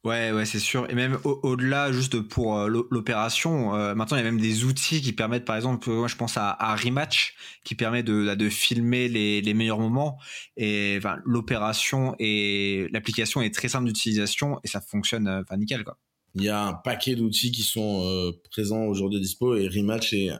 Ouais, 0.03 0.33
ouais, 0.33 0.47
c'est 0.47 0.61
sûr. 0.61 0.89
Et 0.91 0.95
même 0.95 1.19
au-delà, 1.25 1.93
juste 1.93 2.23
pour 2.23 2.59
euh, 2.59 2.87
l'opération, 2.91 3.75
euh, 3.75 3.95
maintenant 3.95 4.17
il 4.17 4.21
y 4.21 4.27
a 4.27 4.31
même 4.31 4.41
des 4.41 4.65
outils 4.65 5.03
qui 5.03 5.13
permettent, 5.13 5.45
par 5.45 5.57
exemple, 5.57 5.91
moi 5.91 6.09
je 6.09 6.17
pense 6.17 6.39
à, 6.39 6.57
Rematch, 6.75 7.35
qui 7.65 7.75
permet 7.75 8.03
de, 8.03 8.49
filmer 8.49 9.09
les, 9.09 9.55
meilleurs 9.55 9.79
moments. 9.79 10.19
Et 10.57 11.01
l'opération 11.25 12.17
et 12.19 12.89
l'application 12.93 13.43
est 13.43 13.55
très 13.55 13.69
simple 13.69 13.87
d'utilisation 13.87 14.59
et 14.65 14.69
ça 14.69 14.81
fonctionne, 14.81 15.29
euh, 15.29 15.57
nickel 15.57 15.85
quoi. 15.85 15.99
Il 16.37 16.45
y 16.45 16.49
a 16.49 16.63
un 16.63 16.75
paquet 16.75 17.17
d'outils 17.17 17.51
qui 17.51 17.63
sont 17.63 18.33
présents 18.53 18.85
aujourd'hui 18.85 19.21
dispo 19.21 19.57
et 19.57 19.67
Rematch 19.67 20.13
est 20.13 20.31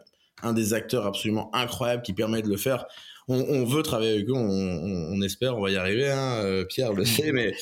un 0.43 0.53
des 0.53 0.73
acteurs 0.73 1.05
absolument 1.05 1.51
incroyables 1.53 2.03
qui 2.03 2.13
permet 2.13 2.43
de 2.43 2.49
le 2.49 2.57
faire 2.57 2.87
on, 3.31 3.65
veut 3.65 3.83
travailler 3.83 4.13
avec 4.15 4.29
eux, 4.29 4.35
on, 4.35 5.23
espère, 5.23 5.57
on 5.57 5.61
va 5.61 5.71
y 5.71 5.77
arriver. 5.77 6.11
Hein, 6.11 6.41
euh, 6.43 6.65
Pierre 6.65 6.93
le 6.93 7.05
sait, 7.05 7.33
mais 7.33 7.55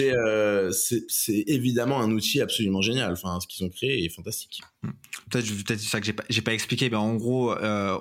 euh, 0.00 0.70
c'est 0.72 1.44
évidemment 1.46 2.00
un 2.00 2.10
outil 2.10 2.40
absolument 2.40 2.82
génial. 2.82 3.12
Enfin, 3.12 3.38
ce 3.40 3.46
qu'ils 3.46 3.64
ont 3.64 3.70
créé 3.70 4.04
est 4.04 4.08
fantastique. 4.08 4.60
Hmm. 4.82 4.90
Peut-être 5.30 5.46
peut-être 5.64 5.80
ça 5.80 6.00
que 6.00 6.06
j'ai 6.06 6.12
pas 6.12 6.24
pas 6.44 6.54
expliqué, 6.54 6.94
en 6.94 7.14
gros, 7.16 7.52
euh, 7.52 7.98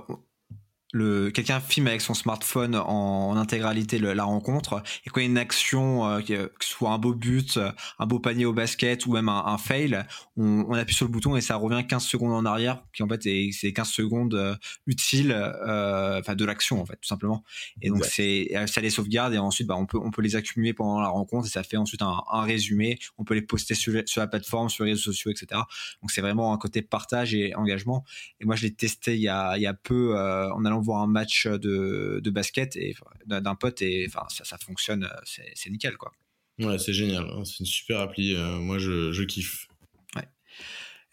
le 0.97 1.29
quelqu'un 1.29 1.59
filme 1.59 1.87
avec 1.87 2.01
son 2.01 2.13
smartphone 2.13 2.75
en, 2.75 3.35
intégralité 3.37 3.99
la 3.99 4.23
rencontre. 4.23 4.81
Et 5.05 5.09
quand 5.09 5.21
il 5.21 5.23
y 5.23 5.27
a 5.27 5.29
une 5.29 5.37
action 5.37 6.07
euh, 6.07 6.21
que 6.21 6.65
ce 6.65 6.69
soit 6.69 6.89
un 6.89 6.97
beau 6.97 7.13
but 7.13 7.59
un 7.99 8.05
beau 8.05 8.19
panier 8.19 8.45
au 8.45 8.53
basket 8.53 9.05
ou 9.05 9.13
même 9.13 9.29
un, 9.29 9.57
fail 9.57 10.05
on, 10.35 10.65
on, 10.67 10.73
appuie 10.73 10.95
sur 10.95 11.05
le 11.05 11.11
bouton 11.11 11.35
et 11.35 11.41
ça 11.41 11.55
revient 11.55 11.85
15 11.87 12.03
secondes 12.03 12.33
en 12.33 12.45
arrière 12.45 12.83
qui 12.93 13.03
en 13.03 13.07
fait 13.07 13.21
c'est 13.23 13.73
15 13.73 13.87
secondes 13.87 14.33
euh, 14.33 14.55
utiles 14.87 15.31
euh, 15.31 16.19
enfin 16.19 16.35
de 16.35 16.45
l'action 16.45 16.81
en 16.81 16.85
fait 16.85 16.95
tout 16.95 17.07
simplement. 17.07 17.43
Et 17.81 17.89
donc 17.89 18.03
c'est 18.05 18.49
ça 18.65 18.81
les 18.81 18.89
sauvegarde 18.89 19.33
et 19.33 19.37
ensuite 19.37 19.67
bah, 19.67 19.75
on 19.77 19.85
peut 19.85 19.99
on 20.01 20.09
peut 20.09 20.23
les 20.23 20.35
accumuler 20.35 20.73
pendant 20.73 20.99
la 20.99 21.09
rencontre 21.09 21.45
et 21.45 21.49
ça 21.49 21.63
fait 21.63 21.77
ensuite 21.77 22.01
un, 22.01 22.23
un 22.31 22.41
résumé. 22.41 22.97
On 23.17 23.23
peut 23.23 23.35
les 23.35 23.41
poster 23.41 23.75
sur, 23.75 23.93
sur, 24.05 24.21
la 24.21 24.27
plateforme 24.27 24.69
sur 24.69 24.83
les 24.83 24.91
réseaux 24.91 25.11
sociaux 25.11 25.31
etc 25.31 25.61
donc 26.01 26.11
c'est 26.11 26.21
vraiment 26.21 26.53
un 26.53 26.57
côté 26.57 26.81
partage 26.81 27.35
et 27.35 27.53
engagement. 27.55 28.03
Et 28.39 28.45
moi 28.45 28.55
je 28.55 28.63
l'ai 28.63 28.73
testé 28.73 29.15
il 29.15 29.21
y 29.21 29.29
a 29.29 29.57
il 29.57 29.61
y 29.61 29.67
a 29.67 29.73
peu 29.73 30.17
en 30.17 30.65
allant 30.65 30.81
voir 30.87 31.01
un 31.01 31.07
match 31.07 31.45
de, 31.45 32.19
de 32.23 32.29
basket 32.29 32.75
et 32.75 32.95
d'un 33.25 33.55
pote 33.55 33.81
et 33.81 34.05
enfin 34.07 34.25
ça, 34.29 34.43
ça 34.43 34.57
fonctionne, 34.57 35.07
c'est 35.25 35.69
nickel 35.69 35.97
quoi. 35.97 36.11
Ouais, 36.59 36.79
c'est 36.79 36.93
génial, 36.93 37.23
hein, 37.23 37.43
c'est 37.45 37.59
une 37.59 37.67
super 37.67 37.99
appli, 37.99 38.33
euh, 38.33 38.57
moi 38.57 38.79
je, 38.79 39.11
je, 39.11 39.23
kiffe. 39.23 39.67
Ouais. 40.15 40.27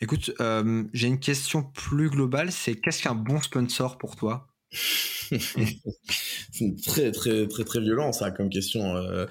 Écoute, 0.00 0.32
euh, 0.40 0.84
j'ai 0.94 1.06
une 1.06 1.20
question 1.20 1.62
plus 1.62 2.08
globale, 2.08 2.50
c'est 2.50 2.80
qu'est-ce 2.80 3.02
qu'un 3.02 3.14
bon 3.14 3.42
sponsor 3.42 3.98
pour 3.98 4.16
toi? 4.16 4.48
C'est 6.52 6.76
très 6.84 7.10
très 7.10 7.48
très 7.48 7.64
très 7.64 7.80
violent 7.80 8.12
ça 8.12 8.30
comme 8.30 8.50
question. 8.50 8.94
Euh, 8.96 9.26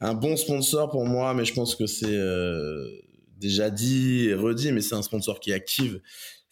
un 0.00 0.14
bon 0.14 0.36
sponsor 0.36 0.90
pour 0.90 1.04
moi, 1.04 1.34
mais 1.34 1.44
je 1.44 1.54
pense 1.54 1.74
que 1.74 1.86
c'est 1.86 2.18
déjà 3.38 3.70
dit 3.70 4.26
et 4.28 4.34
redit, 4.34 4.70
mais 4.70 4.80
c'est 4.80 4.94
un 4.94 5.02
sponsor 5.02 5.40
qui 5.40 5.52
active 5.52 6.00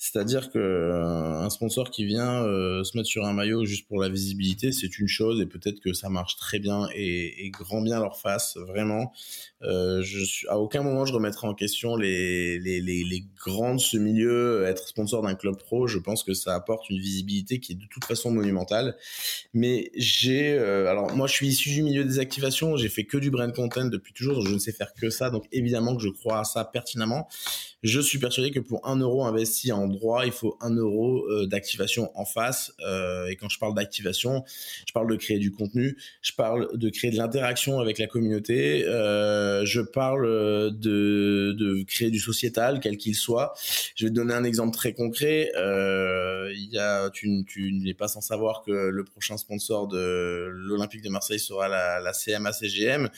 C'est-à-dire 0.01 0.51
que 0.51 0.59
euh, 0.59 1.41
un 1.41 1.51
sponsor 1.51 1.91
qui 1.91 2.05
vient 2.05 2.45
euh, 2.45 2.85
se 2.85 2.97
mettre 2.97 3.09
sur 3.09 3.25
un 3.27 3.33
maillot 3.33 3.65
juste 3.65 3.89
pour 3.89 4.01
la 4.01 4.09
visibilité, 4.09 4.71
c'est 4.71 5.01
une 5.01 5.09
chose 5.09 5.41
et 5.41 5.47
peut-être 5.47 5.81
que 5.81 5.93
ça 5.93 6.09
marche 6.09 6.37
très 6.37 6.61
bien 6.61 6.89
et, 6.95 7.45
et 7.45 7.51
grand 7.51 7.83
bien 7.83 7.99
leur 7.99 8.17
face, 8.17 8.57
vraiment. 8.57 9.13
Euh, 9.63 10.01
je 10.03 10.23
suis, 10.25 10.47
à 10.47 10.61
aucun 10.61 10.85
moment 10.85 11.05
je 11.05 11.13
remettrai 11.13 11.49
en 11.49 11.55
question 11.55 11.97
les, 11.97 12.61
les, 12.61 12.81
les, 12.81 13.03
les 13.03 13.25
grands 13.45 13.75
de 13.75 13.81
ce 13.81 13.97
milieu. 13.97 14.65
Être 14.67 14.87
sponsor 14.87 15.23
d'un 15.23 15.35
club 15.35 15.59
pro, 15.59 15.89
je 15.89 15.99
pense 15.99 16.23
que 16.23 16.33
ça 16.33 16.55
apporte 16.55 16.89
une 16.91 17.01
visibilité 17.01 17.59
qui 17.59 17.73
est 17.73 17.75
de 17.75 17.87
toute 17.91 18.05
façon 18.05 18.31
monumentale. 18.31 18.97
Mais 19.53 19.91
j'ai, 19.97 20.53
euh, 20.53 20.89
alors 20.89 21.13
moi 21.17 21.27
je 21.27 21.33
suis 21.33 21.49
issu 21.49 21.71
du 21.71 21.83
milieu 21.83 22.05
des 22.05 22.21
activations, 22.21 22.77
j'ai 22.77 22.89
fait 22.89 23.05
que 23.05 23.19
du 23.19 23.33
brand 23.33 23.53
content 23.53 23.87
depuis 23.87 24.13
toujours, 24.13 24.37
donc 24.37 24.47
je 24.47 24.55
ne 24.55 24.61
sais 24.61 24.71
faire 24.71 24.93
que 24.95 25.11
ça. 25.11 25.31
Donc 25.31 25.47
évidemment 25.51 25.97
que 25.97 26.03
je 26.05 26.09
crois 26.09 26.39
à 26.39 26.45
ça 26.45 26.65
pertinemment. 26.65 27.29
Je 27.85 28.01
suis 28.01 28.19
persuadé 28.19 28.51
que 28.51 28.59
pour 28.59 28.85
un 28.89 28.97
euro 28.97 29.25
investi 29.25 29.71
en 29.71 29.87
droit, 29.87 30.27
il 30.27 30.33
faut 30.33 30.59
un 30.61 30.75
euro 30.75 31.25
euh, 31.29 31.47
d'activation 31.47 32.11
en 32.17 32.25
face. 32.25 32.73
Euh, 32.81 33.29
et 33.29 33.37
quand 33.37 33.49
je 33.49 33.61
parle 33.61 33.75
d'activation, 33.75 34.45
je 34.85 34.93
parle 34.93 35.09
de 35.09 35.15
créer 35.15 35.39
du 35.39 35.53
contenu, 35.53 35.97
je 36.21 36.33
parle 36.33 36.77
de 36.77 36.91
créer 36.91 37.13
de 37.13 37.17
l'interaction 37.17 37.79
avec 37.79 37.99
la 37.99 38.09
communauté, 38.09 38.85
euh, 38.85 39.65
je 39.65 39.81
parle 39.81 40.27
de, 40.77 41.55
de 41.57 41.85
créer 41.85 42.11
du 42.11 42.19
sociétal, 42.19 42.81
quel 42.81 42.97
qu'il 42.97 43.15
soit. 43.15 43.55
Je 43.95 44.07
vais 44.07 44.11
te 44.11 44.17
donner 44.17 44.35
un 44.35 44.45
exemple 44.45 44.77
très 44.77 44.93
concret. 44.93 45.53
Il 45.55 46.69
y 46.73 46.79
a, 46.79 47.11
tu, 47.11 47.45
tu 47.47 47.73
n'es 47.73 47.95
pas 47.95 48.09
sans 48.09 48.21
savoir 48.21 48.63
que 48.63 48.73
le 48.73 49.05
prochain 49.05 49.37
sponsor 49.37 49.87
de 49.87 50.49
l'Olympique 50.51 51.03
de 51.03 51.11
Marseille 51.11 51.39
sera 51.39 51.69
la, 51.69 52.01
la 52.01 52.13
CMA-CGM. 52.13 53.09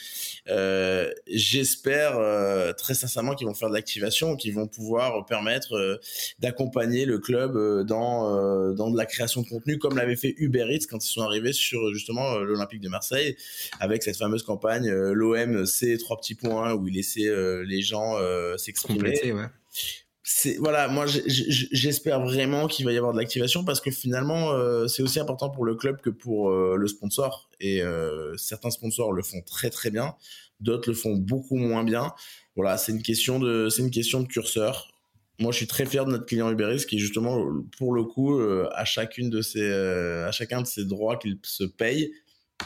J'espère 1.26 2.74
très 2.76 2.94
sincèrement 2.94 3.34
qu'ils 3.34 3.46
vont 3.46 3.54
faire 3.54 3.70
de 3.70 3.74
l'activation, 3.74 4.36
vont 4.54 4.66
pouvoir 4.66 5.24
permettre 5.26 5.74
euh, 5.74 5.96
d'accompagner 6.38 7.04
le 7.04 7.18
club 7.18 7.56
euh, 7.56 7.84
dans 7.84 8.36
euh, 8.36 8.72
dans 8.72 8.90
de 8.90 8.96
la 8.96 9.06
création 9.06 9.42
de 9.42 9.48
contenu 9.48 9.78
comme 9.78 9.96
l'avait 9.96 10.16
fait 10.16 10.34
Uber 10.38 10.66
Eats 10.70 10.86
quand 10.88 11.04
ils 11.04 11.10
sont 11.10 11.22
arrivés 11.22 11.52
sur 11.52 11.92
justement 11.92 12.38
l'Olympique 12.38 12.80
de 12.80 12.88
Marseille 12.88 13.36
avec 13.80 14.02
cette 14.02 14.16
fameuse 14.16 14.42
campagne 14.42 14.90
l'OM 14.90 15.66
c'est 15.66 15.96
trois 15.98 16.16
petits 16.16 16.34
points 16.34 16.74
où 16.74 16.88
il 16.88 16.94
laissait 16.94 17.30
les 17.64 17.82
gens 17.82 18.16
s'exprimer. 18.56 19.32
Ouais. 19.32 19.46
C'est 20.22 20.58
voilà, 20.58 20.86
moi 20.86 21.06
j'espère 21.06 22.20
vraiment 22.20 22.68
qu'il 22.68 22.84
va 22.84 22.92
y 22.92 22.96
avoir 22.96 23.12
de 23.12 23.18
l'activation 23.18 23.64
parce 23.64 23.80
que 23.80 23.90
finalement 23.90 24.52
euh, 24.52 24.86
c'est 24.86 25.02
aussi 25.02 25.18
important 25.18 25.50
pour 25.50 25.64
le 25.64 25.74
club 25.74 26.00
que 26.00 26.08
pour 26.08 26.50
euh, 26.50 26.76
le 26.76 26.86
sponsor 26.86 27.50
et 27.58 27.82
euh, 27.82 28.36
certains 28.36 28.70
sponsors 28.70 29.12
le 29.12 29.22
font 29.22 29.40
très 29.40 29.70
très 29.70 29.90
bien, 29.90 30.14
d'autres 30.60 30.88
le 30.88 30.94
font 30.94 31.16
beaucoup 31.16 31.56
moins 31.56 31.82
bien. 31.84 32.14
Voilà, 32.60 32.76
c'est 32.76 32.92
une 32.92 33.02
question 33.02 33.38
de 33.38 33.68
c'est 33.68 33.82
une 33.82 33.90
question 33.90 34.20
de 34.20 34.26
curseur 34.26 34.90
moi, 35.40 35.52
je 35.52 35.56
suis 35.56 35.66
très 35.66 35.86
fier 35.86 36.04
de 36.04 36.10
notre 36.10 36.26
client 36.26 36.50
Uber 36.50 36.74
Eats 36.74 36.84
qui, 36.84 36.98
justement, 36.98 37.46
pour 37.78 37.94
le 37.94 38.04
coup, 38.04 38.38
euh, 38.38 38.68
à 38.74 38.84
chacune 38.84 39.30
de 39.30 39.40
euh, 39.56 40.28
à 40.28 40.32
chacun 40.32 40.60
de 40.60 40.66
ces 40.66 40.84
droits 40.84 41.16
qu'ils 41.16 41.38
se 41.42 41.64
payent, 41.64 42.12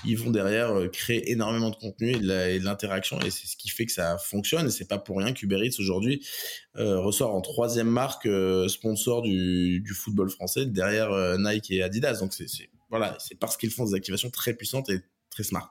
ils 0.05 0.19
vont 0.19 0.31
derrière 0.31 0.77
euh, 0.77 0.89
créer 0.89 1.31
énormément 1.31 1.71
de 1.71 1.77
contenu 1.77 2.11
et 2.11 2.19
de 2.19 2.65
l'interaction 2.65 3.21
et 3.21 3.31
c'est 3.31 3.47
ce 3.47 3.57
qui 3.57 3.69
fait 3.69 3.87
que 3.87 3.93
ça 3.93 4.19
fonctionne 4.19 4.67
et 4.67 4.71
c'est 4.71 4.89
pas 4.89 4.99
pour 4.99 5.19
rien 5.19 5.33
qu'Uber 5.33 5.65
Eats 5.65 5.79
aujourd'hui 5.79 6.27
ressort 6.75 7.33
en 7.33 7.41
troisième 7.41 7.89
marque 7.89 8.29
sponsor 8.67 9.23
du, 9.23 9.95
football 9.95 10.29
français 10.29 10.67
derrière 10.67 11.39
Nike 11.39 11.71
et 11.71 11.83
Adidas. 11.85 12.19
Donc 12.19 12.35
c'est 12.35 12.49
voilà, 12.91 13.17
c'est 13.21 13.39
parce 13.39 13.57
qu'ils 13.57 13.71
font 13.71 13.85
des 13.85 13.95
activations 13.95 14.31
très 14.31 14.55
puissantes 14.55 14.91
et 14.91 15.01
très 15.31 15.45
smart. 15.45 15.71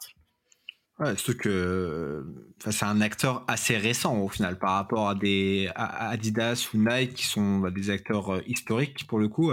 Ouais, 0.99 1.17
surtout 1.17 1.37
que 1.37 2.23
c'est 2.59 2.85
un 2.85 3.01
acteur 3.01 3.43
assez 3.47 3.77
récent 3.77 4.19
au 4.19 4.29
final 4.29 4.59
par 4.59 4.73
rapport 4.73 5.09
à 5.09 5.15
des 5.15 5.69
à 5.75 6.09
Adidas 6.09 6.69
ou 6.73 6.77
Nike 6.77 7.15
qui 7.15 7.25
sont 7.25 7.59
bah, 7.59 7.71
des 7.71 7.89
acteurs 7.89 8.47
historiques 8.47 9.07
pour 9.07 9.17
le 9.17 9.27
coup. 9.27 9.51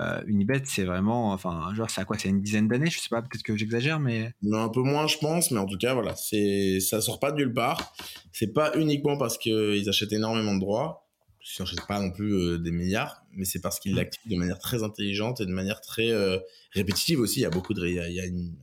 Euh, 0.00 0.20
Unibet, 0.26 0.62
c'est 0.64 0.84
vraiment, 0.84 1.32
enfin, 1.32 1.72
genre, 1.74 1.88
c'est 1.88 2.00
à 2.00 2.04
quoi 2.04 2.18
C'est 2.18 2.28
une 2.28 2.42
dizaine 2.42 2.68
d'années, 2.68 2.90
je 2.90 2.98
sais 2.98 3.08
pas, 3.08 3.22
peut-être 3.22 3.42
que 3.42 3.56
j'exagère, 3.56 3.98
mais. 3.98 4.32
Non, 4.42 4.58
un 4.58 4.68
peu 4.68 4.82
moins, 4.82 5.06
je 5.06 5.18
pense, 5.18 5.50
mais 5.50 5.58
en 5.58 5.66
tout 5.66 5.78
cas, 5.78 5.94
voilà, 5.94 6.14
c'est, 6.16 6.80
ça 6.80 7.00
sort 7.00 7.18
pas 7.18 7.32
de 7.32 7.36
nulle 7.36 7.54
part. 7.54 7.94
C'est 8.32 8.52
pas 8.52 8.76
uniquement 8.76 9.16
parce 9.16 9.38
qu'ils 9.38 9.88
achètent 9.88 10.12
énormément 10.12 10.54
de 10.54 10.60
droits, 10.60 11.08
ils 11.40 11.62
n'achètent 11.62 11.86
pas 11.86 12.00
non 12.00 12.10
plus 12.10 12.34
euh, 12.34 12.58
des 12.58 12.72
milliards, 12.72 13.22
mais 13.32 13.44
c'est 13.44 13.60
parce 13.60 13.78
qu'ils 13.78 13.94
l'activent 13.94 14.30
de 14.30 14.36
manière 14.36 14.58
très 14.58 14.82
intelligente 14.82 15.40
et 15.40 15.46
de 15.46 15.52
manière 15.52 15.80
très 15.80 16.10
euh, 16.10 16.38
répétitive 16.72 17.20
aussi. 17.20 17.40
Il 17.40 17.42
y 17.42 17.46
a 17.46 17.50
beaucoup 17.50 17.72
de, 17.72 17.86
il 17.86 17.94
y 17.94 18.00
a, 18.00 18.08
il 18.08 18.14
y 18.14 18.20
a, 18.20 18.26
une, 18.26 18.54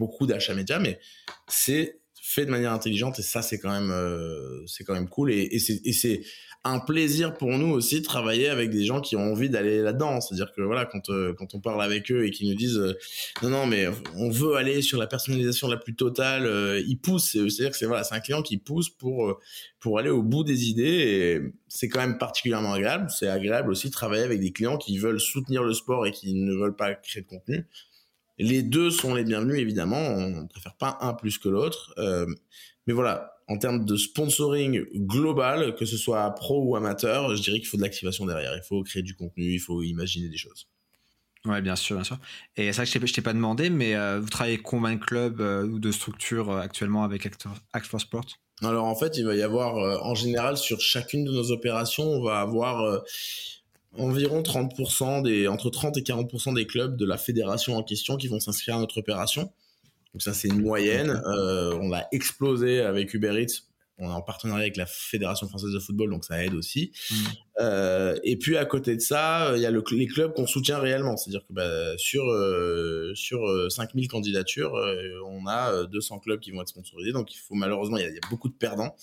beaucoup 0.00 0.26
d'achats 0.26 0.54
médias, 0.54 0.78
mais 0.78 0.98
c'est 1.46 2.00
fait 2.22 2.46
de 2.46 2.50
manière 2.50 2.72
intelligente 2.72 3.18
et 3.18 3.22
ça, 3.22 3.42
c'est 3.42 3.58
quand 3.58 3.70
même, 3.70 3.90
euh, 3.90 4.64
c'est 4.66 4.84
quand 4.84 4.94
même 4.94 5.08
cool 5.08 5.32
et, 5.32 5.58
c'est, 5.58 6.22
un 6.62 6.78
plaisir 6.78 7.38
pour 7.38 7.48
nous 7.56 7.72
aussi 7.72 8.00
de 8.00 8.04
travailler 8.04 8.50
avec 8.50 8.68
des 8.68 8.84
gens 8.84 9.00
qui 9.00 9.16
ont 9.16 9.32
envie 9.32 9.48
d'aller 9.48 9.80
là-dedans. 9.80 10.20
C'est-à-dire 10.20 10.52
que 10.54 10.60
voilà, 10.60 10.84
quand, 10.84 11.08
euh, 11.08 11.32
quand 11.32 11.54
on 11.54 11.60
parle 11.60 11.82
avec 11.82 12.12
eux 12.12 12.26
et 12.26 12.30
qu'ils 12.30 12.50
nous 12.50 12.54
disent 12.54 12.76
euh, 12.76 12.92
non, 13.42 13.48
non, 13.48 13.66
mais 13.66 13.86
on 14.14 14.28
veut 14.28 14.56
aller 14.56 14.82
sur 14.82 14.98
la 14.98 15.06
personnalisation 15.06 15.68
la 15.68 15.78
plus 15.78 15.96
totale, 15.96 16.46
ils 16.86 16.98
poussent. 16.98 17.30
C'est-à-dire 17.30 17.70
que 17.70 17.78
c'est 17.78 17.86
voilà, 17.86 18.02
un 18.10 18.20
client 18.20 18.42
qui 18.42 18.58
pousse 18.58 18.90
pour, 18.90 19.40
pour 19.78 19.98
aller 19.98 20.10
au 20.10 20.22
bout 20.22 20.44
des 20.44 20.68
idées 20.68 20.82
et 20.82 21.40
c'est 21.68 21.88
quand 21.88 22.00
même 22.00 22.18
particulièrement 22.18 22.74
agréable. 22.74 23.06
C'est 23.08 23.28
agréable 23.28 23.70
aussi 23.70 23.86
de 23.86 23.92
travailler 23.92 24.24
avec 24.24 24.38
des 24.38 24.52
clients 24.52 24.76
qui 24.76 24.98
veulent 24.98 25.18
soutenir 25.18 25.62
le 25.62 25.72
sport 25.72 26.06
et 26.06 26.12
qui 26.12 26.34
ne 26.34 26.54
veulent 26.54 26.76
pas 26.76 26.94
créer 26.94 27.22
de 27.22 27.28
contenu. 27.28 27.66
Les 28.40 28.62
deux 28.62 28.90
sont 28.90 29.14
les 29.14 29.24
bienvenus, 29.24 29.58
évidemment. 29.58 30.00
On 30.00 30.46
préfère 30.46 30.74
pas 30.76 30.98
un 31.02 31.12
plus 31.12 31.38
que 31.38 31.48
l'autre. 31.48 31.92
Euh, 31.98 32.26
mais 32.86 32.94
voilà, 32.94 33.34
en 33.48 33.58
termes 33.58 33.84
de 33.84 33.96
sponsoring 33.96 34.84
global, 34.94 35.74
que 35.74 35.84
ce 35.84 35.96
soit 35.96 36.28
pro 36.34 36.64
ou 36.64 36.76
amateur, 36.76 37.36
je 37.36 37.42
dirais 37.42 37.58
qu'il 37.58 37.68
faut 37.68 37.76
de 37.76 37.82
l'activation 37.82 38.24
derrière. 38.24 38.56
Il 38.56 38.62
faut 38.62 38.82
créer 38.82 39.02
du 39.02 39.14
contenu, 39.14 39.52
il 39.52 39.58
faut 39.58 39.82
imaginer 39.82 40.28
des 40.28 40.38
choses. 40.38 40.66
Ouais, 41.46 41.62
bien 41.62 41.76
sûr, 41.76 41.96
bien 41.96 42.04
sûr. 42.04 42.18
Et 42.56 42.72
ça, 42.72 42.84
je 42.84 42.98
ne 42.98 43.06
t'ai 43.06 43.22
pas 43.22 43.32
demandé, 43.32 43.70
mais 43.70 43.94
euh, 43.94 44.20
vous 44.20 44.28
travaillez 44.28 44.58
combien 44.58 44.94
de 44.94 45.00
clubs 45.00 45.40
euh, 45.40 45.64
ou 45.64 45.78
de 45.78 45.90
structures 45.90 46.50
euh, 46.50 46.60
actuellement 46.60 47.02
avec 47.02 47.26
Act 47.26 47.86
for 47.86 48.00
Sport? 48.00 48.26
Alors 48.62 48.84
en 48.84 48.94
fait, 48.94 49.16
il 49.16 49.24
va 49.24 49.34
y 49.34 49.42
avoir, 49.42 49.76
en 50.04 50.14
général, 50.14 50.58
sur 50.58 50.80
chacune 50.80 51.24
de 51.24 51.32
nos 51.32 51.50
opérations, 51.50 52.04
on 52.04 52.22
va 52.22 52.40
avoir 52.40 53.02
environ 53.98 54.42
30% 54.42 55.22
des, 55.22 55.48
entre 55.48 55.70
30 55.70 55.96
et 55.98 56.02
40% 56.02 56.54
des 56.54 56.66
clubs 56.66 56.96
de 56.96 57.06
la 57.06 57.18
fédération 57.18 57.76
en 57.76 57.82
question 57.82 58.16
qui 58.16 58.28
vont 58.28 58.40
s'inscrire 58.40 58.76
à 58.76 58.78
notre 58.80 58.98
opération. 58.98 59.52
Donc 60.12 60.22
ça, 60.22 60.34
c'est 60.34 60.48
une 60.48 60.62
moyenne. 60.62 61.22
Euh, 61.26 61.78
on 61.80 61.92
a 61.92 62.04
explosé 62.12 62.80
avec 62.80 63.14
Uber 63.14 63.42
Eats. 63.42 63.69
On 64.00 64.10
est 64.10 64.14
en 64.14 64.22
partenariat 64.22 64.62
avec 64.62 64.76
la 64.76 64.86
Fédération 64.86 65.48
française 65.48 65.72
de 65.72 65.78
football, 65.78 66.10
donc 66.10 66.24
ça 66.24 66.42
aide 66.42 66.54
aussi. 66.54 66.92
Mmh. 67.10 67.14
Euh, 67.60 68.16
et 68.24 68.36
puis 68.36 68.56
à 68.56 68.64
côté 68.64 68.96
de 68.96 69.00
ça, 69.00 69.52
il 69.54 69.60
y 69.60 69.66
a 69.66 69.70
le, 69.70 69.84
les 69.92 70.06
clubs 70.06 70.32
qu'on 70.32 70.46
soutient 70.46 70.78
réellement. 70.78 71.16
C'est-à-dire 71.16 71.46
que 71.46 71.52
bah, 71.52 71.96
sur 71.98 72.24
euh, 72.24 73.12
sur 73.14 73.40
5000 73.70 74.08
candidatures, 74.08 74.74
euh, 74.76 75.20
on 75.26 75.46
a 75.46 75.84
200 75.86 76.20
clubs 76.20 76.40
qui 76.40 76.50
vont 76.50 76.62
être 76.62 76.68
sponsorisés. 76.68 77.12
Donc 77.12 77.34
il 77.34 77.38
faut 77.38 77.54
malheureusement, 77.54 77.98
il 77.98 78.02
y, 78.02 78.06
a, 78.06 78.08
il 78.08 78.14
y 78.14 78.18
a 78.18 78.28
beaucoup 78.30 78.48
de 78.48 78.54
perdants. 78.54 78.94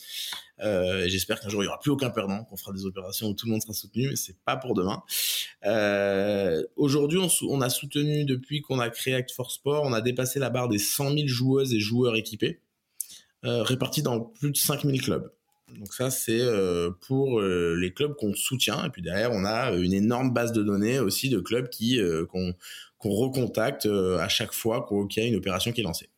Euh, 0.61 1.07
J'espère 1.07 1.39
qu'un 1.39 1.49
jour 1.49 1.61
il 1.63 1.65
y 1.65 1.69
aura 1.69 1.79
plus 1.79 1.91
aucun 1.91 2.09
perdant, 2.09 2.43
qu'on 2.43 2.57
fera 2.57 2.71
des 2.71 2.85
opérations 2.85 3.27
où 3.27 3.33
tout 3.33 3.45
le 3.45 3.51
monde 3.51 3.61
sera 3.61 3.73
soutenu, 3.73 4.09
mais 4.09 4.15
c'est 4.15 4.37
pas 4.43 4.57
pour 4.57 4.73
demain. 4.73 5.03
Euh, 5.65 6.63
Aujourd'hui, 6.75 7.19
on, 7.19 7.29
on, 7.49 7.61
a 7.61 7.69
soutenu 7.69 8.25
depuis 8.25 8.61
qu'on 8.61 8.79
a 8.79 8.89
créé 8.89 9.13
Act 9.13 9.31
for 9.31 9.51
Sport, 9.51 9.83
on 9.83 9.93
a 9.93 10.01
dépassé 10.01 10.39
la 10.39 10.49
barre 10.49 10.69
des 10.69 10.79
100 10.79 11.13
000 11.13 11.27
joueuses 11.27 11.73
et 11.73 11.79
joueurs 11.79 12.15
équipés, 12.15 12.47
euh, 12.47 12.66
répartis 13.43 14.01
dans 14.01 14.19
plus 14.19 14.51
de 14.51 14.57
5000 14.57 15.01
clubs. 15.01 15.31
Donc 15.75 15.93
ça, 15.93 16.09
c'est 16.09 16.39
euh, 16.39 16.91
pour 17.07 17.39
euh, 17.39 17.75
les 17.75 17.91
clubs 17.91 18.15
qu'on 18.15 18.33
soutient. 18.33 18.85
Et 18.85 18.89
puis 18.89 19.01
derrière, 19.01 19.31
on 19.33 19.43
a 19.43 19.71
une 19.71 19.93
énorme 19.93 20.33
base 20.33 20.53
de 20.53 20.63
données 20.63 20.99
aussi 20.99 21.29
de 21.29 21.39
clubs 21.39 21.69
qui 21.69 21.99
euh, 21.99 22.25
qu'on 22.25 22.53
qu 23.01 23.09
recontacte 23.09 23.85
euh, 23.85 24.17
à 24.19 24.29
chaque 24.29 24.53
fois 24.53 24.87
qu'il 25.09 25.23
y 25.23 25.25
a 25.25 25.29
une 25.29 25.35
opération 25.35 25.71
qui 25.71 25.81
est 25.81 25.83
lancée. 25.83 26.09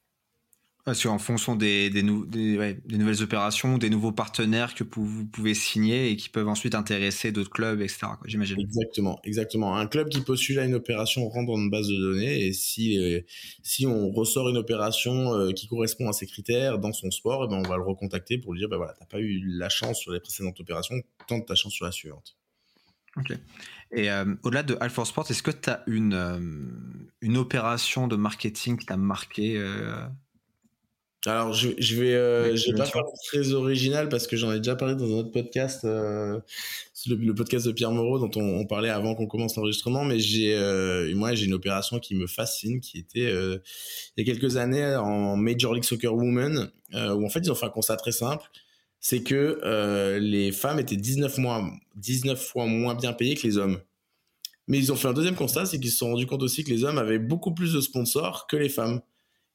Parce 0.89 1.03
qu'en 1.03 1.19
fonction 1.19 1.55
des, 1.55 1.91
des, 1.91 2.01
nou 2.01 2.25
des, 2.25 2.57
ouais, 2.57 2.79
des, 2.83 2.97
nouvelles 2.97 3.21
opérations, 3.21 3.77
des 3.77 3.91
nouveaux 3.91 4.11
partenaires 4.11 4.73
que 4.73 4.83
vous 4.95 5.23
pouvez 5.27 5.53
signer 5.53 6.09
et 6.09 6.15
qui 6.15 6.29
peuvent 6.29 6.47
ensuite 6.47 6.73
intéresser 6.73 7.31
d'autres 7.31 7.51
clubs, 7.51 7.79
etc. 7.79 8.07
J'imagine. 8.25 8.59
Exactement, 8.59 9.19
exactement. 9.23 9.77
Un 9.77 9.85
club 9.85 10.09
qui 10.09 10.21
postule 10.21 10.57
à 10.57 10.65
une 10.65 10.73
opération 10.73 11.29
rentre 11.29 11.51
dans 11.51 11.59
une 11.59 11.69
base 11.69 11.87
de 11.89 11.95
données 11.95 12.47
et 12.47 12.53
si 12.53 12.97
euh, 12.97 13.21
si 13.61 13.85
on 13.85 14.09
ressort 14.09 14.49
une 14.49 14.57
opération 14.57 15.35
euh, 15.35 15.51
qui 15.51 15.67
correspond 15.67 16.09
à 16.09 16.11
ces 16.11 16.25
critères 16.25 16.79
dans 16.79 16.91
son 16.91 17.11
sport, 17.11 17.45
eh 17.45 17.47
ben 17.47 17.61
on 17.63 17.69
va 17.69 17.77
le 17.77 17.83
recontacter 17.83 18.39
pour 18.39 18.53
lui 18.53 18.59
dire 18.59 18.69
ben 18.69 18.77
voilà, 18.77 18.95
t'as 18.97 19.05
pas 19.05 19.19
eu 19.19 19.43
la 19.45 19.69
chance 19.69 19.99
sur 19.99 20.11
les 20.11 20.19
précédentes 20.19 20.59
opérations, 20.59 20.95
tente 21.27 21.45
ta 21.45 21.53
chance 21.53 21.73
sur 21.73 21.85
la 21.85 21.91
suivante. 21.91 22.35
Ok. 23.15 23.37
Et 23.91 24.09
euh, 24.09 24.25
au-delà 24.41 24.63
de 24.63 24.75
Alpha 24.79 25.05
Sport, 25.05 25.29
est-ce 25.29 25.43
que 25.43 25.51
tu 25.51 25.69
as 25.69 25.83
une, 25.85 26.15
euh, 26.15 26.39
une 27.21 27.37
opération 27.37 28.07
de 28.07 28.15
marketing 28.15 28.77
qui 28.77 28.87
t'a 28.87 28.97
marqué 28.97 29.55
euh 29.55 30.07
alors, 31.25 31.53
je, 31.53 31.71
je 31.77 31.95
vais, 31.95 32.13
euh, 32.13 32.55
je 32.55 32.71
vais 32.71 32.77
pas 32.77 32.85
faire 32.85 33.03
très 33.25 33.51
original 33.51 34.07
parce 34.07 34.25
que 34.25 34.37
j'en 34.37 34.53
ai 34.53 34.57
déjà 34.57 34.77
parlé 34.77 34.95
dans 34.95 35.05
un 35.05 35.19
autre 35.19 35.31
podcast, 35.31 35.83
euh, 35.83 36.39
le, 37.07 37.15
le, 37.15 37.35
podcast 37.35 37.65
de 37.65 37.73
Pierre 37.73 37.91
Moreau 37.91 38.19
dont 38.19 38.31
on, 38.39 38.59
on 38.59 38.65
parlait 38.65 38.89
avant 38.89 39.15
qu'on 39.15 39.27
commence 39.27 39.57
l'enregistrement. 39.57 40.05
Mais 40.05 40.19
j'ai, 40.19 40.55
euh, 40.55 41.13
moi, 41.15 41.35
j'ai 41.35 41.45
une 41.45 41.53
opération 41.53 41.99
qui 41.99 42.15
me 42.15 42.25
fascine, 42.25 42.79
qui 42.79 42.99
était 42.99 43.25
euh, 43.25 43.57
il 44.15 44.25
y 44.25 44.29
a 44.29 44.33
quelques 44.33 44.55
années 44.55 44.95
en 44.95 45.35
Major 45.35 45.73
League 45.73 45.83
Soccer 45.83 46.13
Women, 46.13 46.71
euh, 46.93 47.13
où 47.13 47.25
en 47.25 47.29
fait 47.29 47.39
ils 47.39 47.51
ont 47.51 47.55
fait 47.55 47.65
un 47.65 47.69
constat 47.69 47.97
très 47.97 48.13
simple, 48.13 48.49
c'est 49.01 49.21
que 49.21 49.59
euh, 49.63 50.19
les 50.19 50.51
femmes 50.51 50.79
étaient 50.79 50.97
19 50.97 51.37
mois, 51.37 51.69
19 51.95 52.41
fois 52.41 52.65
moins 52.65 52.95
bien 52.95 53.13
payés 53.13 53.35
que 53.35 53.45
les 53.45 53.57
hommes. 53.57 53.79
Mais 54.67 54.77
ils 54.77 54.91
ont 54.91 54.95
fait 54.95 55.07
un 55.07 55.13
deuxième 55.13 55.35
constat, 55.35 55.65
c'est 55.65 55.79
qu'ils 55.79 55.91
se 55.91 55.97
sont 55.97 56.11
rendus 56.11 56.27
compte 56.27 56.43
aussi 56.43 56.63
que 56.63 56.69
les 56.69 56.83
hommes 56.83 56.97
avaient 56.97 57.19
beaucoup 57.19 57.53
plus 57.53 57.73
de 57.73 57.81
sponsors 57.81 58.45
que 58.47 58.55
les 58.55 58.69
femmes. 58.69 59.01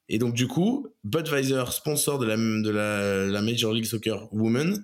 Et 0.09 0.19
donc, 0.19 0.33
du 0.33 0.47
coup, 0.47 0.87
Budweiser, 1.03 1.63
sponsor 1.71 2.19
de 2.19 2.25
la, 2.25 3.41
Major 3.41 3.73
League 3.73 3.85
Soccer 3.85 4.27
Women, 4.31 4.83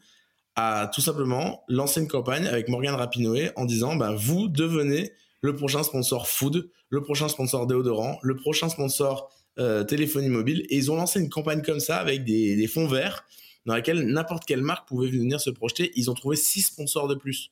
a 0.55 0.89
tout 0.93 1.01
simplement 1.01 1.63
lancé 1.67 2.01
une 2.01 2.07
campagne 2.07 2.47
avec 2.47 2.67
Morgan 2.67 2.95
Rapinoe 2.95 3.51
en 3.55 3.65
disant 3.65 3.95
bah, 3.95 4.13
vous 4.15 4.47
devenez 4.47 5.11
le 5.41 5.55
prochain 5.55 5.83
sponsor 5.83 6.27
food, 6.27 6.69
le 6.89 7.01
prochain 7.01 7.29
sponsor 7.29 7.67
déodorant, 7.67 8.19
le 8.21 8.35
prochain 8.35 8.67
sponsor 8.67 9.31
euh, 9.59 9.83
téléphonie 9.83 10.29
mobile. 10.29 10.65
Et 10.69 10.77
ils 10.77 10.91
ont 10.91 10.95
lancé 10.95 11.19
une 11.19 11.29
campagne 11.29 11.61
comme 11.61 11.79
ça 11.79 11.97
avec 11.97 12.23
des, 12.23 12.55
des 12.55 12.67
fonds 12.67 12.87
verts 12.87 13.25
dans 13.65 13.73
laquelle 13.73 14.05
n'importe 14.07 14.45
quelle 14.45 14.61
marque 14.61 14.87
pouvait 14.87 15.09
venir 15.09 15.39
se 15.39 15.49
projeter. 15.49 15.91
Ils 15.95 16.09
ont 16.09 16.15
trouvé 16.15 16.35
six 16.35 16.61
sponsors 16.61 17.07
de 17.07 17.15
plus. 17.15 17.51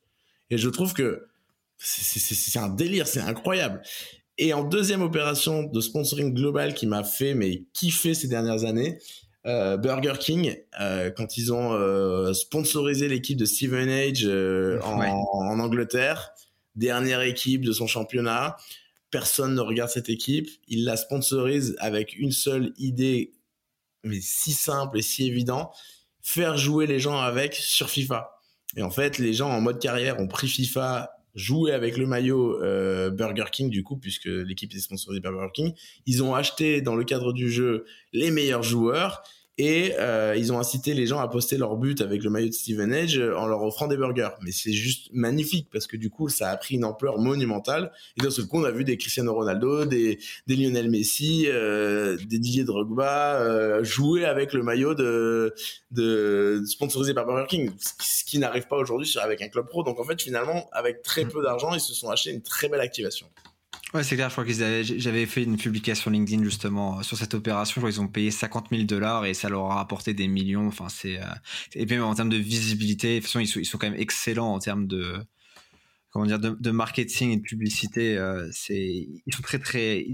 Et 0.50 0.58
je 0.58 0.70
trouve 0.70 0.94
que 0.94 1.28
c'est 1.78 2.60
un 2.60 2.70
délire, 2.70 3.08
c'est 3.08 3.22
incroyable. 3.22 3.82
Et 4.42 4.54
en 4.54 4.64
deuxième 4.64 5.02
opération 5.02 5.64
de 5.64 5.82
sponsoring 5.82 6.34
global 6.34 6.74
qui 6.74 6.88
m'a 6.88 7.04
fait 7.04 7.34
mais 7.34 7.66
kiffer 7.74 8.14
ces 8.14 8.30
dernières 8.30 8.64
années, 8.64 8.98
euh, 9.46 9.76
Burger 9.76 10.14
King, 10.18 10.56
euh, 10.80 11.12
quand 11.12 11.38
ils 11.38 11.52
ont 11.52 11.74
euh, 11.74 12.32
sponsorisé 12.32 13.10
l'équipe 13.10 13.38
de 13.38 13.44
Steven 13.44 13.90
Age 13.90 14.26
en, 14.82 15.02
en, 15.02 15.60
Angleterre, 15.60 16.32
dernière 16.76 17.20
équipe 17.20 17.66
de 17.66 17.74
son 17.74 17.86
championnat, 17.86 18.56
personne 19.12 19.56
ne 19.56 19.62
regarde 19.62 19.90
cette 19.90 20.08
équipe, 20.08 20.50
ils 20.70 20.86
la 20.86 20.96
sponsorisent 20.96 21.76
avec 21.80 22.18
une 22.18 22.32
seule 22.32 22.72
idée, 22.78 23.34
mais 24.06 24.22
si 24.22 24.54
simple 24.54 25.00
et 25.00 25.02
si 25.02 25.28
évident, 25.28 25.70
faire 26.22 26.56
jouer 26.56 26.88
les 26.88 27.00
gens 27.00 27.20
avec 27.20 27.56
sur 27.56 27.90
FIFA. 27.90 28.40
Et 28.78 28.84
en 28.84 28.90
fait, 28.90 29.18
les 29.18 29.34
gens 29.34 29.50
en 29.50 29.60
mode 29.60 29.80
carrière 29.80 30.18
ont 30.22 30.28
pris 30.28 30.48
FIFA, 30.48 31.12
joué 31.36 31.72
avec 31.72 31.98
le 31.98 32.06
maillot 32.06 32.62
euh, 32.62 33.10
Burger 33.10 33.46
King 33.52 33.70
du 33.70 33.84
coup, 33.84 33.98
puisque 33.98 34.26
l'équipe 34.26 34.74
est 34.74 34.80
sponsorisée 34.80 35.22
par 35.22 35.32
Burger 35.32 35.52
King. 35.54 35.74
Ils 36.06 36.24
ont 36.24 36.36
acheté 36.36 36.82
dans 36.82 36.96
le 36.96 37.04
cadre 37.04 37.34
du 37.34 37.52
jeu 37.52 37.86
les 38.14 38.32
meilleurs 38.32 38.64
joueurs 38.64 39.24
et 39.60 39.94
euh, 40.00 40.36
ils 40.38 40.54
ont 40.54 40.58
incité 40.58 40.94
les 40.94 41.06
gens 41.06 41.20
à 41.20 41.28
poster 41.28 41.58
leur 41.58 41.76
but 41.76 42.00
avec 42.00 42.24
le 42.24 42.30
maillot 42.30 42.48
de 42.48 42.54
Steven 42.54 42.94
Edge 42.94 43.20
euh, 43.20 43.38
en 43.38 43.46
leur 43.46 43.62
offrant 43.62 43.88
des 43.88 43.98
burgers. 43.98 44.30
Mais 44.42 44.54
c'est 44.54 44.72
juste 44.72 45.10
magnifique 45.12 45.68
parce 45.70 45.86
que 45.86 45.98
du 45.98 46.10
coup, 46.10 46.30
ça 46.30 46.50
a 46.50 46.56
pris 46.56 46.76
une 46.76 46.86
ampleur 46.86 47.20
monumentale. 47.20 47.92
Et 48.18 48.24
dans 48.24 48.32
ce 48.32 48.42
coup, 48.42 48.60
on 48.60 48.64
a 48.64 48.72
vu 48.72 48.86
des 48.86 48.96
Cristiano 48.96 49.34
Ronaldo, 49.34 49.84
des, 49.84 50.18
des 50.48 50.56
Lionel 50.56 50.90
Messi, 50.90 51.44
euh, 51.48 52.16
des 52.16 52.40
Didier 52.40 52.64
Drogba 52.64 53.42
euh, 53.42 53.84
jouer 53.84 54.24
avec 54.24 54.54
le 54.54 54.64
maillot 54.64 54.96
de, 54.96 55.54
de, 55.92 56.64
sponsorisé 56.66 57.14
par 57.14 57.26
Burger 57.26 57.48
King, 57.50 57.72
ce 57.78 58.24
qui 58.24 58.40
n'arrive 58.40 58.68
pas 58.68 58.78
aujourd'hui 58.78 59.14
avec 59.22 59.42
un 59.42 59.50
club 59.50 59.68
pro. 59.68 59.84
Donc 59.84 60.00
en 60.00 60.06
fait, 60.06 60.22
finalement, 60.22 60.70
avec 60.72 61.02
très 61.02 61.26
peu 61.26 61.44
d'argent, 61.44 61.74
ils 61.74 61.82
se 61.82 61.94
sont 61.94 62.10
achetés 62.10 62.32
une 62.32 62.42
très 62.42 62.70
belle 62.70 62.80
activation. 62.80 63.28
Ouais, 63.94 64.04
c'est 64.04 64.16
clair. 64.16 64.30
Je 64.30 64.36
crois 64.36 64.46
qu'ils 64.46 64.62
avaient, 64.62 64.84
j'avais 64.84 65.26
fait 65.26 65.44
une 65.44 65.58
publication 65.58 66.12
LinkedIn 66.12 66.44
justement 66.44 67.00
euh, 67.00 67.02
sur 67.02 67.18
cette 67.18 67.34
opération. 67.34 67.74
Je 67.76 67.80
crois 67.80 67.90
qu'ils 67.90 68.02
ont 68.02 68.08
payé 68.08 68.30
50 68.30 68.68
000 68.70 68.84
dollars 68.84 69.26
et 69.26 69.34
ça 69.34 69.50
leur 69.50 69.72
a 69.72 69.82
apporté 69.82 70.14
des 70.14 70.28
millions. 70.28 70.68
Enfin, 70.68 70.90
c'est 70.90 71.20
euh, 71.20 71.26
et 71.74 71.88
puis 71.88 72.00
en 72.00 72.14
termes 72.14 72.30
de 72.30 72.38
visibilité, 72.38 73.16
de 73.16 73.20
toute 73.20 73.26
façon, 73.26 73.40
ils 73.40 73.48
sont, 73.48 73.60
ils 73.60 73.66
sont 73.66 73.80
quand 73.80 73.90
même 73.90 74.00
excellents 74.00 74.54
en 74.54 74.60
termes 74.60 74.86
de 74.86 75.16
comment 76.12 76.26
dire 76.26 76.40
de, 76.40 76.72
marketing 76.72 77.32
et 77.32 77.38
de 77.38 77.42
publicité. 77.42 78.16
Euh, 78.16 78.48
c'est 78.52 79.08
ils 79.26 79.34
sont 79.34 79.42
très 79.42 79.58
très 79.58 80.06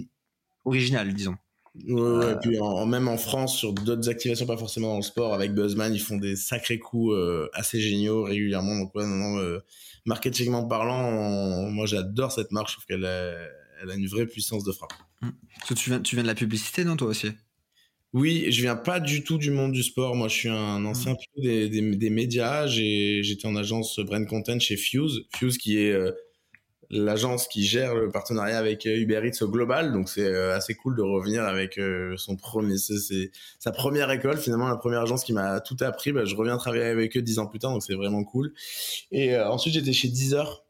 original, 0.63 1.13
disons. 1.13 1.35
Ouais, 1.89 2.01
ouais, 2.01 2.31
et 2.31 2.35
puis 2.37 2.57
en, 2.57 2.85
même 2.85 3.09
en 3.09 3.17
France, 3.17 3.57
sur 3.57 3.73
d'autres 3.73 4.07
activations, 4.09 4.45
pas 4.45 4.55
forcément 4.55 4.91
dans 4.91 4.97
le 4.97 5.01
sport, 5.01 5.33
avec 5.33 5.53
Buzzman, 5.53 5.93
ils 5.93 5.99
font 5.99 6.15
des 6.15 6.37
sacrés 6.37 6.79
coups 6.79 7.13
assez 7.51 7.81
géniaux 7.81 8.23
régulièrement. 8.23 8.79
Donc, 8.79 8.95
ouais, 8.95 9.05
non, 9.05 9.35
non, 9.35 9.59
marketingment 10.05 10.65
parlant, 10.65 11.69
moi 11.71 11.85
j'adore 11.85 12.31
cette 12.31 12.53
marche. 12.53 12.71
Je 12.71 12.75
trouve 12.77 12.85
qu'elle 12.85 13.03
est 13.03 13.64
elle 13.81 13.91
a 13.91 13.95
une 13.95 14.07
vraie 14.07 14.25
puissance 14.25 14.63
de 14.63 14.71
frappe. 14.71 14.93
Mmh. 15.21 15.29
Tu, 15.75 15.89
viens, 15.89 15.99
tu 16.01 16.15
viens 16.15 16.23
de 16.23 16.27
la 16.27 16.35
publicité, 16.35 16.83
non, 16.83 16.95
toi 16.95 17.07
aussi? 17.07 17.31
Oui, 18.15 18.49
je 18.49 18.61
viens 18.61 18.77
pas 18.77 19.01
du 19.01 19.25
tout 19.25 19.37
du 19.37 19.51
monde 19.51 19.73
du 19.73 19.83
sport. 19.83 20.15
Moi, 20.15 20.29
je 20.29 20.33
suis 20.33 20.49
un 20.49 20.79
mmh. 20.79 20.85
ancien 20.85 21.15
des, 21.35 21.67
des, 21.67 22.09
médias. 22.09 22.65
J'étais 22.65 23.45
en 23.45 23.57
agence 23.57 23.99
brand 23.99 24.25
content 24.25 24.57
chez 24.57 24.77
Fuse. 24.77 25.27
Fuse, 25.35 25.57
qui 25.57 25.79
est 25.79 25.91
euh, 25.91 26.13
l'agence 26.89 27.49
qui 27.49 27.65
gère 27.65 27.93
le 27.93 28.09
partenariat 28.09 28.57
avec 28.57 28.85
euh, 28.85 28.95
Uber 28.95 29.19
Eats 29.25 29.43
au 29.43 29.49
global. 29.49 29.91
Donc, 29.91 30.07
c'est 30.07 30.23
euh, 30.23 30.55
assez 30.55 30.75
cool 30.75 30.95
de 30.95 31.01
revenir 31.01 31.43
avec 31.43 31.77
son 32.15 32.37
premier, 32.37 32.77
c'est 32.77 33.31
sa 33.59 33.71
première 33.71 34.09
école. 34.11 34.37
Finalement, 34.37 34.69
la 34.69 34.77
première 34.77 35.01
agence 35.01 35.25
qui 35.25 35.33
m'a 35.33 35.59
tout 35.59 35.75
appris. 35.81 36.13
Bah, 36.13 36.23
je 36.23 36.35
reviens 36.37 36.55
travailler 36.57 36.85
avec 36.85 37.17
eux 37.17 37.21
dix 37.21 37.37
ans 37.37 37.47
plus 37.47 37.59
tard. 37.59 37.73
Donc, 37.73 37.83
c'est 37.83 37.95
vraiment 37.95 38.23
cool. 38.23 38.53
Et 39.11 39.37
ensuite, 39.37 39.73
j'étais 39.73 39.91
chez 39.91 40.07
Deezer 40.07 40.64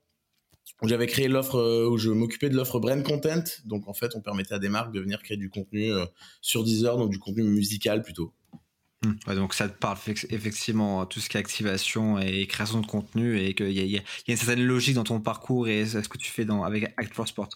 où 0.81 0.87
j'avais 0.87 1.07
créé 1.07 1.27
l'offre 1.27 1.57
euh, 1.57 1.89
où 1.89 1.97
je 1.97 2.09
m'occupais 2.09 2.49
de 2.49 2.55
l'offre 2.55 2.79
brand 2.79 3.01
content. 3.03 3.43
Donc 3.65 3.87
en 3.87 3.93
fait, 3.93 4.15
on 4.15 4.21
permettait 4.21 4.53
à 4.53 4.59
des 4.59 4.69
marques 4.69 4.93
de 4.93 4.99
venir 4.99 5.21
créer 5.21 5.37
du 5.37 5.49
contenu 5.49 5.91
euh, 5.91 6.05
sur 6.41 6.63
Deezer, 6.63 6.97
donc 6.97 7.09
du 7.09 7.19
contenu 7.19 7.43
musical 7.43 8.01
plutôt. 8.01 8.33
Hmm. 9.03 9.35
donc 9.35 9.53
ça 9.53 9.67
te 9.67 9.77
parle 9.77 9.97
effectivement 10.07 11.05
tout 11.05 11.19
ce 11.19 11.27
qui 11.27 11.35
est 11.35 11.39
activation 11.39 12.17
et 12.17 12.47
création 12.47 12.79
de 12.79 12.87
contenu 12.87 13.37
et 13.37 13.53
qu'il 13.53 13.73
y, 13.73 13.97
a 13.97 14.01
une 14.27 14.37
certaine 14.37 14.63
logique 14.63 14.95
dans 14.95 15.03
ton 15.03 15.19
parcours 15.19 15.67
et 15.67 15.85
ce 15.85 16.07
que 16.07 16.17
tu 16.17 16.31
fais 16.31 16.45
dans, 16.45 16.63
avec 16.63 16.85
Act 16.95 17.13
for 17.13 17.27
Sport. 17.27 17.49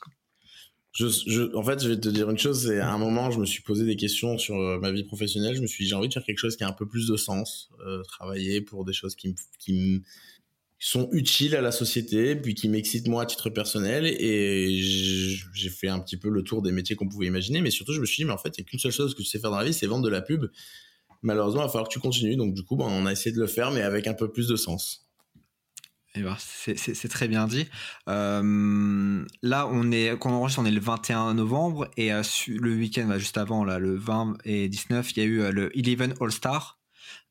Je, 0.91 1.55
en 1.55 1.63
fait, 1.63 1.81
je 1.81 1.89
vais 1.89 1.99
te 1.99 2.09
dire 2.09 2.29
une 2.29 2.37
chose, 2.37 2.67
c'est 2.67 2.79
à 2.79 2.91
un 2.91 2.97
moment, 2.97 3.31
je 3.31 3.39
me 3.39 3.45
suis 3.45 3.63
posé 3.63 3.85
des 3.85 3.95
questions 3.95 4.37
sur 4.37 4.57
euh, 4.57 4.79
ma 4.79 4.91
vie 4.91 5.05
professionnelle. 5.05 5.55
Je 5.55 5.61
me 5.61 5.67
suis 5.67 5.85
dit, 5.85 5.89
j'ai 5.89 5.95
envie 5.95 6.09
de 6.09 6.13
faire 6.13 6.25
quelque 6.25 6.39
chose 6.39 6.57
qui 6.57 6.65
a 6.65 6.67
un 6.67 6.73
peu 6.73 6.85
plus 6.85 7.07
de 7.07 7.15
sens, 7.15 7.71
travailler 8.07 8.59
pour 8.59 8.83
des 8.83 8.93
choses 8.93 9.15
qui, 9.15 9.33
qui, 9.59 10.03
sont 10.79 11.09
utiles 11.11 11.55
à 11.55 11.61
la 11.61 11.71
société, 11.71 12.37
puis 12.37 12.55
qui 12.55 12.69
m'excitent 12.69 13.07
moi 13.09 13.23
à 13.23 13.25
titre 13.25 13.49
personnel. 13.49 14.05
Et 14.05 14.79
j'ai 14.79 15.69
fait 15.69 15.89
un 15.89 15.99
petit 15.99 16.17
peu 16.17 16.29
le 16.29 16.41
tour 16.41 16.61
des 16.61 16.71
métiers 16.71 16.95
qu'on 16.95 17.07
pouvait 17.07 17.27
imaginer, 17.27 17.61
mais 17.61 17.69
surtout 17.69 17.93
je 17.93 17.99
me 17.99 18.05
suis 18.05 18.23
dit, 18.23 18.25
mais 18.25 18.33
en 18.33 18.37
fait, 18.37 18.57
il 18.57 18.61
n'y 18.61 18.65
a 18.65 18.69
qu'une 18.69 18.79
seule 18.79 18.93
chose 18.93 19.13
que 19.13 19.21
tu 19.21 19.27
sais 19.27 19.39
faire 19.39 19.51
dans 19.51 19.57
la 19.57 19.65
vie, 19.65 19.73
c'est 19.73 19.87
vendre 19.87 20.05
de 20.05 20.09
la 20.09 20.21
pub. 20.21 20.45
Malheureusement, 21.21 21.61
il 21.61 21.65
va 21.65 21.69
falloir 21.69 21.89
que 21.89 21.93
tu 21.93 21.99
continues. 21.99 22.37
Donc 22.37 22.53
du 22.53 22.63
coup, 22.63 22.77
ben, 22.77 22.85
on 22.85 23.05
a 23.05 23.11
essayé 23.11 23.35
de 23.35 23.41
le 23.41 23.47
faire, 23.47 23.71
mais 23.71 23.81
avec 23.81 24.07
un 24.07 24.13
peu 24.13 24.31
plus 24.31 24.47
de 24.47 24.55
sens. 24.55 25.05
Eh 26.15 26.21
ben, 26.23 26.35
c'est 26.39 27.09
très 27.09 27.27
bien 27.27 27.45
dit. 27.45 27.67
Euh, 28.07 29.23
là, 29.43 29.67
on 29.67 29.91
est, 29.91 30.17
quand 30.17 30.31
on 30.31 30.35
enregistre, 30.35 30.61
on 30.61 30.65
est 30.65 30.71
le 30.71 30.79
21 30.79 31.35
novembre 31.35 31.87
et 31.97 32.11
euh, 32.11 32.23
le 32.47 32.73
week-end 32.73 33.13
juste 33.17 33.37
avant, 33.37 33.63
là, 33.63 33.77
le 33.77 33.95
20 33.95 34.37
et 34.43 34.69
19, 34.69 35.11
il 35.11 35.19
y 35.19 35.21
a 35.21 35.25
eu 35.25 35.41
euh, 35.41 35.51
le 35.51 35.77
Eleven 35.77 36.15
All 36.19 36.31
Star 36.31 36.78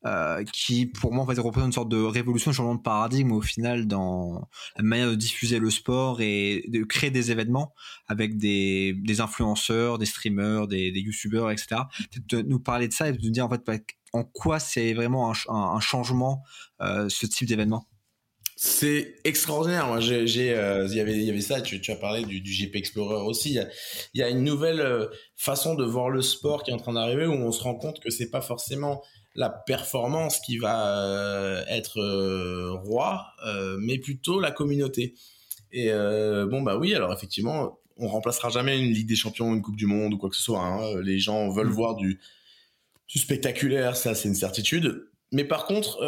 euh, 0.05 0.45
qui 0.53 0.85
pour 0.85 1.13
moi 1.13 1.25
en 1.25 1.27
fait 1.27 1.37
représente 1.41 1.67
une 1.67 1.73
sorte 1.73 1.89
de 1.89 2.01
révolution, 2.01 2.51
un 2.51 2.53
changement 2.53 2.75
de 2.75 2.81
paradigme 2.81 3.33
au 3.33 3.41
final 3.41 3.85
dans 3.85 4.47
la 4.77 4.83
manière 4.83 5.09
de 5.09 5.15
diffuser 5.15 5.59
le 5.59 5.69
sport 5.69 6.21
et 6.21 6.63
de 6.69 6.85
créer 6.85 7.11
des 7.11 7.31
événements 7.31 7.73
avec 8.07 8.37
des, 8.37 8.93
des 8.93 9.19
influenceurs, 9.19 9.97
des 9.97 10.05
streamers, 10.05 10.67
des, 10.67 10.93
des 10.93 11.01
youtubeurs, 11.01 11.51
etc. 11.51 11.81
Peut-être 12.29 12.47
nous 12.47 12.61
parler 12.61 12.87
de 12.87 12.93
ça 12.93 13.09
et 13.09 13.11
de 13.11 13.21
nous 13.21 13.29
dire 13.29 13.45
en 13.45 13.49
fait 13.49 13.61
bah, 13.67 13.75
en 14.13 14.23
quoi 14.23 14.59
c'est 14.59 14.93
vraiment 14.93 15.33
un, 15.49 15.79
changement 15.81 16.43
euh, 16.79 17.09
ce 17.09 17.25
type 17.25 17.49
d'événement? 17.49 17.85
C'est 18.55 19.15
extraordinaire. 19.25 19.99
J'ai, 20.01 20.53
euh, 20.53 20.87
il 20.89 20.95
y 20.95 20.99
avait, 21.01 21.17
y 21.17 21.29
avait 21.29 21.41
ça. 21.41 21.61
Tu, 21.61 21.79
as 21.91 21.95
parlé 21.95 22.23
du, 22.23 22.41
du, 22.41 22.51
GP 22.51 22.75
Explorer 22.75 23.21
aussi. 23.25 23.55
Il 23.55 23.67
y, 24.13 24.19
y 24.19 24.23
a 24.23 24.29
une 24.29 24.43
nouvelle 24.43 25.09
façon 25.35 25.75
de 25.75 25.85
voir 25.85 26.09
le 26.09 26.21
sport 26.21 26.63
qui 26.63 26.71
est 26.71 26.73
en 26.73 26.77
train 26.77 26.93
d'arriver 26.93 27.25
où 27.25 27.33
on 27.33 27.51
se 27.51 27.63
rend 27.63 27.75
compte 27.75 27.99
que 27.99 28.09
c'est 28.09 28.29
pas 28.29 28.41
forcément 28.41 29.01
la 29.35 29.49
performance 29.49 30.39
qui 30.39 30.57
va 30.57 30.97
euh, 30.97 31.63
être 31.67 31.99
euh, 31.99 32.71
roi, 32.73 33.27
euh, 33.45 33.77
mais 33.79 33.97
plutôt 33.97 34.39
la 34.39 34.51
communauté. 34.51 35.15
Et 35.71 35.91
bon 35.91 36.63
bah 36.63 36.77
oui, 36.77 36.95
alors 36.95 37.13
effectivement, 37.13 37.79
on 37.95 38.07
remplacera 38.07 38.49
jamais 38.49 38.79
une 38.79 38.91
Ligue 38.91 39.07
des 39.07 39.15
Champions, 39.15 39.53
une 39.53 39.61
Coupe 39.61 39.75
du 39.75 39.85
Monde 39.85 40.15
ou 40.15 40.17
quoi 40.17 40.31
que 40.31 40.35
ce 40.35 40.41
soit. 40.41 40.61
Hein. 40.61 40.99
Les 41.01 41.19
gens 41.19 41.49
veulent 41.49 41.67
mm. 41.67 41.73
voir 41.73 41.95
du, 41.95 42.19
du 43.07 43.19
spectaculaire, 43.19 43.95
ça 43.95 44.15
c'est 44.15 44.27
une 44.27 44.35
certitude. 44.35 45.11
Mais 45.31 45.43
par 45.43 45.67
contre, 45.67 45.99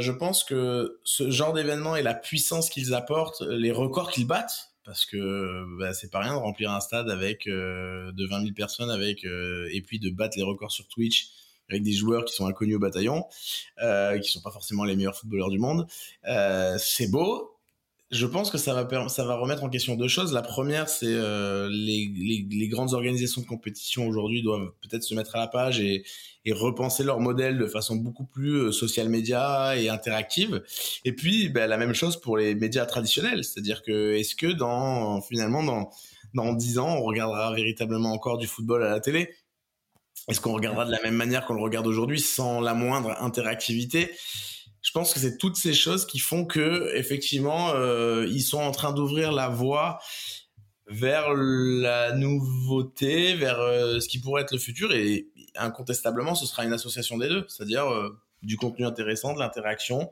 je 0.00 0.10
pense 0.10 0.42
que 0.42 1.00
ce 1.04 1.30
genre 1.30 1.52
d'événement 1.52 1.96
et 1.96 2.02
la 2.02 2.14
puissance 2.14 2.70
qu'ils 2.70 2.94
apportent, 2.94 3.42
les 3.42 3.72
records 3.72 4.10
qu'ils 4.10 4.26
battent, 4.26 4.72
parce 4.86 5.04
que 5.04 5.66
bah, 5.78 5.92
c'est 5.92 6.10
pas 6.10 6.20
rien 6.20 6.32
de 6.32 6.38
remplir 6.38 6.70
un 6.70 6.80
stade 6.80 7.10
avec 7.10 7.44
de 7.44 8.26
20 8.26 8.40
000 8.40 8.54
personnes 8.54 8.90
avec 8.90 9.24
et 9.24 9.82
puis 9.86 9.98
de 9.98 10.08
battre 10.08 10.38
les 10.38 10.44
records 10.44 10.72
sur 10.72 10.88
Twitch 10.88 11.28
avec 11.70 11.82
des 11.82 11.92
joueurs 11.92 12.24
qui 12.24 12.34
sont 12.34 12.46
inconnus 12.46 12.76
au 12.76 12.80
bataillon, 12.80 13.24
euh, 13.82 14.18
qui 14.18 14.30
sont 14.30 14.40
pas 14.40 14.50
forcément 14.50 14.84
les 14.84 14.96
meilleurs 14.96 15.16
footballeurs 15.16 15.50
du 15.50 15.58
monde. 15.58 15.86
Euh, 16.28 16.76
c'est 16.78 17.10
beau. 17.10 17.56
Je 18.10 18.26
pense 18.26 18.50
que 18.50 18.58
ça 18.58 18.74
va 18.74 19.36
remettre 19.36 19.62
en 19.62 19.68
question 19.68 19.94
deux 19.94 20.08
choses. 20.08 20.32
La 20.32 20.42
première, 20.42 20.88
c'est 20.88 21.06
euh, 21.06 21.68
les, 21.70 22.68
grandes 22.68 22.92
organisations 22.92 23.40
de 23.40 23.46
compétition 23.46 24.08
aujourd'hui 24.08 24.42
doivent 24.42 24.72
peut-être 24.82 25.04
se 25.04 25.14
mettre 25.14 25.36
à 25.36 25.38
la 25.38 25.46
page 25.46 25.80
et, 25.80 26.02
repenser 26.50 27.04
leur 27.04 27.20
modèle 27.20 27.58
de 27.58 27.66
façon 27.66 27.94
beaucoup 27.94 28.24
plus 28.24 28.56
euh, 28.56 28.72
social 28.72 29.08
média 29.08 29.76
et 29.76 29.88
interactive. 29.88 30.64
Et 31.04 31.12
puis, 31.12 31.48
ben, 31.48 31.68
la 31.68 31.76
même 31.76 31.94
chose 31.94 32.20
pour 32.20 32.36
les 32.36 32.56
médias 32.56 32.86
traditionnels, 32.86 33.44
c'est-à-dire 33.44 33.84
que 33.84 34.14
est-ce 34.14 34.34
que 34.34 34.48
dans 34.48 35.20
finalement 35.20 35.62
dans 35.62 35.90
dans 36.34 36.52
dix 36.52 36.78
ans, 36.78 36.96
on 36.96 37.02
regardera 37.02 37.54
véritablement 37.54 38.12
encore 38.12 38.38
du 38.38 38.48
football 38.48 38.82
à 38.82 38.90
la 38.90 38.98
télé? 38.98 39.30
Est-ce 40.28 40.40
qu'on 40.40 40.52
regardera 40.52 40.84
de 40.84 40.90
la 40.90 41.00
même 41.02 41.14
manière 41.14 41.44
qu'on 41.46 41.54
le 41.54 41.62
regarde 41.62 41.86
aujourd'hui 41.86 42.20
sans 42.20 42.60
la 42.60 42.74
moindre 42.74 43.16
interactivité? 43.20 44.10
Je 44.82 44.92
pense 44.92 45.12
que 45.12 45.20
c'est 45.20 45.36
toutes 45.36 45.56
ces 45.56 45.74
choses 45.74 46.06
qui 46.06 46.18
font 46.18 46.44
que 46.44 46.90
effectivement 46.94 47.74
euh, 47.74 48.26
ils 48.30 48.42
sont 48.42 48.60
en 48.60 48.70
train 48.70 48.92
d'ouvrir 48.92 49.32
la 49.32 49.48
voie 49.48 49.98
vers 50.86 51.34
la 51.34 52.12
nouveauté, 52.12 53.34
vers 53.34 53.60
euh, 53.60 54.00
ce 54.00 54.08
qui 54.08 54.18
pourrait 54.18 54.42
être 54.42 54.52
le 54.52 54.58
futur 54.58 54.92
et 54.92 55.28
incontestablement 55.56 56.34
ce 56.34 56.46
sera 56.46 56.64
une 56.64 56.72
association 56.72 57.18
des 57.18 57.28
deux, 57.28 57.44
c'est-à-dire 57.48 57.92
euh, 57.92 58.18
du 58.42 58.56
contenu 58.56 58.86
intéressant, 58.86 59.34
de 59.34 59.38
l'interaction 59.38 60.10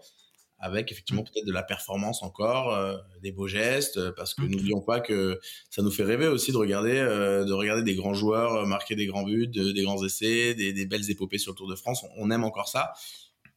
avec 0.58 0.90
effectivement 0.90 1.22
peut-être 1.22 1.46
de 1.46 1.52
la 1.52 1.62
performance 1.62 2.22
encore, 2.22 2.76
des 3.22 3.30
beaux 3.30 3.46
gestes, 3.46 4.10
parce 4.12 4.34
que 4.34 4.42
n'oublions 4.42 4.80
pas 4.80 5.00
que 5.00 5.38
ça 5.70 5.82
nous 5.82 5.90
fait 5.90 6.04
rêver 6.04 6.26
aussi 6.26 6.50
de 6.52 6.56
regarder, 6.56 6.94
de 6.94 7.52
regarder 7.52 7.84
des 7.84 7.94
grands 7.94 8.14
joueurs 8.14 8.66
marquer 8.66 8.96
des 8.96 9.06
grands 9.06 9.22
buts, 9.22 9.46
des 9.46 9.82
grands 9.82 10.04
essais, 10.04 10.54
des, 10.54 10.72
des, 10.72 10.86
belles 10.86 11.08
épopées 11.10 11.38
sur 11.38 11.52
le 11.52 11.56
Tour 11.56 11.68
de 11.68 11.76
France. 11.76 12.04
On 12.16 12.30
aime 12.30 12.44
encore 12.44 12.68
ça. 12.68 12.92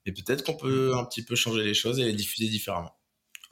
Et 0.05 0.11
peut-être 0.11 0.43
qu'on 0.43 0.55
peut 0.55 0.95
un 0.95 1.05
petit 1.05 1.23
peu 1.23 1.35
changer 1.35 1.63
les 1.63 1.73
choses 1.73 1.99
et 1.99 2.03
les 2.03 2.13
diffuser 2.13 2.49
différemment. 2.49 2.95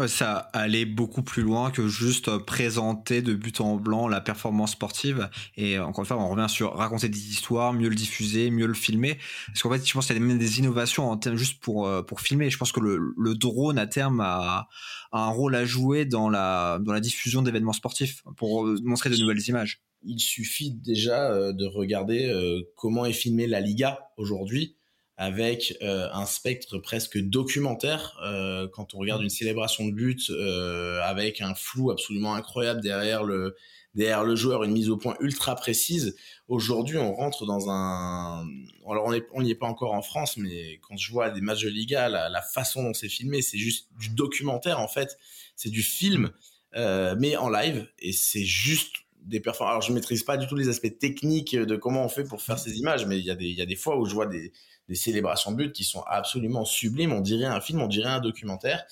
Ça 0.08 0.38
allait 0.54 0.86
beaucoup 0.86 1.24
plus 1.24 1.44
loin 1.44 1.72
que 1.72 1.90
juste 1.90 2.38
présenter 2.38 3.22
de 3.22 3.34
but 3.34 3.60
en 3.60 3.76
blanc 3.76 4.08
la 4.08 4.22
performance 4.22 4.72
sportive. 4.72 5.30
Et 5.58 5.78
encore 5.78 6.04
une 6.04 6.08
fois, 6.08 6.18
on 6.18 6.30
revient 6.30 6.48
sur 6.48 6.74
raconter 6.74 7.10
des 7.10 7.30
histoires, 7.30 7.74
mieux 7.74 7.90
le 7.90 7.96
diffuser, 7.96 8.50
mieux 8.50 8.66
le 8.66 8.74
filmer. 8.74 9.18
Parce 9.48 9.62
qu'en 9.62 9.72
fait, 9.72 9.86
je 9.86 9.94
pense 9.94 10.08
qu'il 10.08 10.16
y 10.16 10.20
a 10.20 10.22
même 10.22 10.38
des 10.38 10.60
innovations 10.60 11.10
en 11.10 11.18
termes 11.18 11.36
juste 11.36 11.60
pour, 11.60 11.86
euh, 11.86 12.02
pour 12.02 12.22
filmer. 12.22 12.50
Je 12.50 12.58
pense 12.58 12.72
que 12.72 12.80
le, 12.80 13.14
le 13.18 13.36
drone, 13.36 13.78
à 13.78 13.88
terme, 13.88 14.22
a, 14.22 14.70
a, 15.12 15.20
un 15.20 15.30
rôle 15.30 15.54
à 15.54 15.66
jouer 15.66 16.06
dans 16.06 16.30
la, 16.30 16.80
dans 16.80 16.94
la 16.94 17.02
diffusion 17.02 17.42
d'événements 17.42 17.74
sportifs 17.74 18.24
pour 18.38 18.66
euh, 18.66 18.80
montrer 18.84 19.10
de 19.10 19.18
nouvelles 19.18 19.46
images. 19.50 19.82
Il 20.04 20.20
suffit 20.20 20.72
déjà 20.72 21.30
euh, 21.30 21.52
de 21.52 21.66
regarder 21.66 22.34
comment 22.78 23.06
est 23.06 23.12
filmée 23.12 23.48
la 23.48 23.60
Liga 23.60 24.00
aujourd'hui 24.16 24.78
avec 25.20 25.78
euh, 25.82 26.08
un 26.14 26.26
spectre 26.26 26.78
presque 26.78 27.20
documentaire 27.20 28.18
euh, 28.24 28.70
quand 28.72 28.94
on 28.94 29.00
regarde 29.00 29.22
une 29.22 29.30
célébration 29.30 29.86
de 29.86 29.92
but 29.92 30.30
euh, 30.30 31.02
avec 31.04 31.42
un 31.42 31.54
flou 31.54 31.92
absolument 31.92 32.36
incroyable 32.36 32.80
derrière 32.80 33.26
le 33.26 33.58
derrière 33.96 34.24
le 34.24 34.36
joueur, 34.38 34.64
une 34.64 34.72
mise 34.72 34.90
au 34.90 34.96
point 34.96 35.18
ultra 35.20 35.56
précise. 35.56 36.16
Aujourd'hui, 36.48 36.98
on 36.98 37.14
rentre 37.14 37.46
dans 37.46 37.70
un 37.70 38.48
alors 38.90 39.12
on 39.34 39.42
n'y 39.42 39.52
est 39.52 39.56
pas 39.56 39.68
encore 39.68 39.94
en 39.94 40.02
France, 40.02 40.38
mais 40.38 40.80
quand 40.88 40.96
je 40.96 41.12
vois 41.12 41.30
des 41.32 41.42
matchs 41.42 41.64
de 41.64 41.70
Liga, 41.70 42.08
la, 42.08 42.30
la 42.30 42.42
façon 42.42 42.82
dont 42.84 42.94
c'est 42.94 43.10
filmé, 43.10 43.42
c'est 43.42 43.58
juste 43.58 43.90
du 44.00 44.10
documentaire 44.10 44.80
en 44.80 44.88
fait, 44.88 45.18
c'est 45.58 45.70
du 45.70 45.84
film 45.84 46.32
mais 46.74 47.36
en 47.36 47.50
live 47.50 47.90
et 47.98 48.14
c'est 48.14 48.46
juste 48.46 48.94
des 49.24 49.42
performances. 49.42 49.72
Alors, 49.72 49.82
je 49.82 49.92
maîtrise 49.92 50.24
pas 50.24 50.38
du 50.38 50.48
tout 50.48 50.56
les 50.56 50.70
aspects 50.70 50.98
techniques 50.98 51.54
de 51.56 51.76
comment 51.76 52.06
on 52.06 52.10
fait 52.10 52.24
pour 52.24 52.42
faire 52.42 52.58
ces 52.58 52.78
images, 52.78 53.06
mais 53.06 53.20
il 53.20 53.26
y 53.26 53.32
a 53.32 53.36
des, 53.36 53.48
il 53.48 53.58
y 53.58 53.62
a 53.62 53.66
des 53.66 53.76
fois 53.76 54.00
où 54.00 54.06
je 54.06 54.14
vois 54.14 54.28
des, 54.28 54.54
des 54.90 54.96
célébrations 54.96 55.52
de 55.52 55.58
but 55.58 55.72
qui 55.72 55.84
sont 55.84 56.04
absolument 56.08 56.66
sublimes. 56.66 57.14
On 57.14 57.22
dirait 57.22 57.46
un 57.46 57.62
film, 57.62 57.80
on 57.82 57.88
dirait 57.88 58.10
un 58.10 58.20
documentaire. 58.20 58.84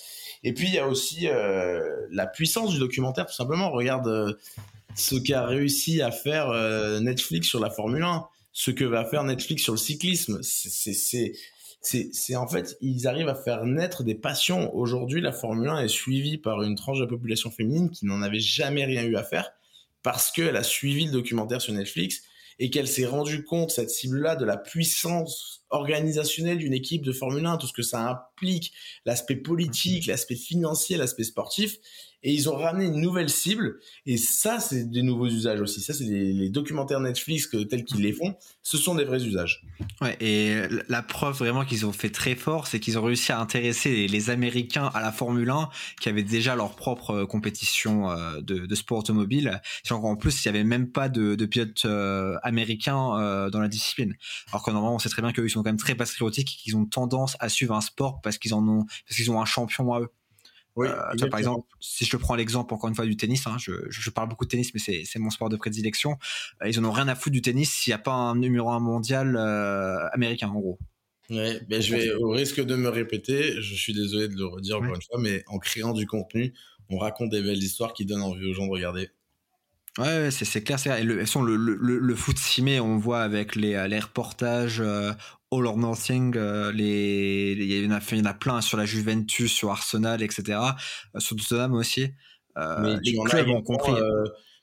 Et 0.44 0.54
puis 0.54 0.68
il 0.68 0.74
y 0.76 0.78
a 0.78 0.88
aussi 0.88 1.28
euh, 1.28 2.06
la 2.12 2.28
puissance 2.28 2.72
du 2.72 2.80
documentaire. 2.80 3.26
Tout 3.26 3.34
simplement, 3.34 3.72
regarde 3.72 4.08
euh, 4.08 4.34
ce 4.96 5.16
qu'a 5.16 5.46
réussi 5.46 6.02
à 6.02 6.12
faire 6.12 6.50
euh, 6.50 7.00
Netflix 7.00 7.48
sur 7.48 7.60
la 7.60 7.72
Formule 7.72 8.04
1, 8.04 8.28
ce 8.54 8.70
que 8.70 8.86
va 8.86 9.04
faire 9.06 9.24
Netflix 9.24 9.64
sur 9.64 9.74
le 9.74 9.80
cyclisme. 9.80 10.40
C'est 10.44 11.34
c'est 11.82 12.36
en 12.36 12.48
fait, 12.48 12.78
ils 12.82 13.08
arrivent 13.08 13.30
à 13.30 13.36
faire 13.36 13.64
naître 13.66 14.04
des 14.04 14.16
passions. 14.16 14.76
Aujourd'hui, 14.76 15.22
la 15.22 15.32
Formule 15.32 15.70
1 15.70 15.80
est 15.80 15.88
suivie 15.88 16.38
par 16.38 16.62
une 16.62 16.76
tranche 16.76 16.98
de 16.98 17.04
la 17.04 17.10
population 17.10 17.50
féminine 17.50 17.90
qui 17.90 18.06
n'en 18.06 18.22
avait 18.22 18.40
jamais 18.40 18.84
rien 18.86 19.04
eu 19.04 19.16
à 19.16 19.24
faire 19.24 19.52
parce 20.04 20.32
qu'elle 20.32 20.58
a 20.58 20.64
suivi 20.64 21.06
le 21.06 21.12
documentaire 21.12 21.62
sur 21.62 21.74
Netflix 21.74 22.24
et 22.60 22.70
qu'elle 22.70 22.88
s'est 22.88 23.06
rendue 23.06 23.44
compte, 23.44 23.72
cette 23.72 23.90
cible-là, 23.90 24.36
de 24.36 24.46
la 24.46 24.58
puissance 24.58 25.64
organisationnelle 25.70 26.58
d'une 26.58 26.74
équipe 26.74 27.04
de 27.04 27.12
Formule 27.12 27.46
1, 27.46 27.58
tout 27.58 27.68
ce 27.68 27.74
que 27.74 27.84
ça 27.84 28.02
implique, 28.10 28.74
l'aspect 29.06 29.36
politique, 29.36 30.08
l'aspect 30.08 30.36
financier, 30.36 30.98
l'aspect 30.98 31.24
sportif 31.24 31.78
et 32.28 32.32
ils 32.34 32.50
ont 32.50 32.58
ramené 32.58 32.88
une 32.88 33.00
nouvelle 33.00 33.30
cible. 33.30 33.80
Et 34.06 34.18
ça 34.18 34.60
c'est 34.60 34.84
des 34.84 35.02
nouveaux 35.02 35.28
usages 35.28 35.62
aussi. 35.62 35.80
Ça 35.80 35.94
c'est 35.94 36.04
les, 36.04 36.50
documentaires 36.50 37.00
Netflix 37.00 37.50
tels 37.70 37.86
qu'ils 37.86 38.02
les 38.02 38.12
font. 38.12 38.36
Ce 38.64 38.78
sont 38.78 38.96
des 38.96 39.06
vrais 39.06 39.24
usages. 39.24 39.66
Ouais 40.02 40.18
et 40.20 40.64
la 40.90 41.02
preuve 41.02 41.38
vraiment 41.38 41.64
qu'ils 41.64 41.86
ont 41.86 41.94
fait 41.94 42.10
très 42.10 42.36
fort 42.36 42.68
c'est 42.68 42.82
qu'ils 42.82 43.00
ont 43.00 43.04
réussi 43.04 43.32
à 43.32 43.40
intéresser 43.40 44.08
les, 44.08 44.28
Américains 44.30 44.92
à 44.94 45.00
la 45.00 45.14
Formule 45.14 45.50
1 45.50 45.70
qui 46.02 46.10
avaient 46.10 46.22
déjà 46.22 46.58
leur 46.58 46.76
propre 46.76 47.12
euh, 47.12 47.26
compétition 47.26 48.12
euh, 48.12 48.42
de, 48.42 48.76
sport 48.76 48.98
automobile. 48.98 49.62
En 49.90 50.16
plus 50.18 50.44
il 50.44 50.52
n'y 50.52 50.58
avait 50.58 50.66
même 50.66 50.92
pas 50.92 51.08
de, 51.08 51.46
pilotes 51.46 51.86
euh, 51.86 52.38
américains 52.44 53.50
dans 53.50 53.62
la 53.62 53.70
discipline. 53.70 54.16
Alors 54.50 54.64
que 54.64 54.72
normalement 54.72 54.96
on 54.96 55.00
sait 55.00 55.08
très 55.08 55.22
bien 55.22 55.32
qu'ils 55.32 55.50
sont 55.50 55.64
quand 55.64 55.70
même 55.70 55.78
très 55.78 55.96
patriotiques 55.96 56.56
et 56.56 56.62
qu'ils 56.62 56.76
ont 56.76 56.86
tendance 56.86 57.38
à 57.40 57.48
suivre 57.48 57.74
un 57.74 57.82
sport 57.82 58.20
parce 58.22 58.38
qu'ils 58.38 58.54
en 58.54 58.68
ont 58.68 58.84
parce 58.84 59.16
qu'ils 59.16 59.32
ont 59.32 59.42
un 59.42 59.46
champion 59.46 59.94
à 59.94 60.02
eux 60.02 60.10
oui, 60.78 60.88
euh, 60.88 61.28
par 61.30 61.40
exemple, 61.40 61.68
si 61.80 62.06
je 62.06 62.16
prends 62.18 62.36
l'exemple 62.36 62.72
encore 62.72 62.88
une 62.88 62.96
fois 62.96 63.06
du 63.06 63.18
tennis, 63.18 63.48
hein, 63.48 63.58
je, 63.60 63.72
je, 63.90 64.10
parle 64.12 64.30
beaucoup 64.30 64.46
de 64.46 64.50
tennis, 64.50 64.72
mais 64.76 64.80
c'est 64.80 65.20
mon 65.20 65.32
sport 65.32 65.50
de 65.50 65.58
prédilection. 65.58 66.18
Euh, 66.62 66.70
ils 66.70 66.80
en 66.80 66.86
ont 66.86 66.92
rien 66.92 67.08
à 67.08 67.16
foutre 67.16 67.34
du 67.34 67.42
tennis 67.42 67.72
s'il 67.72 67.90
n'y 67.92 67.96
a 67.96 67.98
pas 67.98 68.14
un 68.14 68.36
numéro 68.36 68.70
un 68.70 68.80
mondial 68.80 69.36
euh, 69.36 70.08
américain, 70.14 70.50
en 70.50 70.60
gros. 70.60 70.78
Ouais, 71.32 71.60
ben 71.68 71.82
je 71.82 71.96
vais 71.96 72.14
au 72.14 72.30
risque 72.30 72.62
de 72.64 72.76
me 72.76 72.90
répéter, 72.90 73.60
je 73.60 73.76
suis 73.76 73.94
désolé 73.94 74.28
de 74.28 74.36
le 74.36 74.46
redire 74.46 74.78
encore 74.78 74.96
une 74.96 75.02
fois, 75.02 75.20
mais 75.20 75.44
en 75.48 75.58
créant 75.58 75.94
du 75.94 76.06
contenu, 76.06 76.54
on 76.90 77.00
raconte 77.00 77.32
des 77.32 77.42
belles 77.42 77.62
histoires 77.62 77.94
qui 77.94 78.06
donnent 78.06 78.22
envie 78.22 78.46
aux 78.46 78.54
gens 78.54 78.68
de 78.68 78.72
regarder. 78.72 79.10
Ouais, 79.98 80.30
c'est 80.30 80.64
clair, 80.64 80.80
c'est 80.80 81.04
le, 81.04 81.16
le, 81.16 81.56
le, 81.56 81.98
le, 81.98 82.16
foot 82.16 82.38
simé, 82.38 82.80
on 82.80 82.98
voit 82.98 83.22
avec 83.22 83.56
les, 83.56 83.88
les 83.90 84.00
reportages 84.00 84.80
euh, 84.80 85.12
All 85.52 85.66
or 85.66 85.78
Nothing, 85.78 86.36
euh, 86.36 86.72
les, 86.72 87.54
il 87.54 87.84
y, 87.84 87.88
en 87.88 87.92
a, 87.92 88.02
il 88.12 88.18
y 88.18 88.22
en 88.22 88.26
a 88.26 88.34
plein 88.34 88.62
sur 88.62 88.78
la 88.78 88.86
Juventus, 88.86 89.52
sur 89.52 89.72
Arsenal, 89.72 90.22
etc. 90.22 90.60
Euh, 91.16 91.20
sur 91.20 91.36
Tottenham 91.38 91.74
aussi. 91.74 92.08
Euh, 92.58 93.00
les 93.04 93.14
clubs 93.14 93.50
ont 93.50 93.62
compris. 93.62 93.94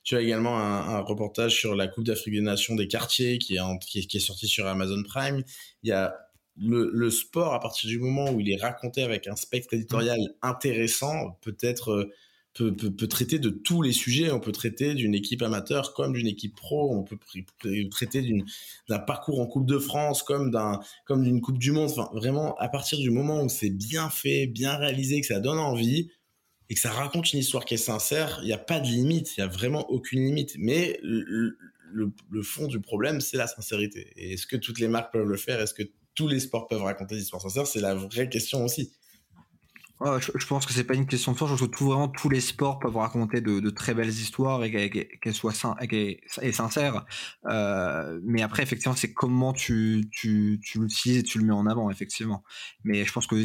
tu 0.03 0.15
as 0.15 0.21
également 0.21 0.59
un, 0.59 0.95
un, 0.95 0.99
reportage 0.99 1.55
sur 1.55 1.75
la 1.75 1.87
Coupe 1.87 2.03
d'Afrique 2.03 2.35
des 2.35 2.41
Nations 2.41 2.75
des 2.75 2.87
quartiers 2.87 3.39
qui 3.39 3.55
est, 3.55 3.79
qui, 3.81 3.99
est, 3.99 4.05
qui 4.05 4.17
est 4.17 4.19
sorti 4.19 4.47
sur 4.47 4.67
Amazon 4.67 5.01
Prime. 5.03 5.43
Il 5.81 5.89
y 5.89 5.93
a 5.93 6.15
le, 6.57 6.91
le, 6.93 7.09
sport, 7.09 7.53
à 7.53 7.59
partir 7.59 7.89
du 7.89 7.99
moment 7.99 8.29
où 8.31 8.39
il 8.39 8.51
est 8.51 8.61
raconté 8.61 9.01
avec 9.01 9.27
un 9.27 9.35
spectre 9.35 9.73
éditorial 9.73 10.19
intéressant, 10.41 11.39
peut-être 11.41 12.09
peut, 12.55 12.73
peut, 12.73 13.07
traiter 13.07 13.37
de 13.37 13.49
tous 13.49 13.81
les 13.81 13.91
sujets. 13.91 14.31
On 14.31 14.39
peut 14.39 14.53
traiter 14.53 14.93
d'une 14.95 15.13
équipe 15.13 15.41
amateur 15.41 15.93
comme 15.93 16.13
d'une 16.13 16.27
équipe 16.27 16.55
pro. 16.55 16.95
On 16.95 17.03
peut 17.03 17.17
traiter 17.91 18.43
d'un 18.87 18.99
parcours 18.99 19.41
en 19.41 19.45
Coupe 19.45 19.65
de 19.65 19.77
France 19.77 20.23
comme 20.23 20.51
d'un 20.51 20.79
comme 21.05 21.23
d'une 21.23 21.41
Coupe 21.41 21.59
du 21.59 21.71
Monde. 21.71 21.91
Enfin, 21.91 22.09
vraiment, 22.13 22.55
à 22.55 22.69
partir 22.69 22.97
du 22.97 23.11
moment 23.11 23.43
où 23.43 23.49
c'est 23.49 23.69
bien 23.69 24.09
fait, 24.09 24.47
bien 24.47 24.77
réalisé, 24.77 25.19
que 25.19 25.27
ça 25.27 25.41
donne 25.41 25.59
envie 25.59 26.09
et 26.69 26.75
que 26.75 26.79
ça 26.79 26.91
raconte 26.91 27.33
une 27.33 27.39
histoire 27.39 27.65
qui 27.65 27.73
est 27.73 27.77
sincère, 27.77 28.39
il 28.41 28.47
n'y 28.47 28.53
a 28.53 28.57
pas 28.57 28.79
de 28.79 28.87
limite. 28.87 29.35
Il 29.37 29.41
n'y 29.41 29.45
a 29.45 29.51
vraiment 29.51 29.89
aucune 29.91 30.23
limite. 30.25 30.55
Mais 30.57 30.97
le, 31.03 31.57
le, 31.91 32.41
fond 32.41 32.67
du 32.67 32.79
problème, 32.79 33.19
c'est 33.19 33.37
la 33.37 33.47
sincérité. 33.47 34.13
Est-ce 34.15 34.47
que 34.47 34.55
toutes 34.55 34.79
les 34.79 34.87
marques 34.87 35.11
peuvent 35.11 35.27
le 35.27 35.37
faire? 35.37 35.59
Est-ce 35.59 35.73
que 35.73 35.83
tous 36.15 36.29
les 36.29 36.39
sports 36.39 36.67
peuvent 36.67 36.83
raconter 36.83 37.15
des 37.15 37.21
histoires 37.21 37.41
sincères? 37.41 37.67
C'est 37.67 37.81
la 37.81 37.95
vraie 37.95 38.29
question 38.29 38.63
aussi 38.63 38.93
je, 40.01 40.47
pense 40.47 40.65
que 40.65 40.73
c'est 40.73 40.83
pas 40.83 40.93
une 40.93 41.07
question 41.07 41.31
de 41.31 41.37
force. 41.37 41.51
Je 41.51 41.57
trouve 41.57 41.69
tout, 41.69 41.85
vraiment 41.85 42.07
tous 42.09 42.29
les 42.29 42.41
sports 42.41 42.79
peuvent 42.79 42.97
raconter 42.97 43.41
de, 43.41 43.69
très 43.69 43.93
belles 43.93 44.09
histoires 44.09 44.63
et 44.63 44.71
qu'elles 45.21 45.33
soient 45.33 45.53
et 45.81 46.51
sincères. 46.51 47.05
Euh, 47.45 48.19
mais 48.23 48.41
après, 48.41 48.63
effectivement, 48.63 48.95
c'est 48.95 49.13
comment 49.13 49.53
tu, 49.53 50.09
tu, 50.11 50.59
tu 50.63 50.79
l'utilises 50.79 51.19
et 51.19 51.23
tu 51.23 51.39
le 51.39 51.45
mets 51.45 51.53
en 51.53 51.65
avant, 51.65 51.89
effectivement. 51.89 52.43
Mais 52.83 53.05
je 53.05 53.11
pense 53.13 53.27
que 53.27 53.35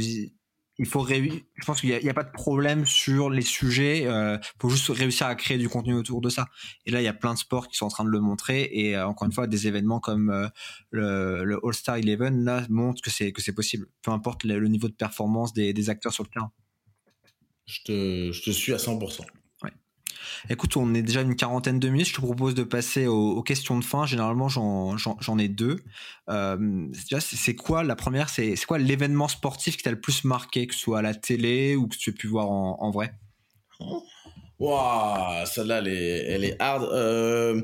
il 0.81 0.87
faut 0.87 1.07
je 1.07 1.65
pense 1.67 1.83
qu'il 1.83 1.91
n'y 1.91 2.09
a, 2.09 2.15
pas 2.15 2.25
de 2.25 2.33
problème 2.33 2.87
sur 2.87 3.29
les 3.29 3.43
sujets 3.43 4.07
euh, 4.07 4.39
faut 4.59 4.71
juste 4.71 4.89
réussir 4.89 5.27
à 5.27 5.35
créer 5.35 5.59
du 5.59 5.69
contenu 5.69 5.93
autour 5.93 6.23
de 6.23 6.31
ça. 6.31 6.47
Et 6.87 6.91
là 6.91 7.03
il 7.03 7.05
y 7.05 7.09
a 7.09 7.13
plein 7.13 7.35
de 7.35 7.39
sports 7.39 7.69
qui 7.69 7.77
sont 7.77 7.85
en 7.85 7.91
train 7.91 8.05
de 8.05 8.09
le 8.09 8.21
montrer 8.21 8.63
et 8.73 8.97
euh, 8.97 9.07
encore 9.07 9.27
une 9.27 9.33
fois 9.33 9.47
des 9.47 9.67
événements 9.67 10.01
comme 10.01 10.31
euh, 10.31 10.49
le, 10.91 11.61
All 11.63 11.75
Star 11.75 11.97
Eleven 11.97 12.45
là 12.45 12.65
montrent 12.71 13.03
que 13.03 13.11
c'est 13.11 13.31
que 13.31 13.43
c'est 13.43 13.53
possible. 13.53 13.89
Peu 14.01 14.11
importe 14.11 14.45
le, 14.45 14.69
niveau 14.69 14.89
de 14.89 14.95
performance 14.95 15.53
des, 15.53 15.75
des, 15.75 15.91
acteurs 15.91 16.15
sur 16.15 16.25
le 16.25 16.31
terrain. 16.31 16.51
Je 17.67 17.81
te, 17.85 18.33
je 18.33 18.43
te 18.43 18.51
suis 18.51 18.73
à 18.73 18.79
100% 18.79 19.21
Écoute, 20.49 20.77
on 20.77 20.95
est 20.95 21.03
déjà 21.03 21.21
une 21.21 21.37
quarantaine 21.37 21.79
de 21.79 21.89
minutes. 21.89 22.09
Je 22.09 22.15
te 22.15 22.21
propose 22.21 22.55
de 22.55 22.63
passer 22.63 23.07
aux, 23.07 23.43
questions 23.43 23.79
de 23.79 23.85
fin. 23.85 24.07
Généralement, 24.07 24.49
j'en 24.49 25.39
ai 25.39 25.49
deux. 25.49 25.81
Euh, 26.29 26.87
c'est 27.21 27.55
quoi 27.55 27.83
la 27.85 27.97
première 27.97 28.29
C'est 28.29 28.57
quoi 28.67 28.79
l'événement 28.79 29.29
sportif 29.29 29.77
qui 29.77 29.83
t'a 29.83 29.91
le 29.91 30.01
plus 30.01 30.25
marqué, 30.25 30.67
que 30.67 30.75
ce 30.75 30.81
soit 30.81 31.01
à 31.01 31.03
la 31.03 31.15
télé 31.15 31.77
ou 31.77 31.89
que 31.89 31.97
tu 31.97 32.11
aies 32.11 32.15
pu 32.15 32.27
voir 32.27 32.51
en, 32.51 32.91
vrai? 32.91 33.13
Waouh, 34.59 35.47
celle-là, 35.47 35.79
elle 35.79 36.45
est, 36.45 36.57
hard. 36.61 36.89
Euh, 36.93 37.61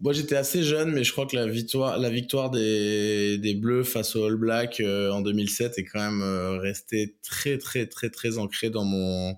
moi, 0.00 0.12
j'étais 0.12 0.36
assez 0.36 0.62
jeune, 0.62 0.92
mais 0.92 1.04
je 1.04 1.12
crois 1.12 1.26
que 1.26 1.36
la 1.36 1.46
victoire, 1.46 1.98
la 1.98 2.10
victoire 2.10 2.50
des, 2.50 3.38
des 3.38 3.54
Bleus 3.54 3.84
face 3.84 4.16
aux 4.16 4.24
All 4.24 4.36
Blacks 4.36 4.80
euh, 4.80 5.10
en 5.10 5.20
2007 5.20 5.78
est 5.78 5.84
quand 5.84 6.00
même 6.00 6.58
restée 6.58 7.16
très, 7.22 7.58
très, 7.58 7.86
très, 7.86 8.10
très 8.10 8.38
ancrée 8.38 8.70
dans 8.70 8.84
mon 8.84 9.36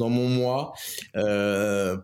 dans 0.00 0.10
mon 0.10 0.28
moi. 0.28 0.72
Euh, 1.14 1.96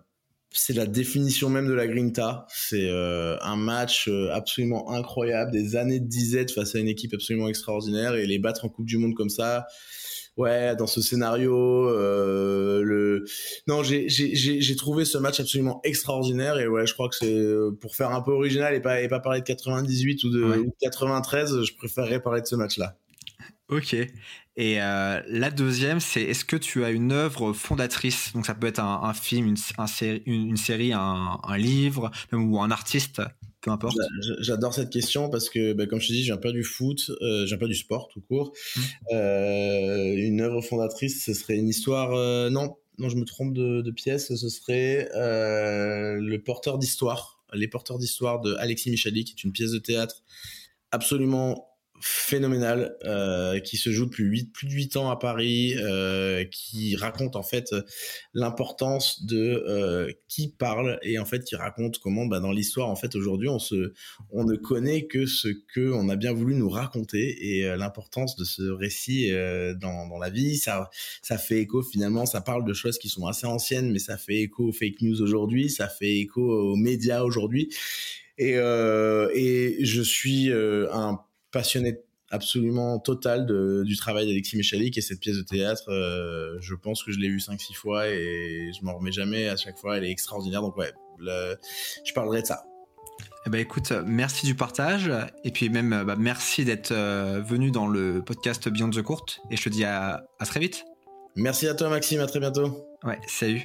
c'est 0.57 0.73
la 0.73 0.87
définition 0.87 1.51
même 1.51 1.67
de 1.67 1.73
la 1.73 1.87
grinta. 1.87 2.47
C'est 2.49 2.89
euh, 2.89 3.37
un 3.43 3.57
match 3.57 4.09
euh, 4.09 4.31
absolument 4.33 4.91
incroyable, 4.91 5.53
des 5.53 5.77
années 5.77 6.01
de 6.01 6.07
disette 6.07 6.51
face 6.51 6.75
à 6.75 6.79
une 6.79 6.89
équipe 6.89 7.13
absolument 7.15 7.49
extraordinaire 7.49 8.15
et 8.15 8.27
les 8.27 8.39
battre 8.39 8.65
en 8.65 8.69
Coupe 8.69 8.87
du 8.87 8.97
Monde 8.97 9.15
comme 9.15 9.29
ça. 9.29 9.67
Ouais, 10.37 10.77
dans 10.77 10.87
ce 10.87 11.01
scénario, 11.01 11.89
euh, 11.89 12.83
le 12.83 13.25
non, 13.69 13.83
j'ai 13.83 14.77
trouvé 14.77 15.07
ce 15.07 15.17
match 15.17 15.41
absolument 15.41 15.81
extraordinaire 15.83 16.59
et 16.59 16.69
ouais, 16.69 16.87
je 16.87 16.93
crois 16.93 17.09
que 17.09 17.17
c'est 17.17 17.47
pour 17.81 17.97
faire 17.97 18.11
un 18.11 18.21
peu 18.21 18.33
original 18.33 18.75
et 18.75 18.81
pas 18.81 19.01
et 19.01 19.09
pas 19.09 19.21
parler 19.21 19.41
de 19.41 19.47
98 19.47 20.25
ou 20.25 20.31
de, 20.31 20.43
ou 20.43 20.65
de 20.67 20.77
93, 20.81 21.63
je 21.63 21.75
préférerais 21.75 22.21
parler 22.21 22.43
de 22.43 22.47
ce 22.47 22.55
match-là. 22.55 22.99
Ok. 23.69 23.95
Et 24.59 24.81
euh, 24.81 25.21
la 25.29 25.51
deuxième, 25.51 26.01
c'est 26.01 26.23
est-ce 26.23 26.45
que 26.45 26.57
tu 26.57 26.85
as 26.85 26.91
une 26.91 27.13
œuvre 27.13 27.53
fondatrice? 27.53 28.33
Donc 28.33 28.47
ça 28.47 28.55
peut 28.55 28.67
être 28.67 28.81
un, 28.81 29.13
film, 29.13 29.47
une, 29.49 29.57
une, 30.27 30.57
série, 30.57 30.93
un, 30.95 31.39
livre, 31.59 32.11
ou 32.33 32.61
un 32.61 32.71
artiste, 32.71 33.21
peu 33.61 33.71
importe. 33.71 33.99
J'adore 34.39 34.73
cette 34.73 34.91
question 34.91 35.29
parce 35.29 35.51
que, 35.51 35.75
bah, 35.75 35.87
comme 35.87 36.01
je 36.01 36.09
te 36.09 36.13
dis, 36.13 36.21
je 36.21 36.33
viens 36.33 36.39
pas 36.39 36.53
du 36.53 36.65
foot, 36.65 37.11
euh, 37.21 37.43
je 37.43 37.47
viens 37.49 37.59
pas 37.59 37.67
du 37.67 37.75
sport 37.75 38.09
tout 38.09 38.23
court. 38.23 38.53
Mmh. 38.77 38.81
Euh, 39.13 40.15
une 40.17 40.41
œuvre 40.41 40.63
fondatrice, 40.63 41.25
ce 41.25 41.35
serait 41.35 41.57
une 41.57 41.69
histoire. 41.69 42.15
Euh, 42.15 42.49
non, 42.49 42.77
non, 42.99 43.11
je 43.11 43.17
me 43.17 43.25
trompe 43.25 43.53
de, 43.53 43.83
de 43.83 43.91
pièce. 43.91 44.35
Ce 44.35 44.49
serait 44.49 45.11
le 45.13 46.37
porteur 46.39 46.79
d'histoire, 46.79 47.43
les 47.53 47.69
porteurs 47.69 47.99
d'histoire 47.99 48.41
de 48.41 48.55
Alexis 48.55 48.91
Michali, 48.91 49.25
qui 49.25 49.33
est 49.33 49.45
une 49.45 49.53
pièce 49.53 49.73
de 49.73 49.79
théâtre 49.79 50.23
absolument 50.93 51.76
phénoménal 52.01 52.97
euh, 53.05 53.61
qui 53.61 53.77
se 53.77 53.91
joue 53.91 54.07
depuis 54.07 54.25
8, 54.25 54.53
plus 54.53 54.67
de 54.67 54.73
8 54.73 54.97
ans 54.97 55.11
à 55.11 55.17
Paris, 55.17 55.75
euh, 55.77 56.45
qui 56.45 56.97
raconte 56.97 57.37
en 57.37 57.43
fait 57.43 57.75
l'importance 58.35 59.25
de 59.25 59.65
euh, 59.67 60.13
qui 60.29 60.49
parle 60.49 60.99
et 61.03 61.19
en 61.19 61.25
fait 61.25 61.45
qui 61.45 61.57
raconte 61.57 61.99
comment 61.99 62.27
bah, 62.27 62.41
dans 62.41 62.53
l'histoire 62.53 62.89
en 62.89 62.97
fait 62.97 63.15
aujourd'hui 63.15 63.49
on 63.49 63.59
se 63.59 63.93
on 64.31 64.45
ne 64.45 64.57
connaît 64.57 65.07
que 65.07 65.27
ce 65.27 65.49
que 65.49 65.93
on 65.93 66.09
a 66.09 66.17
bien 66.17 66.33
voulu 66.33 66.55
nous 66.55 66.69
raconter 66.69 67.59
et 67.59 67.77
l'importance 67.77 68.37
de 68.37 68.45
ce 68.45 68.63
récit 68.63 69.31
dans, 69.81 70.07
dans 70.09 70.19
la 70.19 70.31
vie. 70.31 70.57
Ça 70.57 70.91
ça 71.23 71.39
fait 71.39 71.61
écho 71.61 71.83
finalement 71.83 72.27
ça 72.27 72.41
parle 72.41 72.65
de 72.65 72.75
choses 72.75 72.99
qui 72.99 73.09
sont 73.09 73.27
assez 73.27 73.47
anciennes 73.47 73.91
mais 73.91 73.99
ça 73.99 74.17
fait 74.17 74.43
écho 74.43 74.69
aux 74.69 74.73
fake 74.73 75.03
news 75.03 75.23
aujourd'hui 75.23 75.71
ça 75.71 75.89
fait 75.89 76.19
écho 76.19 76.43
aux 76.43 76.77
médias 76.77 77.23
aujourd'hui. 77.23 77.75
Et, 78.39 78.53
et 78.53 79.79
je 79.85 80.03
suis 80.03 80.51
un 80.53 81.19
passionné 81.57 82.01
absolument 82.31 82.99
total 82.99 83.47
du 83.47 83.97
travail 83.97 84.27
d'Alexis 84.27 84.59
Michalik 84.59 84.99
et 84.99 85.01
cette 85.01 85.21
pièce 85.21 85.37
de 85.37 85.43
théâtre, 85.43 85.85
euh, 85.89 86.59
je 86.61 86.75
pense 86.75 87.03
que 87.03 87.11
je 87.11 87.19
l'ai 87.19 87.29
vue 87.29 87.39
5-6 87.39 87.73
fois 87.75 88.09
et 88.09 88.73
je 88.79 88.85
m'en 88.85 88.99
remets 88.99 89.13
jamais 89.13 89.49
à 89.49 89.57
chaque 89.57 89.79
fois, 89.79 89.97
elle 89.97 90.05
est 90.05 90.11
extraordinaire, 90.11 90.61
donc 90.61 90.77
ouais, 90.77 90.93
je 91.19 92.13
parlerai 92.13 92.43
de 92.43 92.47
ça. 92.47 92.65
Eh 93.47 93.51
ben 93.51 93.59
écoute, 93.59 93.91
merci 94.05 94.45
du 94.45 94.55
partage 94.55 95.11
et 95.45 95.51
puis 95.51 95.71
même 95.71 96.05
bah, 96.05 96.17
merci 96.19 96.67
d'être 96.67 96.93
euh, 96.93 97.41
venu 97.41 97.71
dans 97.71 97.87
le 97.87 98.23
podcast 98.23 98.69
Beyond 98.69 98.91
the 98.91 99.01
Court 99.01 99.25
et 99.51 99.57
je 99.57 99.63
te 99.63 99.71
dis 99.71 99.85
à, 99.85 100.27
à 100.39 100.45
très 100.45 100.61
vite. 100.61 100.85
Merci 101.37 101.69
à 101.69 101.75
toi 101.75 101.89
Maxime, 101.89 102.21
à 102.21 102.27
très 102.27 102.41
bientôt. 102.41 102.87
Ouais, 103.03 103.19
salut. 103.27 103.63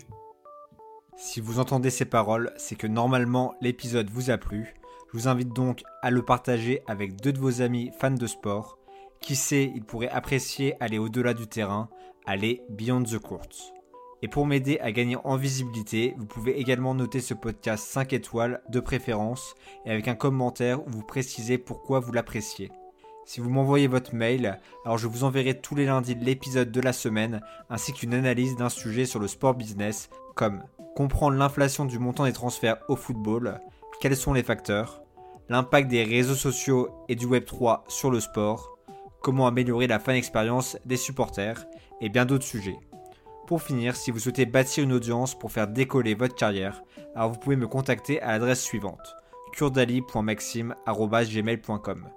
Si 1.17 1.41
vous 1.41 1.59
entendez 1.59 1.89
ces 1.89 2.05
paroles, 2.05 2.53
c'est 2.55 2.75
que 2.75 2.87
normalement 2.87 3.53
l'épisode 3.59 4.09
vous 4.09 4.29
a 4.29 4.37
plu 4.37 4.75
je 5.11 5.17
vous 5.17 5.27
invite 5.27 5.53
donc 5.53 5.83
à 6.01 6.09
le 6.09 6.23
partager 6.23 6.83
avec 6.87 7.19
deux 7.19 7.33
de 7.33 7.39
vos 7.39 7.61
amis 7.61 7.91
fans 7.99 8.11
de 8.11 8.27
sport. 8.27 8.77
Qui 9.19 9.35
sait, 9.35 9.71
ils 9.75 9.83
pourraient 9.83 10.09
apprécier 10.09 10.75
aller 10.79 10.97
au-delà 10.97 11.33
du 11.33 11.47
terrain, 11.47 11.89
aller 12.25 12.63
beyond 12.69 13.03
the 13.03 13.19
court. 13.19 13.73
Et 14.21 14.27
pour 14.27 14.45
m'aider 14.45 14.79
à 14.79 14.91
gagner 14.91 15.17
en 15.23 15.35
visibilité, 15.35 16.13
vous 16.17 16.25
pouvez 16.25 16.59
également 16.59 16.93
noter 16.95 17.19
ce 17.19 17.33
podcast 17.33 17.85
5 17.89 18.13
étoiles 18.13 18.61
de 18.69 18.79
préférence 18.79 19.55
et 19.85 19.91
avec 19.91 20.07
un 20.07 20.15
commentaire 20.15 20.85
où 20.87 20.89
vous 20.89 21.03
précisez 21.03 21.57
pourquoi 21.57 21.99
vous 21.99 22.13
l'appréciez. 22.13 22.71
Si 23.25 23.41
vous 23.41 23.49
m'envoyez 23.49 23.87
votre 23.87 24.15
mail, 24.15 24.59
alors 24.85 24.97
je 24.97 25.07
vous 25.07 25.23
enverrai 25.23 25.59
tous 25.59 25.75
les 25.75 25.85
lundis 25.85 26.15
l'épisode 26.15 26.71
de 26.71 26.81
la 26.81 26.93
semaine 26.93 27.41
ainsi 27.69 27.93
qu'une 27.93 28.13
analyse 28.13 28.55
d'un 28.55 28.69
sujet 28.69 29.05
sur 29.05 29.19
le 29.19 29.27
sport 29.27 29.55
business 29.55 30.09
comme 30.35 30.63
comprendre 30.95 31.37
l'inflation 31.37 31.85
du 31.85 31.99
montant 31.99 32.25
des 32.25 32.33
transferts 32.33 32.77
au 32.87 32.95
football, 32.95 33.59
quels 34.01 34.17
sont 34.17 34.33
les 34.33 34.41
facteurs, 34.41 35.00
l'impact 35.51 35.89
des 35.89 36.03
réseaux 36.05 36.35
sociaux 36.35 37.03
et 37.09 37.15
du 37.15 37.27
Web3 37.27 37.81
sur 37.89 38.09
le 38.09 38.21
sport, 38.21 38.77
comment 39.21 39.47
améliorer 39.47 39.85
la 39.85 39.99
fan 39.99 40.15
expérience 40.15 40.77
des 40.85 40.95
supporters 40.95 41.67
et 41.99 42.07
bien 42.07 42.25
d'autres 42.25 42.45
sujets. 42.45 42.79
Pour 43.47 43.61
finir, 43.61 43.97
si 43.97 44.11
vous 44.11 44.19
souhaitez 44.19 44.45
bâtir 44.45 44.85
une 44.85 44.93
audience 44.93 45.37
pour 45.37 45.51
faire 45.51 45.67
décoller 45.67 46.13
votre 46.13 46.35
carrière, 46.35 46.81
alors 47.15 47.33
vous 47.33 47.39
pouvez 47.39 47.57
me 47.57 47.67
contacter 47.67 48.21
à 48.21 48.31
l'adresse 48.31 48.63
suivante 48.63 49.17
kurdali.maxime.gmail.com 49.51 52.09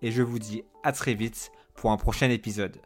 Et 0.00 0.10
je 0.10 0.22
vous 0.22 0.38
dis 0.38 0.62
à 0.82 0.92
très 0.92 1.12
vite 1.12 1.52
pour 1.74 1.90
un 1.90 1.98
prochain 1.98 2.30
épisode. 2.30 2.80